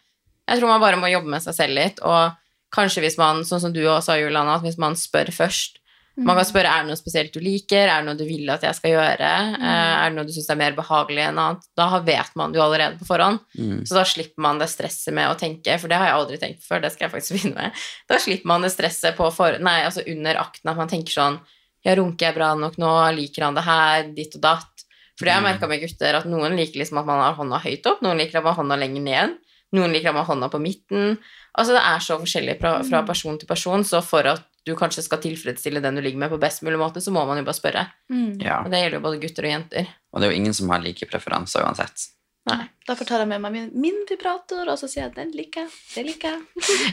jeg 0.49 0.59
tror 0.59 0.69
man 0.69 0.81
bare 0.81 0.97
må 0.97 1.11
jobbe 1.11 1.29
med 1.29 1.43
seg 1.43 1.55
selv 1.55 1.75
litt. 1.75 2.01
Og 2.03 2.33
kanskje 2.73 3.03
hvis 3.03 3.19
man, 3.19 3.43
sånn 3.45 3.61
som 3.61 3.73
du 3.73 3.81
også 3.85 4.03
sa, 4.03 4.13
Juliana, 4.17 4.57
at 4.57 4.63
hvis 4.63 4.79
man 4.79 4.95
spør 4.95 5.27
først 5.31 5.79
Man 6.19 6.37
kan 6.37 6.47
spørre 6.49 6.71
er 6.71 6.83
det 6.83 6.91
noe 6.91 6.99
spesielt 6.99 7.33
du 7.33 7.39
liker, 7.43 7.87
er 7.87 8.03
det 8.03 8.09
noe 8.09 8.19
du 8.19 8.25
vil 8.29 8.51
at 8.53 8.65
jeg 8.67 8.77
skal 8.77 8.93
gjøre, 8.93 9.29
mm. 9.55 9.63
er 9.71 10.11
det 10.11 10.17
noe 10.17 10.27
du 10.29 10.33
syns 10.35 10.51
er 10.53 10.59
mer 10.59 10.75
behagelig 10.77 11.23
enn 11.23 11.39
annet. 11.41 11.63
Da 11.79 11.87
vet 12.05 12.35
man 12.37 12.53
det 12.53 12.61
jo 12.61 12.65
allerede 12.65 12.99
på 13.01 13.09
forhånd. 13.09 13.41
Mm. 13.57 13.79
Så 13.89 13.97
da 13.97 14.05
slipper 14.09 14.45
man 14.45 14.61
det 14.61 14.69
stresset 14.73 15.15
med 15.17 15.31
å 15.31 15.39
tenke, 15.39 15.79
for 15.81 15.93
det 15.93 16.01
har 16.01 16.11
jeg 16.11 16.19
aldri 16.19 16.41
tenkt 16.43 16.67
før, 16.67 16.83
det 16.85 16.93
skal 16.93 17.07
jeg 17.07 17.15
faktisk 17.15 17.35
begynne 17.37 17.57
med. 17.71 17.87
Da 18.11 18.21
slipper 18.21 18.53
man 18.53 18.67
det 18.67 18.73
stresset 18.75 19.17
på 19.17 19.31
for, 19.35 19.57
nei, 19.63 19.79
altså 19.87 20.05
under 20.11 20.43
akten, 20.43 20.73
at 20.73 20.83
man 20.83 20.93
tenker 20.93 21.17
sånn 21.17 21.41
Ja, 21.87 21.95
runker 21.97 22.27
jeg 22.27 22.37
bra 22.37 22.51
nok 22.59 22.75
nå? 22.77 22.91
Liker 23.17 23.47
han 23.47 23.57
det 23.57 23.65
her? 23.65 24.11
Ditt 24.13 24.35
og 24.37 24.43
datt. 24.45 24.83
For 25.17 25.25
det 25.25 25.33
har 25.33 25.41
jeg 25.41 25.47
merka 25.47 25.69
med 25.71 25.81
gutter, 25.81 26.17
at 26.19 26.27
noen 26.29 26.59
liker 26.59 26.83
liksom 26.83 27.01
at 27.01 27.09
man 27.09 27.23
har 27.23 27.39
hånda 27.39 27.63
høyt 27.65 27.87
opp, 27.89 28.03
noen 28.05 28.21
liker 28.21 28.41
at 28.41 28.45
man 28.45 28.53
har 28.53 28.61
hånda 28.61 28.77
lenger 28.81 29.07
ned, 29.07 29.35
noen 29.77 29.93
liker 29.95 30.13
man 30.13 30.27
har 30.27 30.35
hånda 30.35 30.51
på 30.53 30.61
midten. 30.61 31.19
Altså 31.57 31.77
det 31.77 31.83
er 31.89 32.05
så 32.05 32.17
forskjellig 32.21 32.59
fra, 32.61 32.79
fra 32.89 33.03
person 33.09 33.37
til 33.41 33.49
person, 33.49 33.85
så 33.85 34.01
for 34.05 34.29
at 34.29 34.45
du 34.71 34.77
kanskje 34.79 35.03
skal 35.07 35.21
tilfredsstille 35.23 35.83
den 35.85 35.99
du 35.99 36.03
ligger 36.05 36.23
med 36.23 36.31
på 36.33 36.39
best 36.41 36.63
mulig 36.67 36.79
måte, 36.81 37.03
så 37.05 37.13
må 37.15 37.25
man 37.29 37.41
jo 37.43 37.45
bare 37.49 37.59
spørre. 37.59 37.85
Mm. 38.13 38.39
Ja, 38.43 38.61
Og 38.65 38.71
det 38.73 38.81
gjelder 38.85 38.99
jo 39.01 39.05
både 39.09 39.21
gutter 39.23 39.47
og 39.49 39.55
jenter. 39.55 39.91
og 40.13 40.21
det 40.23 40.29
er 40.29 40.33
jo 40.35 40.41
ingen 40.41 40.57
som 40.57 40.71
har 40.73 40.83
like 40.85 41.07
preferanser 41.11 41.67
uansett. 41.67 42.07
Nei. 42.49 42.63
Derfor 42.89 43.05
tar 43.07 43.21
jeg 43.23 43.29
med 43.31 43.43
meg 43.45 43.53
min, 43.53 43.67
min 43.77 43.99
vibrator, 44.09 44.65
og 44.73 44.79
så 44.81 44.89
sier 44.89 45.05
jeg 45.05 45.15
den 45.19 45.35
liker 45.37 45.67
jeg, 45.67 45.75
det 45.95 46.07
liker 46.09 46.39
jeg. 46.39 46.47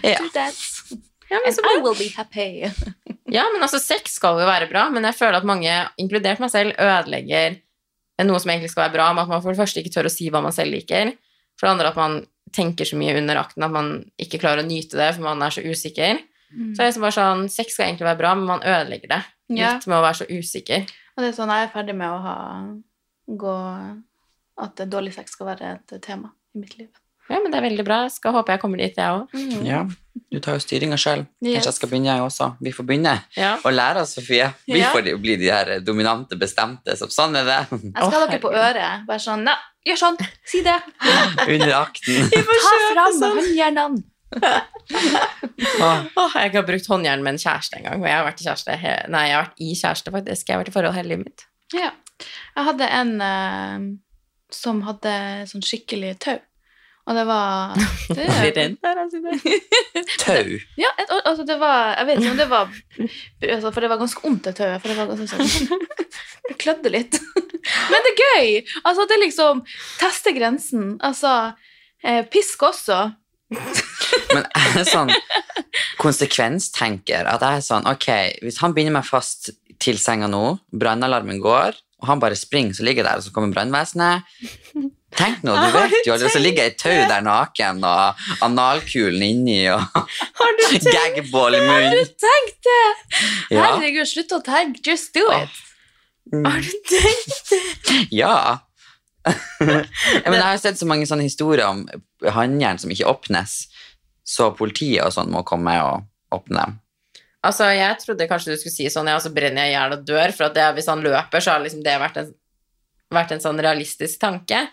Ja. 0.14 0.50
Ja, 1.28 1.40
men 1.44 1.52
And 1.52 1.68
I 1.68 1.82
will 1.84 1.96
be 1.98 2.08
happy. 2.16 2.68
Ja, 3.28 3.44
men 3.52 3.60
altså, 3.60 3.80
sex 3.84 4.14
skal 4.16 4.38
jo 4.40 4.46
være 4.48 4.70
bra, 4.72 4.86
men 4.90 5.04
jeg 5.04 5.18
føler 5.18 5.42
at 5.42 5.48
mange, 5.48 5.72
inkludert 6.00 6.40
meg 6.40 6.52
selv, 6.54 6.78
ødelegger 6.80 7.58
noe 8.24 8.40
som 8.40 8.54
egentlig 8.54 8.70
skal 8.72 8.86
være 8.86 8.94
bra, 8.96 9.08
med 9.14 9.26
at 9.26 9.32
man 9.34 9.42
for 9.44 9.52
det 9.52 9.60
første 9.60 9.82
ikke 9.84 9.92
tør 9.94 10.08
å 10.08 10.12
si 10.14 10.30
hva 10.32 10.40
man 10.46 10.56
selv 10.56 10.72
liker, 10.72 11.12
for 11.60 11.68
det 11.68 11.74
andre 11.74 11.90
at 11.92 12.00
man 12.00 12.16
tenker 12.56 12.88
så 12.88 12.96
mye 12.96 13.18
under 13.20 13.42
akten 13.42 13.66
at 13.68 13.74
man 13.74 13.90
ikke 14.24 14.40
klarer 14.40 14.64
å 14.64 14.68
nyte 14.70 14.96
det, 14.96 15.10
for 15.18 15.26
man 15.28 15.44
er 15.44 15.52
så 15.58 15.64
usikker. 15.68 16.22
Så 16.50 16.80
er 16.82 16.86
det 16.86 16.86
liksom 16.92 17.02
bare 17.08 17.18
sånn, 17.18 17.50
sex 17.50 17.74
skal 17.74 17.86
egentlig 17.90 18.08
være 18.08 18.18
bra, 18.22 18.36
men 18.36 18.46
man 18.46 18.62
ødelegger 18.64 19.08
det 19.16 19.24
litt 19.50 19.88
med 19.88 19.98
å 19.98 20.02
være 20.04 20.16
så 20.22 20.26
usikker. 20.32 20.88
Og 21.18 21.24
det 21.24 21.30
er 21.32 21.36
sånn, 21.38 21.50
jeg 21.52 21.68
er 21.68 21.74
ferdig 21.74 21.96
med 21.96 22.08
å 22.10 22.20
ha 22.24 22.38
gå, 23.28 23.56
At 24.58 24.76
dårlig 24.90 25.14
sex 25.14 25.32
skal 25.36 25.52
være 25.52 25.76
et 25.78 26.02
tema 26.02 26.32
i 26.56 26.60
mitt 26.64 26.78
liv. 26.80 26.88
Ja, 27.30 27.42
men 27.44 27.52
det 27.52 27.60
er 27.60 27.66
veldig 27.70 27.84
bra. 27.86 27.98
Jeg 28.08 28.12
skal 28.16 28.32
håpe 28.34 28.54
jeg 28.56 28.62
kommer 28.62 28.78
dit, 28.80 28.96
jeg 28.96 29.06
òg. 29.12 29.34
Ja, 29.68 29.82
du 30.32 30.40
tar 30.40 30.56
jo 30.56 30.60
styringa 30.64 30.96
sjøl. 30.98 31.26
Yes. 31.44 31.58
Kanskje 31.60 31.68
jeg 31.68 31.76
skal 31.78 31.90
begynne, 31.92 32.14
jeg 32.16 32.24
også. 32.24 32.48
Vi 32.64 32.72
får 32.72 32.88
begynne 32.88 33.14
Ja. 33.36 33.58
å 33.62 33.70
lære 33.70 34.02
oss, 34.02 34.16
Sofie. 34.16 34.48
Vi 34.66 34.80
Ja. 34.80 34.94
får 34.94 35.12
bli 35.22 35.36
de 35.36 35.50
her 35.52 35.80
dominante, 35.82 36.40
bestemte. 36.40 36.96
som 36.98 37.10
sånn 37.10 37.36
er 37.36 37.44
det. 37.44 37.60
Jeg 37.70 37.92
skal 37.94 38.12
ha 38.22 38.26
dere 38.28 38.40
på 38.40 38.50
øret. 38.54 39.06
Bare 39.06 39.20
sånn 39.20 39.44
Nei, 39.44 39.56
gjør 39.86 39.98
sånn! 39.98 40.18
Si 40.46 40.64
det! 40.64 40.82
Under 41.48 41.74
akten. 41.84 42.30
Ta 42.32 42.42
fram 42.96 43.14
sånn. 43.20 43.38
håndjernene! 43.38 44.04
Åh, 44.36 46.02
Åh, 46.22 46.36
jeg 46.36 46.52
har 46.56 46.66
brukt 46.68 46.90
håndjern 46.92 47.24
med 47.24 47.36
en 47.36 47.42
kjæreste 47.42 47.80
en 47.80 47.88
gang, 47.88 48.02
og 48.02 48.10
jeg 48.10 48.18
har 48.18 48.28
vært 48.28 48.42
i 48.44 48.48
kjæreste, 48.48 48.76
he 48.82 48.98
nei, 49.14 49.24
jeg 49.30 49.38
har 49.38 49.46
vært 49.48 49.64
i 49.64 49.70
kjæreste, 49.78 50.14
faktisk. 50.18 50.50
Jeg 50.50 50.56
har 50.56 50.64
vært 50.64 50.74
i 50.74 50.76
forhold 50.76 50.98
hele 50.98 51.14
livet 51.14 51.30
mitt. 51.30 51.48
Ja. 51.76 51.94
Jeg 52.58 52.68
hadde 52.72 52.92
en 52.98 53.16
uh, 53.22 53.88
som 54.54 54.84
hadde 54.88 55.16
sånn 55.52 55.66
skikkelig 55.66 56.16
tau. 56.24 56.40
Og 57.08 57.16
det 57.16 57.24
var 57.24 57.78
det. 58.18 58.66
Tau. 60.24 60.50
Ja, 60.76 60.90
et, 61.00 61.12
altså 61.24 61.46
det 61.48 61.56
var 61.62 61.94
Jeg 61.96 62.08
vet 62.10 62.20
ikke 62.20 62.32
om 62.34 62.42
det 62.42 62.48
var 62.52 62.66
altså, 62.68 63.72
For 63.72 63.80
det 63.80 63.90
var 63.90 64.02
ganske 64.02 64.24
vondt, 64.26 64.44
det 64.44 64.54
tauet. 64.58 64.82
For 64.84 64.92
det 64.92 64.98
var 64.98 65.08
ganske 65.14 65.28
sånn 65.32 65.80
Det 66.50 66.58
klødde 66.60 66.92
litt. 66.92 67.16
Men 67.94 68.04
det 68.04 68.12
er 68.12 68.20
gøy! 68.26 68.52
Altså, 68.84 69.08
det 69.08 69.16
er 69.16 69.24
liksom 69.24 69.64
Teste 70.02 70.36
grensen. 70.36 70.98
Altså 71.00 71.32
eh, 72.04 72.26
Pisk 72.28 72.68
også. 72.68 73.00
Men 74.34 74.46
jeg 74.46 74.82
er 74.82 74.90
sånn 74.90 75.14
konsekvenstenker. 76.02 77.28
At 77.30 77.44
jeg 77.46 77.62
er 77.62 77.66
sånn 77.66 77.90
Ok, 77.90 78.08
hvis 78.46 78.62
han 78.64 78.76
binder 78.78 78.96
meg 79.00 79.08
fast 79.08 79.52
til 79.82 80.00
senga 80.02 80.30
nå, 80.32 80.58
brannalarmen 80.74 81.42
går, 81.42 81.76
og 82.02 82.08
han 82.12 82.22
bare 82.22 82.38
springer, 82.38 82.78
så 82.78 82.86
ligger 82.86 83.04
jeg 83.04 83.10
der, 83.10 83.20
og 83.20 83.26
så 83.26 83.34
kommer 83.34 83.54
brannvesenet. 83.54 84.26
Tenk 85.18 85.42
nå, 85.46 85.54
du 85.56 85.72
vet 85.74 85.96
jo, 86.06 86.14
og 86.14 86.26
så 86.30 86.42
ligger 86.42 86.68
jeg 86.68 86.74
i 86.76 86.78
tau 86.78 86.98
der 87.10 87.24
naken, 87.26 87.80
og 87.88 88.44
analkulen 88.46 89.24
inni, 89.26 89.62
og 89.72 89.82
Har 89.88 90.58
du 90.60 90.64
tenkt 90.68 90.92
gagball 90.94 91.58
i 91.58 91.64
Har 91.64 91.88
du 91.94 92.04
tenkt 92.26 92.60
det? 92.68 92.84
Ja. 93.56 93.64
Herregud, 93.64 94.06
slutt 94.10 94.36
å 94.36 94.42
tenke. 94.46 94.84
Just 94.86 95.14
do 95.18 95.26
it. 95.34 95.62
Har 96.36 96.62
du 96.62 96.74
tenkt 96.92 97.54
det? 97.54 98.02
ja. 98.22 98.38
Men 99.60 100.38
jeg 100.38 100.46
har 100.46 100.62
sett 100.62 100.80
så 100.80 100.88
mange 100.88 101.08
sånne 101.10 101.26
historier 101.26 101.66
om 101.68 101.86
håndjern 102.36 102.80
som 102.82 102.92
ikke 102.94 103.10
åpnes, 103.10 103.58
så 104.28 104.52
politiet 104.56 105.06
og 105.06 105.14
sånn 105.16 105.32
må 105.32 105.44
komme 105.48 105.78
og 105.84 106.36
åpne. 106.36 106.66
Altså, 107.48 107.70
jeg 107.72 108.00
trodde 108.02 108.28
kanskje 108.28 108.56
du 108.56 108.60
skulle 108.60 108.76
si 108.76 108.90
sånn, 108.92 109.08
ja, 109.08 109.20
så 109.24 109.32
brenner 109.32 109.68
jeg 109.68 109.72
i 109.72 109.78
hjel 109.78 109.96
og 109.96 110.06
dør, 110.08 110.34
for 110.36 110.50
at 110.50 110.58
det, 110.58 110.66
hvis 110.76 110.90
han 110.92 111.04
løper, 111.06 111.44
så 111.44 111.54
har 111.54 111.64
liksom 111.64 111.84
det 111.86 111.96
vært 112.02 112.20
en, 112.24 112.32
vært 113.14 113.36
en 113.36 113.44
sånn 113.44 113.62
realistisk 113.64 114.20
tanke. 114.20 114.66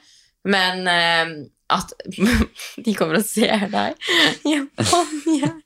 Men 0.48 0.88
eh, 0.90 1.34
at 1.72 1.94
de 2.84 2.96
kommer 2.98 3.20
og 3.20 3.26
ser 3.26 3.68
deg 3.72 4.10
en 4.54 4.66
håndjern 4.90 5.60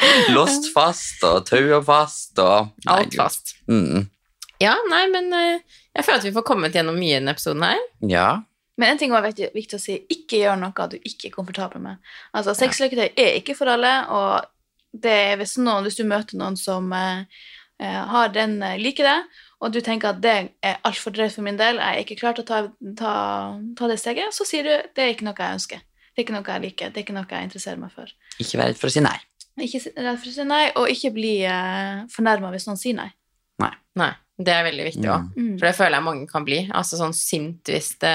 Låst 0.34 0.70
fast 0.74 1.24
og 1.28 1.44
taua 1.48 1.80
fast 1.84 2.38
og 2.40 2.70
Nei, 2.86 2.94
Alt 2.94 3.16
fast. 3.20 3.54
Mm. 3.68 4.06
Ja, 4.60 4.74
nei, 4.88 5.02
men 5.12 5.28
eh, 5.36 5.80
jeg 5.96 6.06
føler 6.06 6.20
at 6.22 6.26
vi 6.28 6.32
får 6.36 6.46
kommet 6.48 6.76
gjennom 6.76 6.96
mye 6.96 7.14
i 7.14 7.18
denne 7.18 7.34
episoden 7.36 7.64
her. 7.64 7.80
Ja. 8.08 8.28
Men 8.80 8.94
en 8.94 9.00
ting 9.00 9.12
var 9.12 9.24
viktig, 9.26 9.50
viktig 9.52 9.76
å 9.76 9.82
si. 9.82 9.98
Ikke 10.12 10.40
gjør 10.40 10.56
noe 10.56 10.88
du 10.88 10.96
ikke 10.98 11.28
er 11.28 11.34
komfortabel 11.34 11.82
med. 11.84 12.00
Altså, 12.32 12.54
Sexleketøy 12.56 13.10
er 13.12 13.36
ikke 13.36 13.56
for 13.58 13.68
alle, 13.68 13.92
og 14.08 14.48
det 15.04 15.12
er 15.12 15.38
hvis, 15.40 15.58
noen, 15.60 15.84
hvis 15.84 16.00
du 16.00 16.06
møter 16.08 16.40
noen 16.40 16.56
som 16.58 16.88
eh, 16.96 17.44
eh, 17.82 18.00
har 18.14 18.32
den, 18.34 18.56
eh, 18.64 18.78
liker 18.80 19.06
det, 19.06 19.18
og 19.60 19.74
du 19.74 19.82
tenker 19.84 20.14
at 20.14 20.24
det 20.24 20.34
er 20.64 20.80
altfor 20.88 21.12
drøyt 21.12 21.36
for 21.36 21.44
min 21.44 21.60
del, 21.60 21.76
jeg 21.76 22.00
er 22.00 22.06
ikke 22.06 22.18
klar 22.22 22.38
til 22.38 22.46
å 22.46 22.48
ta, 22.48 22.62
ta, 22.96 23.14
ta 23.76 23.90
det 23.92 24.00
steget, 24.00 24.32
så 24.32 24.48
sier 24.48 24.64
du 24.64 24.72
det 24.72 25.04
er 25.04 25.12
ikke 25.12 25.28
noe 25.28 25.36
jeg 25.36 25.60
ønsker. 25.60 25.84
Det 26.10 26.22
er 26.22 26.26
ikke 26.26 26.38
noe 26.38 26.48
jeg 26.48 26.64
liker, 26.64 26.90
det 26.90 27.02
er 27.02 27.06
ikke 27.06 27.18
noe 27.20 27.28
jeg 27.28 27.50
interesserer 27.50 27.80
meg 27.84 27.92
for. 27.94 28.16
Ikke 28.40 28.62
vær 28.62 28.72
redd 28.72 28.80
for 28.80 28.88
å 28.88 28.94
si 28.96 29.04
nei. 29.04 29.16
Ikke 29.60 29.84
redd 29.92 30.16
for 30.16 30.32
å 30.32 30.34
si 30.34 30.48
nei, 30.48 30.64
og 30.80 30.92
ikke 30.96 31.12
bli 31.14 31.34
eh, 31.44 32.04
fornærma 32.12 32.54
hvis 32.54 32.70
noen 32.70 32.80
sier 32.80 32.96
nei. 32.96 33.10
Nei, 33.98 34.12
det 34.38 34.52
er 34.54 34.66
veldig 34.68 34.86
viktig 34.86 35.10
òg. 35.10 35.32
Mm. 35.34 35.54
For 35.58 35.66
det 35.68 35.76
føler 35.76 35.98
jeg 35.98 36.06
mange 36.06 36.28
kan 36.30 36.46
bli. 36.46 36.60
Altså 36.76 37.00
sånn 37.00 37.16
sint 37.16 37.70
hvis 37.70 37.92
det 38.02 38.14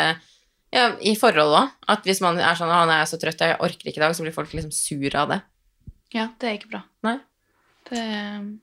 Ja, 0.73 0.95
i 0.99 1.15
forhold 1.15 1.53
òg. 1.55 1.71
At 1.87 2.03
hvis 2.03 2.21
man 2.21 2.37
er 2.39 2.55
sånn 2.55 2.69
'Å, 2.69 2.85
nå 2.87 2.91
er 2.91 3.05
jeg 3.05 3.07
så 3.13 3.19
trøtt, 3.21 3.39
jeg 3.39 3.57
orker 3.59 3.85
ikke 3.91 3.97
i 3.97 4.03
dag', 4.05 4.15
så 4.15 4.23
blir 4.23 4.33
folk 4.33 4.51
liksom 4.51 4.71
sur 4.73 5.15
av 5.15 5.29
det. 5.29 5.41
Ja, 6.13 6.29
det 6.39 6.47
er 6.49 6.57
ikke 6.57 6.69
bra. 6.71 6.83
Nei. 7.03 7.19
Det, 7.89 7.97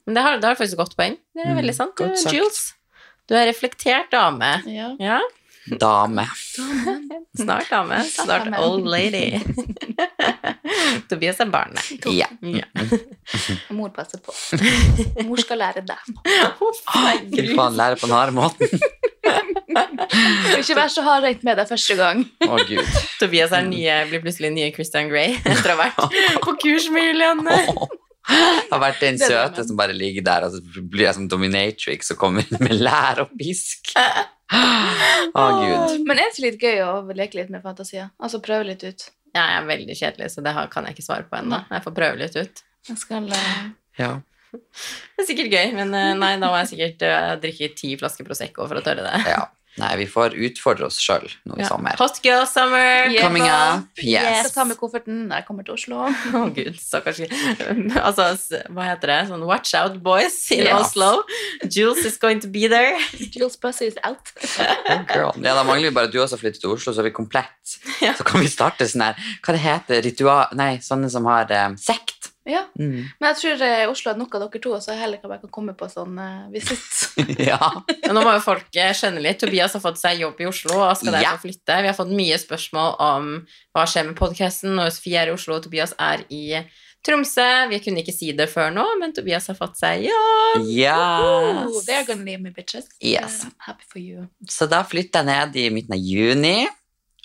Men 0.07 0.15
det 0.15 0.23
har, 0.23 0.37
det 0.39 0.45
har 0.45 0.55
faktisk 0.57 0.77
godt 0.77 0.97
poeng. 0.97 1.17
Det 1.35 1.45
er 1.47 1.53
Mm, 1.55 1.57
veldig 1.63 1.75
sant. 1.75 1.97
Du. 1.97 2.05
Jules. 2.33 2.75
Du 3.29 3.35
er 3.37 3.47
reflektert 3.47 4.11
dame. 4.11 4.63
ja. 4.67 4.97
Ja, 4.99 5.21
Dame. 5.67 6.27
snart 7.37 7.71
dame. 7.71 8.03
Snart 8.05 8.59
old 8.59 8.87
lady. 8.87 9.41
Tobias 11.09 11.41
er 11.41 11.51
barnet. 11.51 12.07
Ja. 12.11 12.27
Ja. 12.41 12.67
Mor 13.77 13.93
passer 13.95 14.19
på. 14.19 14.35
Mor 15.27 15.39
skal 15.41 15.63
lære 15.63 15.85
deg. 15.87 16.13
Fy 17.31 17.55
faen 17.55 17.79
lære 17.79 18.01
på 18.01 18.09
den 18.09 18.17
harde 18.17 18.35
måten. 18.37 18.69
Ikke 20.59 20.77
vær 20.77 20.91
så 20.93 21.05
hardhendt 21.07 21.47
med 21.47 21.61
deg 21.61 21.71
første 21.71 21.97
gang. 21.99 22.25
Å, 22.43 22.59
gud. 22.69 23.01
Tobias 23.21 23.55
er 23.55 23.67
nye, 23.69 24.03
blir 24.11 24.25
plutselig 24.25 24.53
nye 24.55 24.73
Christian 24.75 25.11
Grey 25.13 25.39
etter 25.39 25.73
å 25.73 25.79
ha 25.79 25.87
vært 25.87 26.43
på 26.43 26.57
kurs 26.65 26.91
med 26.93 27.13
Julianne. 27.13 27.61
Jeg 28.33 28.71
har 28.71 28.81
vært 28.83 29.01
den 29.03 29.19
søte 29.19 29.65
som 29.67 29.79
bare 29.79 29.95
ligger 29.97 30.23
der, 30.27 30.47
og 30.47 30.55
så 30.55 30.83
blir 30.83 31.09
jeg 31.09 31.17
som 31.17 31.27
dominatrix 31.31 32.13
og 32.15 32.21
kommer 32.21 32.47
inn 32.47 32.63
med 32.63 32.79
lær 32.83 33.25
og 33.25 33.35
pisk. 33.39 33.95
Å, 34.53 35.45
gud. 35.63 36.03
Men 36.09 36.19
er 36.19 36.23
det 36.23 36.33
ikke 36.33 36.47
litt 36.47 36.67
gøy 36.67 36.83
å 36.87 36.93
leke 37.17 37.41
litt 37.41 37.53
med 37.53 37.65
fantasier? 37.65 38.11
Altså 38.23 38.43
prøve 38.45 38.69
litt 38.73 38.85
ut. 38.85 39.09
Ja, 39.33 39.47
jeg 39.47 39.63
er 39.63 39.71
veldig 39.71 39.97
kjedelig, 39.97 40.29
så 40.35 40.45
det 40.45 40.53
kan 40.73 40.85
jeg 40.87 40.97
ikke 40.97 41.07
svare 41.07 41.25
på 41.29 41.39
ennå. 41.39 41.63
Jeg 41.73 41.85
får 41.87 41.95
prøve 41.97 42.21
litt 42.21 42.37
ut. 42.37 42.63
Jeg 42.89 43.01
skal 43.01 43.31
eh, 43.33 43.65
Ja. 44.01 44.13
Det 44.53 45.23
er 45.23 45.29
sikkert 45.31 45.55
gøy, 45.55 45.71
men 45.79 45.95
eh, 45.97 46.11
nei, 46.19 46.35
da 46.37 46.51
må 46.53 46.59
jeg 46.61 46.73
sikkert 46.75 47.05
eh, 47.09 47.31
drikke 47.41 47.71
ti 47.79 47.95
flasker 47.97 48.27
Prosecco 48.29 48.67
for 48.69 48.81
å 48.81 48.85
tørre 48.85 49.07
det. 49.07 49.23
Ja. 49.33 49.47
Nei, 49.81 49.95
vi 49.97 50.05
får 50.05 50.35
utfordre 50.37 50.85
oss 50.91 50.99
sjøl 51.01 51.25
nå 51.49 51.57
i 51.57 51.63
Ja. 51.63 51.69
sommer. 51.71 51.97
Hot 51.97 52.19
girl 52.23 52.45
summer! 52.47 53.09
Yeah. 53.09 53.23
Coming 53.25 53.47
up, 53.49 53.87
Yes. 53.97 54.23
yes. 54.23 54.45
Jeg 54.45 54.53
ta 54.53 54.65
med 54.69 54.77
kofferten 54.77 55.23
når 55.31 55.41
jeg 55.41 55.47
kommer 55.49 55.65
til 55.65 55.75
Oslo. 55.79 56.03
Å 56.43 56.43
gud, 56.53 56.77
stakkars 56.77 57.23
Altså, 58.03 58.27
hva 58.69 58.85
heter 58.91 59.13
det? 59.13 59.19
Sånn 59.31 59.45
watch 59.49 59.73
out, 59.79 59.97
boys, 60.05 60.37
in 60.53 60.67
yes. 60.67 60.91
Oslo. 60.93 61.23
Jules 61.65 62.05
is 62.05 62.19
going 62.21 62.41
to 62.45 62.49
be 62.53 62.67
there. 62.69 62.99
Jules 63.33 63.57
Bussy 63.57 63.87
is 63.93 63.97
out. 64.05 64.33
Oh, 64.93 64.99
girl. 65.09 65.33
Ja, 65.41 65.55
Da 65.57 65.63
mangler 65.65 65.89
vi 65.89 65.95
bare 65.97 66.09
at 66.11 66.13
du 66.13 66.19
også 66.21 66.37
flytter 66.41 66.61
til 66.61 66.73
Oslo, 66.75 66.93
så 66.93 67.01
er 67.01 67.09
vi 67.09 67.15
komplett. 67.17 67.77
Ja. 68.03 68.13
Så 68.19 68.25
kan 68.29 68.43
vi 68.43 68.49
starte 68.51 68.85
sånn 68.91 69.05
her 69.07 69.17
Hva 69.45 69.55
det 69.55 69.61
heter 69.63 70.03
Ritual 70.05 70.53
Nei, 70.59 70.75
sånne 70.85 71.09
som 71.13 71.25
har 71.31 71.49
um, 71.65 71.77
sekt. 71.81 72.22
Ja, 72.49 72.65
Mm. 72.79 73.05
Men 73.21 73.29
jeg 73.29 73.37
tror 73.39 73.63
eh, 73.63 73.85
Oslo 73.91 74.11
er 74.11 74.17
nok 74.19 74.33
av 74.35 74.41
dere 74.47 74.61
to, 74.65 74.73
så 74.81 74.91
jeg 74.95 74.99
heller 75.03 75.21
kan 75.23 75.31
bare 75.31 75.51
komme 75.53 75.75
på 75.79 75.87
sånn 75.93 76.17
uh, 76.19 76.49
visitt. 76.51 77.13
ja. 77.53 77.59
Men 78.07 78.17
nå 78.17 78.23
må 78.25 78.33
jo 78.35 78.41
folk 78.43 78.67
eh, 78.81 78.91
skjønne 78.97 79.23
litt. 79.23 79.39
Tobias 79.39 79.77
har 79.77 79.83
fått 79.85 80.01
seg 80.01 80.19
jobb 80.25 80.41
i 80.43 80.49
Oslo 80.51 80.81
og 80.83 80.97
skal 80.99 81.21
Ja. 81.23 81.37
flytte. 81.39 81.77
Vi 81.85 81.91
har 81.93 81.95
fått 81.99 82.11
mye 82.17 82.39
spørsmål 82.43 82.97
om 82.99 83.29
hva 83.77 83.85
skjer 83.87 84.09
med 84.09 84.17
podkasten 84.19 84.75
når 84.75 84.91
Sofie 84.97 85.21
er 85.23 85.31
i 85.31 85.37
Oslo 85.37 85.59
og 85.61 85.63
Tobias 85.69 85.95
er 86.03 86.25
i 86.35 86.43
Tromsø. 87.07 87.47
Vi 87.71 87.79
kunne 87.85 88.03
ikke 88.03 88.15
si 88.15 88.33
det 88.35 88.49
før 88.51 88.73
nå, 88.75 88.85
men 88.99 89.15
Tobias 89.15 89.47
har 89.53 89.57
fått 89.59 89.79
seg 89.79 90.09
jobb. 90.09 90.59
Oh, 90.59 90.67
Yes. 90.67 91.87
they're 91.87 92.07
gonna 92.07 92.25
leave 92.27 92.43
me, 92.43 92.51
bitches. 92.51 92.87
Yes. 93.01 93.45
Uh, 93.45 93.51
happy 93.69 93.85
for 93.89 93.99
you. 94.03 94.27
Så 94.49 94.67
da 94.71 94.83
flytter 94.83 95.23
jeg 95.23 95.31
ned 95.31 95.57
i 95.63 95.69
midten 95.75 95.95
av 95.95 96.03
juni, 96.03 96.67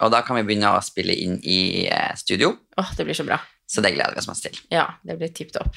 og 0.01 0.11
da 0.13 0.21
kan 0.21 0.37
vi 0.37 0.45
begynne 0.51 0.75
å 0.77 0.81
spille 0.85 1.13
inn 1.17 1.39
i 1.41 1.87
eh, 1.89 2.13
studio. 2.17 2.53
Åh, 2.77 2.93
det 2.97 3.05
blir 3.09 3.17
så 3.17 3.25
bra. 3.25 3.39
Så 3.67 3.83
det 3.83 3.93
gleder 3.95 4.15
vi 4.15 4.21
oss 4.21 4.29
masse 4.29 4.47
til. 4.47 4.59
Ja, 4.71 4.85
det 5.03 5.17
blir 5.19 5.31
tipp 5.35 5.51
topp. 5.55 5.75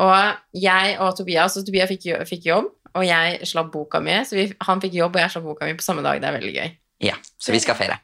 Og 0.00 0.14
jeg 0.56 0.94
og 1.04 1.12
Tobias, 1.18 1.58
og 1.60 1.66
Tobias 1.66 1.90
fikk, 1.92 2.08
fikk 2.28 2.46
jobb, 2.48 2.70
og 2.96 3.04
jeg 3.04 3.48
slapp 3.48 3.68
boka 3.74 4.00
mi. 4.04 4.14
Så 4.28 4.38
vi, 4.38 4.46
han 4.64 4.80
fikk 4.80 4.96
jobb, 4.96 5.18
og 5.18 5.24
jeg 5.24 5.34
slapp 5.34 5.44
boka 5.50 5.68
mi 5.68 5.76
på 5.76 5.84
samme 5.84 6.04
dag. 6.04 6.22
Det 6.22 6.30
er 6.30 6.38
veldig 6.38 6.54
gøy. 6.56 6.72
Ja, 7.02 7.18
Så 7.40 7.52
vi 7.52 7.60
skal 7.60 7.76
feire. 7.76 7.98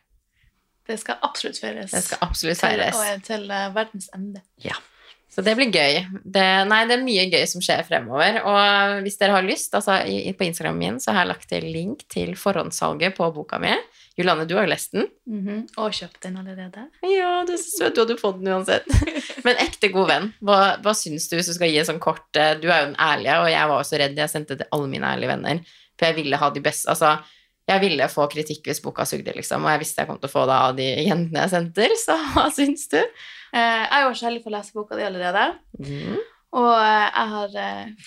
Det 0.89 0.97
skal 1.01 1.19
absolutt 1.23 1.59
feires. 1.61 1.93
Det 1.93 2.05
skal 2.05 2.23
absolutt 2.25 2.61
til, 2.61 2.81
og 2.81 3.03
er 3.05 3.19
til 3.25 3.51
eh, 3.53 3.67
verdens 3.75 4.09
ende. 4.17 4.41
Ja. 4.65 4.77
Så 5.29 5.45
det 5.45 5.53
blir 5.59 5.69
gøy. 5.69 5.99
Det, 6.25 6.45
nei, 6.67 6.81
det 6.89 6.97
er 6.97 7.05
mye 7.05 7.27
gøy 7.29 7.45
som 7.47 7.63
skjer 7.63 7.85
fremover. 7.87 8.41
Og 8.49 9.03
hvis 9.05 9.21
dere 9.21 9.37
har 9.37 9.45
lyst, 9.45 9.75
altså 9.77 10.01
i, 10.09 10.33
på 10.35 10.47
Instagramen 10.49 10.81
min 10.81 11.01
så 11.05 11.13
har 11.13 11.27
jeg 11.27 11.31
lagt 11.35 11.49
til 11.53 11.69
link 11.69 12.07
til 12.11 12.33
forhåndssalget 12.41 13.15
på 13.19 13.29
boka 13.37 13.61
mi. 13.63 13.75
Julianne, 14.19 14.49
du 14.51 14.57
har 14.59 14.67
jo 14.67 14.73
lest 14.73 14.95
den. 14.97 15.07
Mhm. 15.31 15.59
Og 15.79 15.95
kjøpt 15.95 16.25
den 16.25 16.39
allerede. 16.41 16.89
Ja, 17.07 17.45
du 17.47 17.53
er 17.55 17.61
så 17.63 17.71
søt. 17.71 17.95
Du 17.95 18.03
hadde 18.03 18.19
fått 18.19 18.41
den 18.41 18.51
uansett. 18.51 18.87
Men 19.47 19.61
ekte 19.63 19.93
god 19.95 20.09
venn, 20.11 20.31
hva, 20.43 20.59
hva 20.83 20.95
syns 20.99 21.29
du 21.31 21.37
hvis 21.39 21.51
du 21.53 21.55
skal 21.55 21.71
gi 21.71 21.79
en 21.79 21.87
sånn 21.87 22.03
kort 22.03 22.39
eh, 22.39 22.57
Du 22.59 22.67
er 22.67 22.83
jo 22.83 22.89
den 22.91 22.99
ærlige, 22.99 23.37
og 23.45 23.51
jeg 23.53 23.71
var 23.71 23.83
også 23.85 24.01
redd. 24.03 24.19
Jeg 24.19 24.33
sendte 24.33 24.57
til 24.59 24.71
alle 24.75 24.91
mine 24.91 25.13
ærlige 25.15 25.31
venner. 25.31 25.61
For 25.95 26.11
jeg 26.11 26.19
ville 26.19 26.41
ha 26.41 26.49
de 26.55 26.63
beste 26.65 26.91
Altså, 26.91 27.13
jeg 27.69 27.85
ville 27.85 28.09
få 28.11 28.27
kritikk 28.33 28.67
hvis 28.67 28.83
boka 28.83 29.07
sugde, 29.07 29.37
liksom. 29.37 29.63
Og 29.63 29.75
jeg 29.77 29.85
visste 29.85 30.03
jeg 30.03 30.11
kom 30.11 30.19
til 30.19 30.31
å 30.31 30.35
få 30.35 30.49
det 30.51 30.59
av 30.67 30.75
de 30.81 30.89
jentene 31.07 31.47
jeg 31.47 31.55
sendte. 31.55 31.89
Så 32.03 32.19
hva 32.35 32.49
syns 32.59 32.91
du? 32.91 32.99
Eh, 32.99 33.85
jeg 33.87 34.03
var 34.03 34.09
jo 34.09 34.19
så 34.19 34.31
heldig 34.33 34.43
for 34.43 34.51
å 34.51 34.57
lese 34.59 34.75
boka 34.75 34.99
di 34.99 35.07
allerede. 35.07 35.47
Mm. 35.79 36.19
Og 36.59 36.75
eh, 36.75 37.07
jeg 37.07 37.33
har 37.37 37.57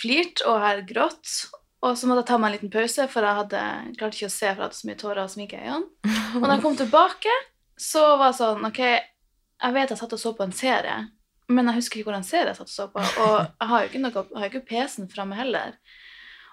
flirt 0.03 0.45
og 0.49 0.59
har 0.67 0.83
grått. 0.91 1.35
Og 1.81 1.97
så 1.97 2.07
måtte 2.07 2.21
jeg 2.21 2.29
ta 2.29 2.37
meg 2.37 2.51
en 2.51 2.55
liten 2.57 2.73
pause, 2.73 3.07
for 3.09 3.25
jeg 3.25 3.37
hadde 3.39 3.61
klarte 3.97 4.19
ikke 4.19 4.29
å 4.29 4.33
se, 4.33 4.45
for 4.45 4.59
jeg 4.59 4.67
hadde 4.67 4.77
så 4.77 4.89
mye 4.89 4.99
tårer 5.01 5.23
og 5.23 5.31
sminke 5.33 5.57
i 5.57 5.63
øynene. 5.65 6.11
Og 6.37 6.43
når 6.43 6.53
jeg 6.53 6.63
kom 6.65 6.77
tilbake, 6.77 7.33
så 7.81 8.03
var 8.19 8.31
det 8.31 8.37
sånn 8.37 8.67
Ok, 8.69 8.81
jeg 8.81 9.75
vet 9.75 9.93
jeg 9.93 9.99
satt 9.99 10.13
og 10.15 10.21
så 10.21 10.31
på 10.37 10.45
en 10.45 10.53
serie, 10.55 10.99
men 11.51 11.67
jeg 11.69 11.81
husker 11.81 11.99
ikke 11.99 12.11
hvordan 12.11 12.27
serie 12.27 12.53
jeg 12.53 12.59
satt 12.59 12.69
og 12.69 12.75
så 12.75 12.87
på. 12.93 13.01
Og 13.25 13.33
jeg 13.41 13.71
har 13.71 13.83
jo 13.83 13.89
ikke, 13.89 14.03
noe, 14.03 14.23
har 14.37 14.51
ikke 14.51 14.63
PC-en 14.69 15.09
framme 15.11 15.37
heller. 15.37 15.75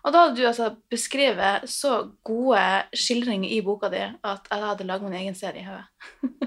Og 0.06 0.12
da 0.14 0.20
hadde 0.24 0.36
du 0.38 0.44
altså 0.46 0.68
beskrevet 0.92 1.64
så 1.68 1.96
gode 2.24 2.60
skildringer 2.96 3.50
i 3.50 3.58
boka 3.66 3.88
di 3.92 3.98
at 4.00 4.46
jeg 4.50 4.62
hadde 4.62 4.86
laget 4.86 5.08
min 5.08 5.16
egen 5.18 5.34
serie 5.36 5.60
i 5.60 5.66
hodet. 5.66 5.84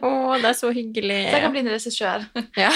Å, 0.01 0.11
det 0.41 0.47
er 0.49 0.55
så 0.57 0.69
hyggelig. 0.73 1.17
Så 1.27 1.35
jeg 1.35 1.43
kan 1.43 1.51
bli 1.53 1.61
en 1.65 1.69
regissør. 1.73 2.23
Ja. 2.57 2.69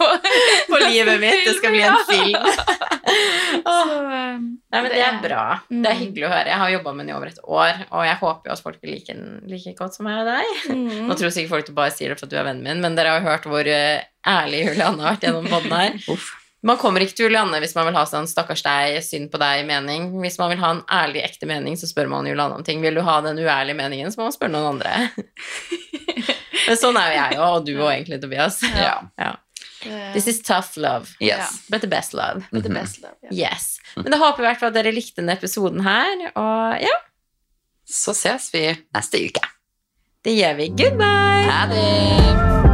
På 0.70 0.78
livet 0.80 1.20
mitt. 1.20 1.42
Det 1.46 1.54
skal 1.58 1.74
bli 1.76 1.82
en 1.84 2.00
film. 2.08 2.48
Så, 3.66 3.74
eh, 4.12 4.38
Nei, 4.40 4.80
men 4.82 4.88
det 4.92 5.02
er 5.02 5.18
bra. 5.22 5.42
Det 5.68 5.76
er 5.78 5.94
Mm. 5.96 6.00
hyggelig 6.00 6.26
å 6.26 6.32
høre. 6.32 6.48
Jeg 6.50 6.58
har 6.62 6.70
jobba 6.72 6.92
med 6.96 7.06
den 7.06 7.12
i 7.12 7.16
over 7.16 7.30
et 7.30 7.38
år, 7.44 7.84
og 7.90 8.02
jeg 8.06 8.16
håper 8.20 8.48
jo 8.50 8.52
at 8.56 8.62
folk 8.64 8.80
liker 8.82 9.14
den 9.20 9.38
like 9.50 9.74
godt 9.78 9.94
som 9.96 10.06
meg 10.08 10.18
og 10.24 10.26
deg. 10.32 10.50
Mm. 10.72 11.06
Nå 11.08 11.16
tror 11.18 11.32
sikkert 11.34 11.50
folk 11.54 11.66
du 11.70 11.72
bare 11.76 11.94
sier 11.94 12.10
det 12.12 12.18
for 12.18 12.26
at 12.26 12.34
du 12.34 12.36
er 12.40 12.48
vennen 12.48 12.64
min, 12.66 12.82
men 12.82 12.96
dere 12.98 13.14
har 13.14 13.20
jo 13.22 13.28
hørt 13.30 13.46
hvor 13.50 13.70
eh, 13.70 14.02
ærlig 14.26 14.64
Julianne 14.66 15.02
har 15.06 15.14
vært 15.16 15.28
gjennom 15.28 15.48
podden 15.52 15.76
her. 15.76 15.96
Uff. 16.12 16.32
Man 16.66 16.78
kommer 16.80 17.00
ikke 17.04 17.14
til 17.14 17.28
Julianne 17.28 17.60
hvis 17.62 17.76
man 17.76 17.86
vil 17.86 17.94
ha 17.94 18.02
sånn 18.10 18.26
'stakkars 18.26 18.62
deg, 18.66 18.96
synd 19.06 19.30
på 19.30 19.38
deg'-mening. 19.38 20.08
Hvis 20.24 20.38
man 20.40 20.50
vil 20.50 20.58
ha 20.58 20.70
en 20.74 20.82
ærlig, 20.90 21.22
ekte 21.24 21.46
mening, 21.46 21.76
så 21.78 21.86
spør 21.86 22.08
man 22.10 22.26
Julianne 22.26 22.56
om 22.58 22.64
ting. 22.66 22.80
Vil 22.82 22.94
du 22.98 23.02
ha 23.06 23.20
den 23.22 23.38
uærlige 23.38 23.76
meningen, 23.78 24.10
så 24.10 24.18
må 24.18 24.26
man 24.26 24.34
spørre 24.34 24.50
noen 24.56 24.74
andre. 24.74 25.10
Men 26.66 26.76
sånn 26.80 26.96
er 26.98 27.12
jo 27.12 27.18
jeg 27.20 27.38
òg, 27.38 27.56
og 27.60 27.66
du 27.68 27.72
òg 27.78 27.92
egentlig, 27.94 28.20
Tobias. 28.22 28.58
Ja. 28.62 28.96
Ja. 29.18 29.36
This 30.12 30.26
is 30.26 30.40
tough 30.42 30.76
love, 30.76 31.14
Yes. 31.20 31.60
but 31.70 31.80
the 31.80 31.86
best 31.86 32.12
love. 32.14 32.42
but 32.50 32.64
the 32.64 32.68
Mhm. 32.70 32.80
best 32.80 33.02
love, 33.02 33.14
ja. 33.22 33.50
Yes. 33.52 33.78
Men 33.96 34.10
da 34.10 34.18
håper 34.18 34.42
jeg 34.42 34.46
i 34.46 34.48
hvert 34.54 34.58
fall 34.60 34.68
at 34.68 34.74
dere 34.74 34.92
likte 34.92 35.16
denne 35.22 35.36
episoden 35.38 35.82
her, 35.84 36.32
og 36.34 36.80
ja, 36.82 36.96
Så 37.88 38.12
ses 38.16 38.50
vi 38.50 38.74
neste 38.92 39.20
uke. 39.22 39.44
det 40.24 40.34
gjør 40.40 40.56
vi. 40.56 40.68
Goodbye! 40.70 41.46
Ha 41.48 41.66
det! 41.70 42.65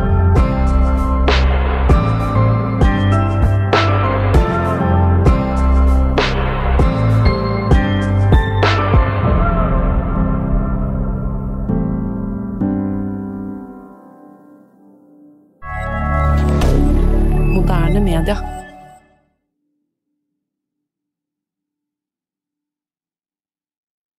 D'accord. 18.25 18.52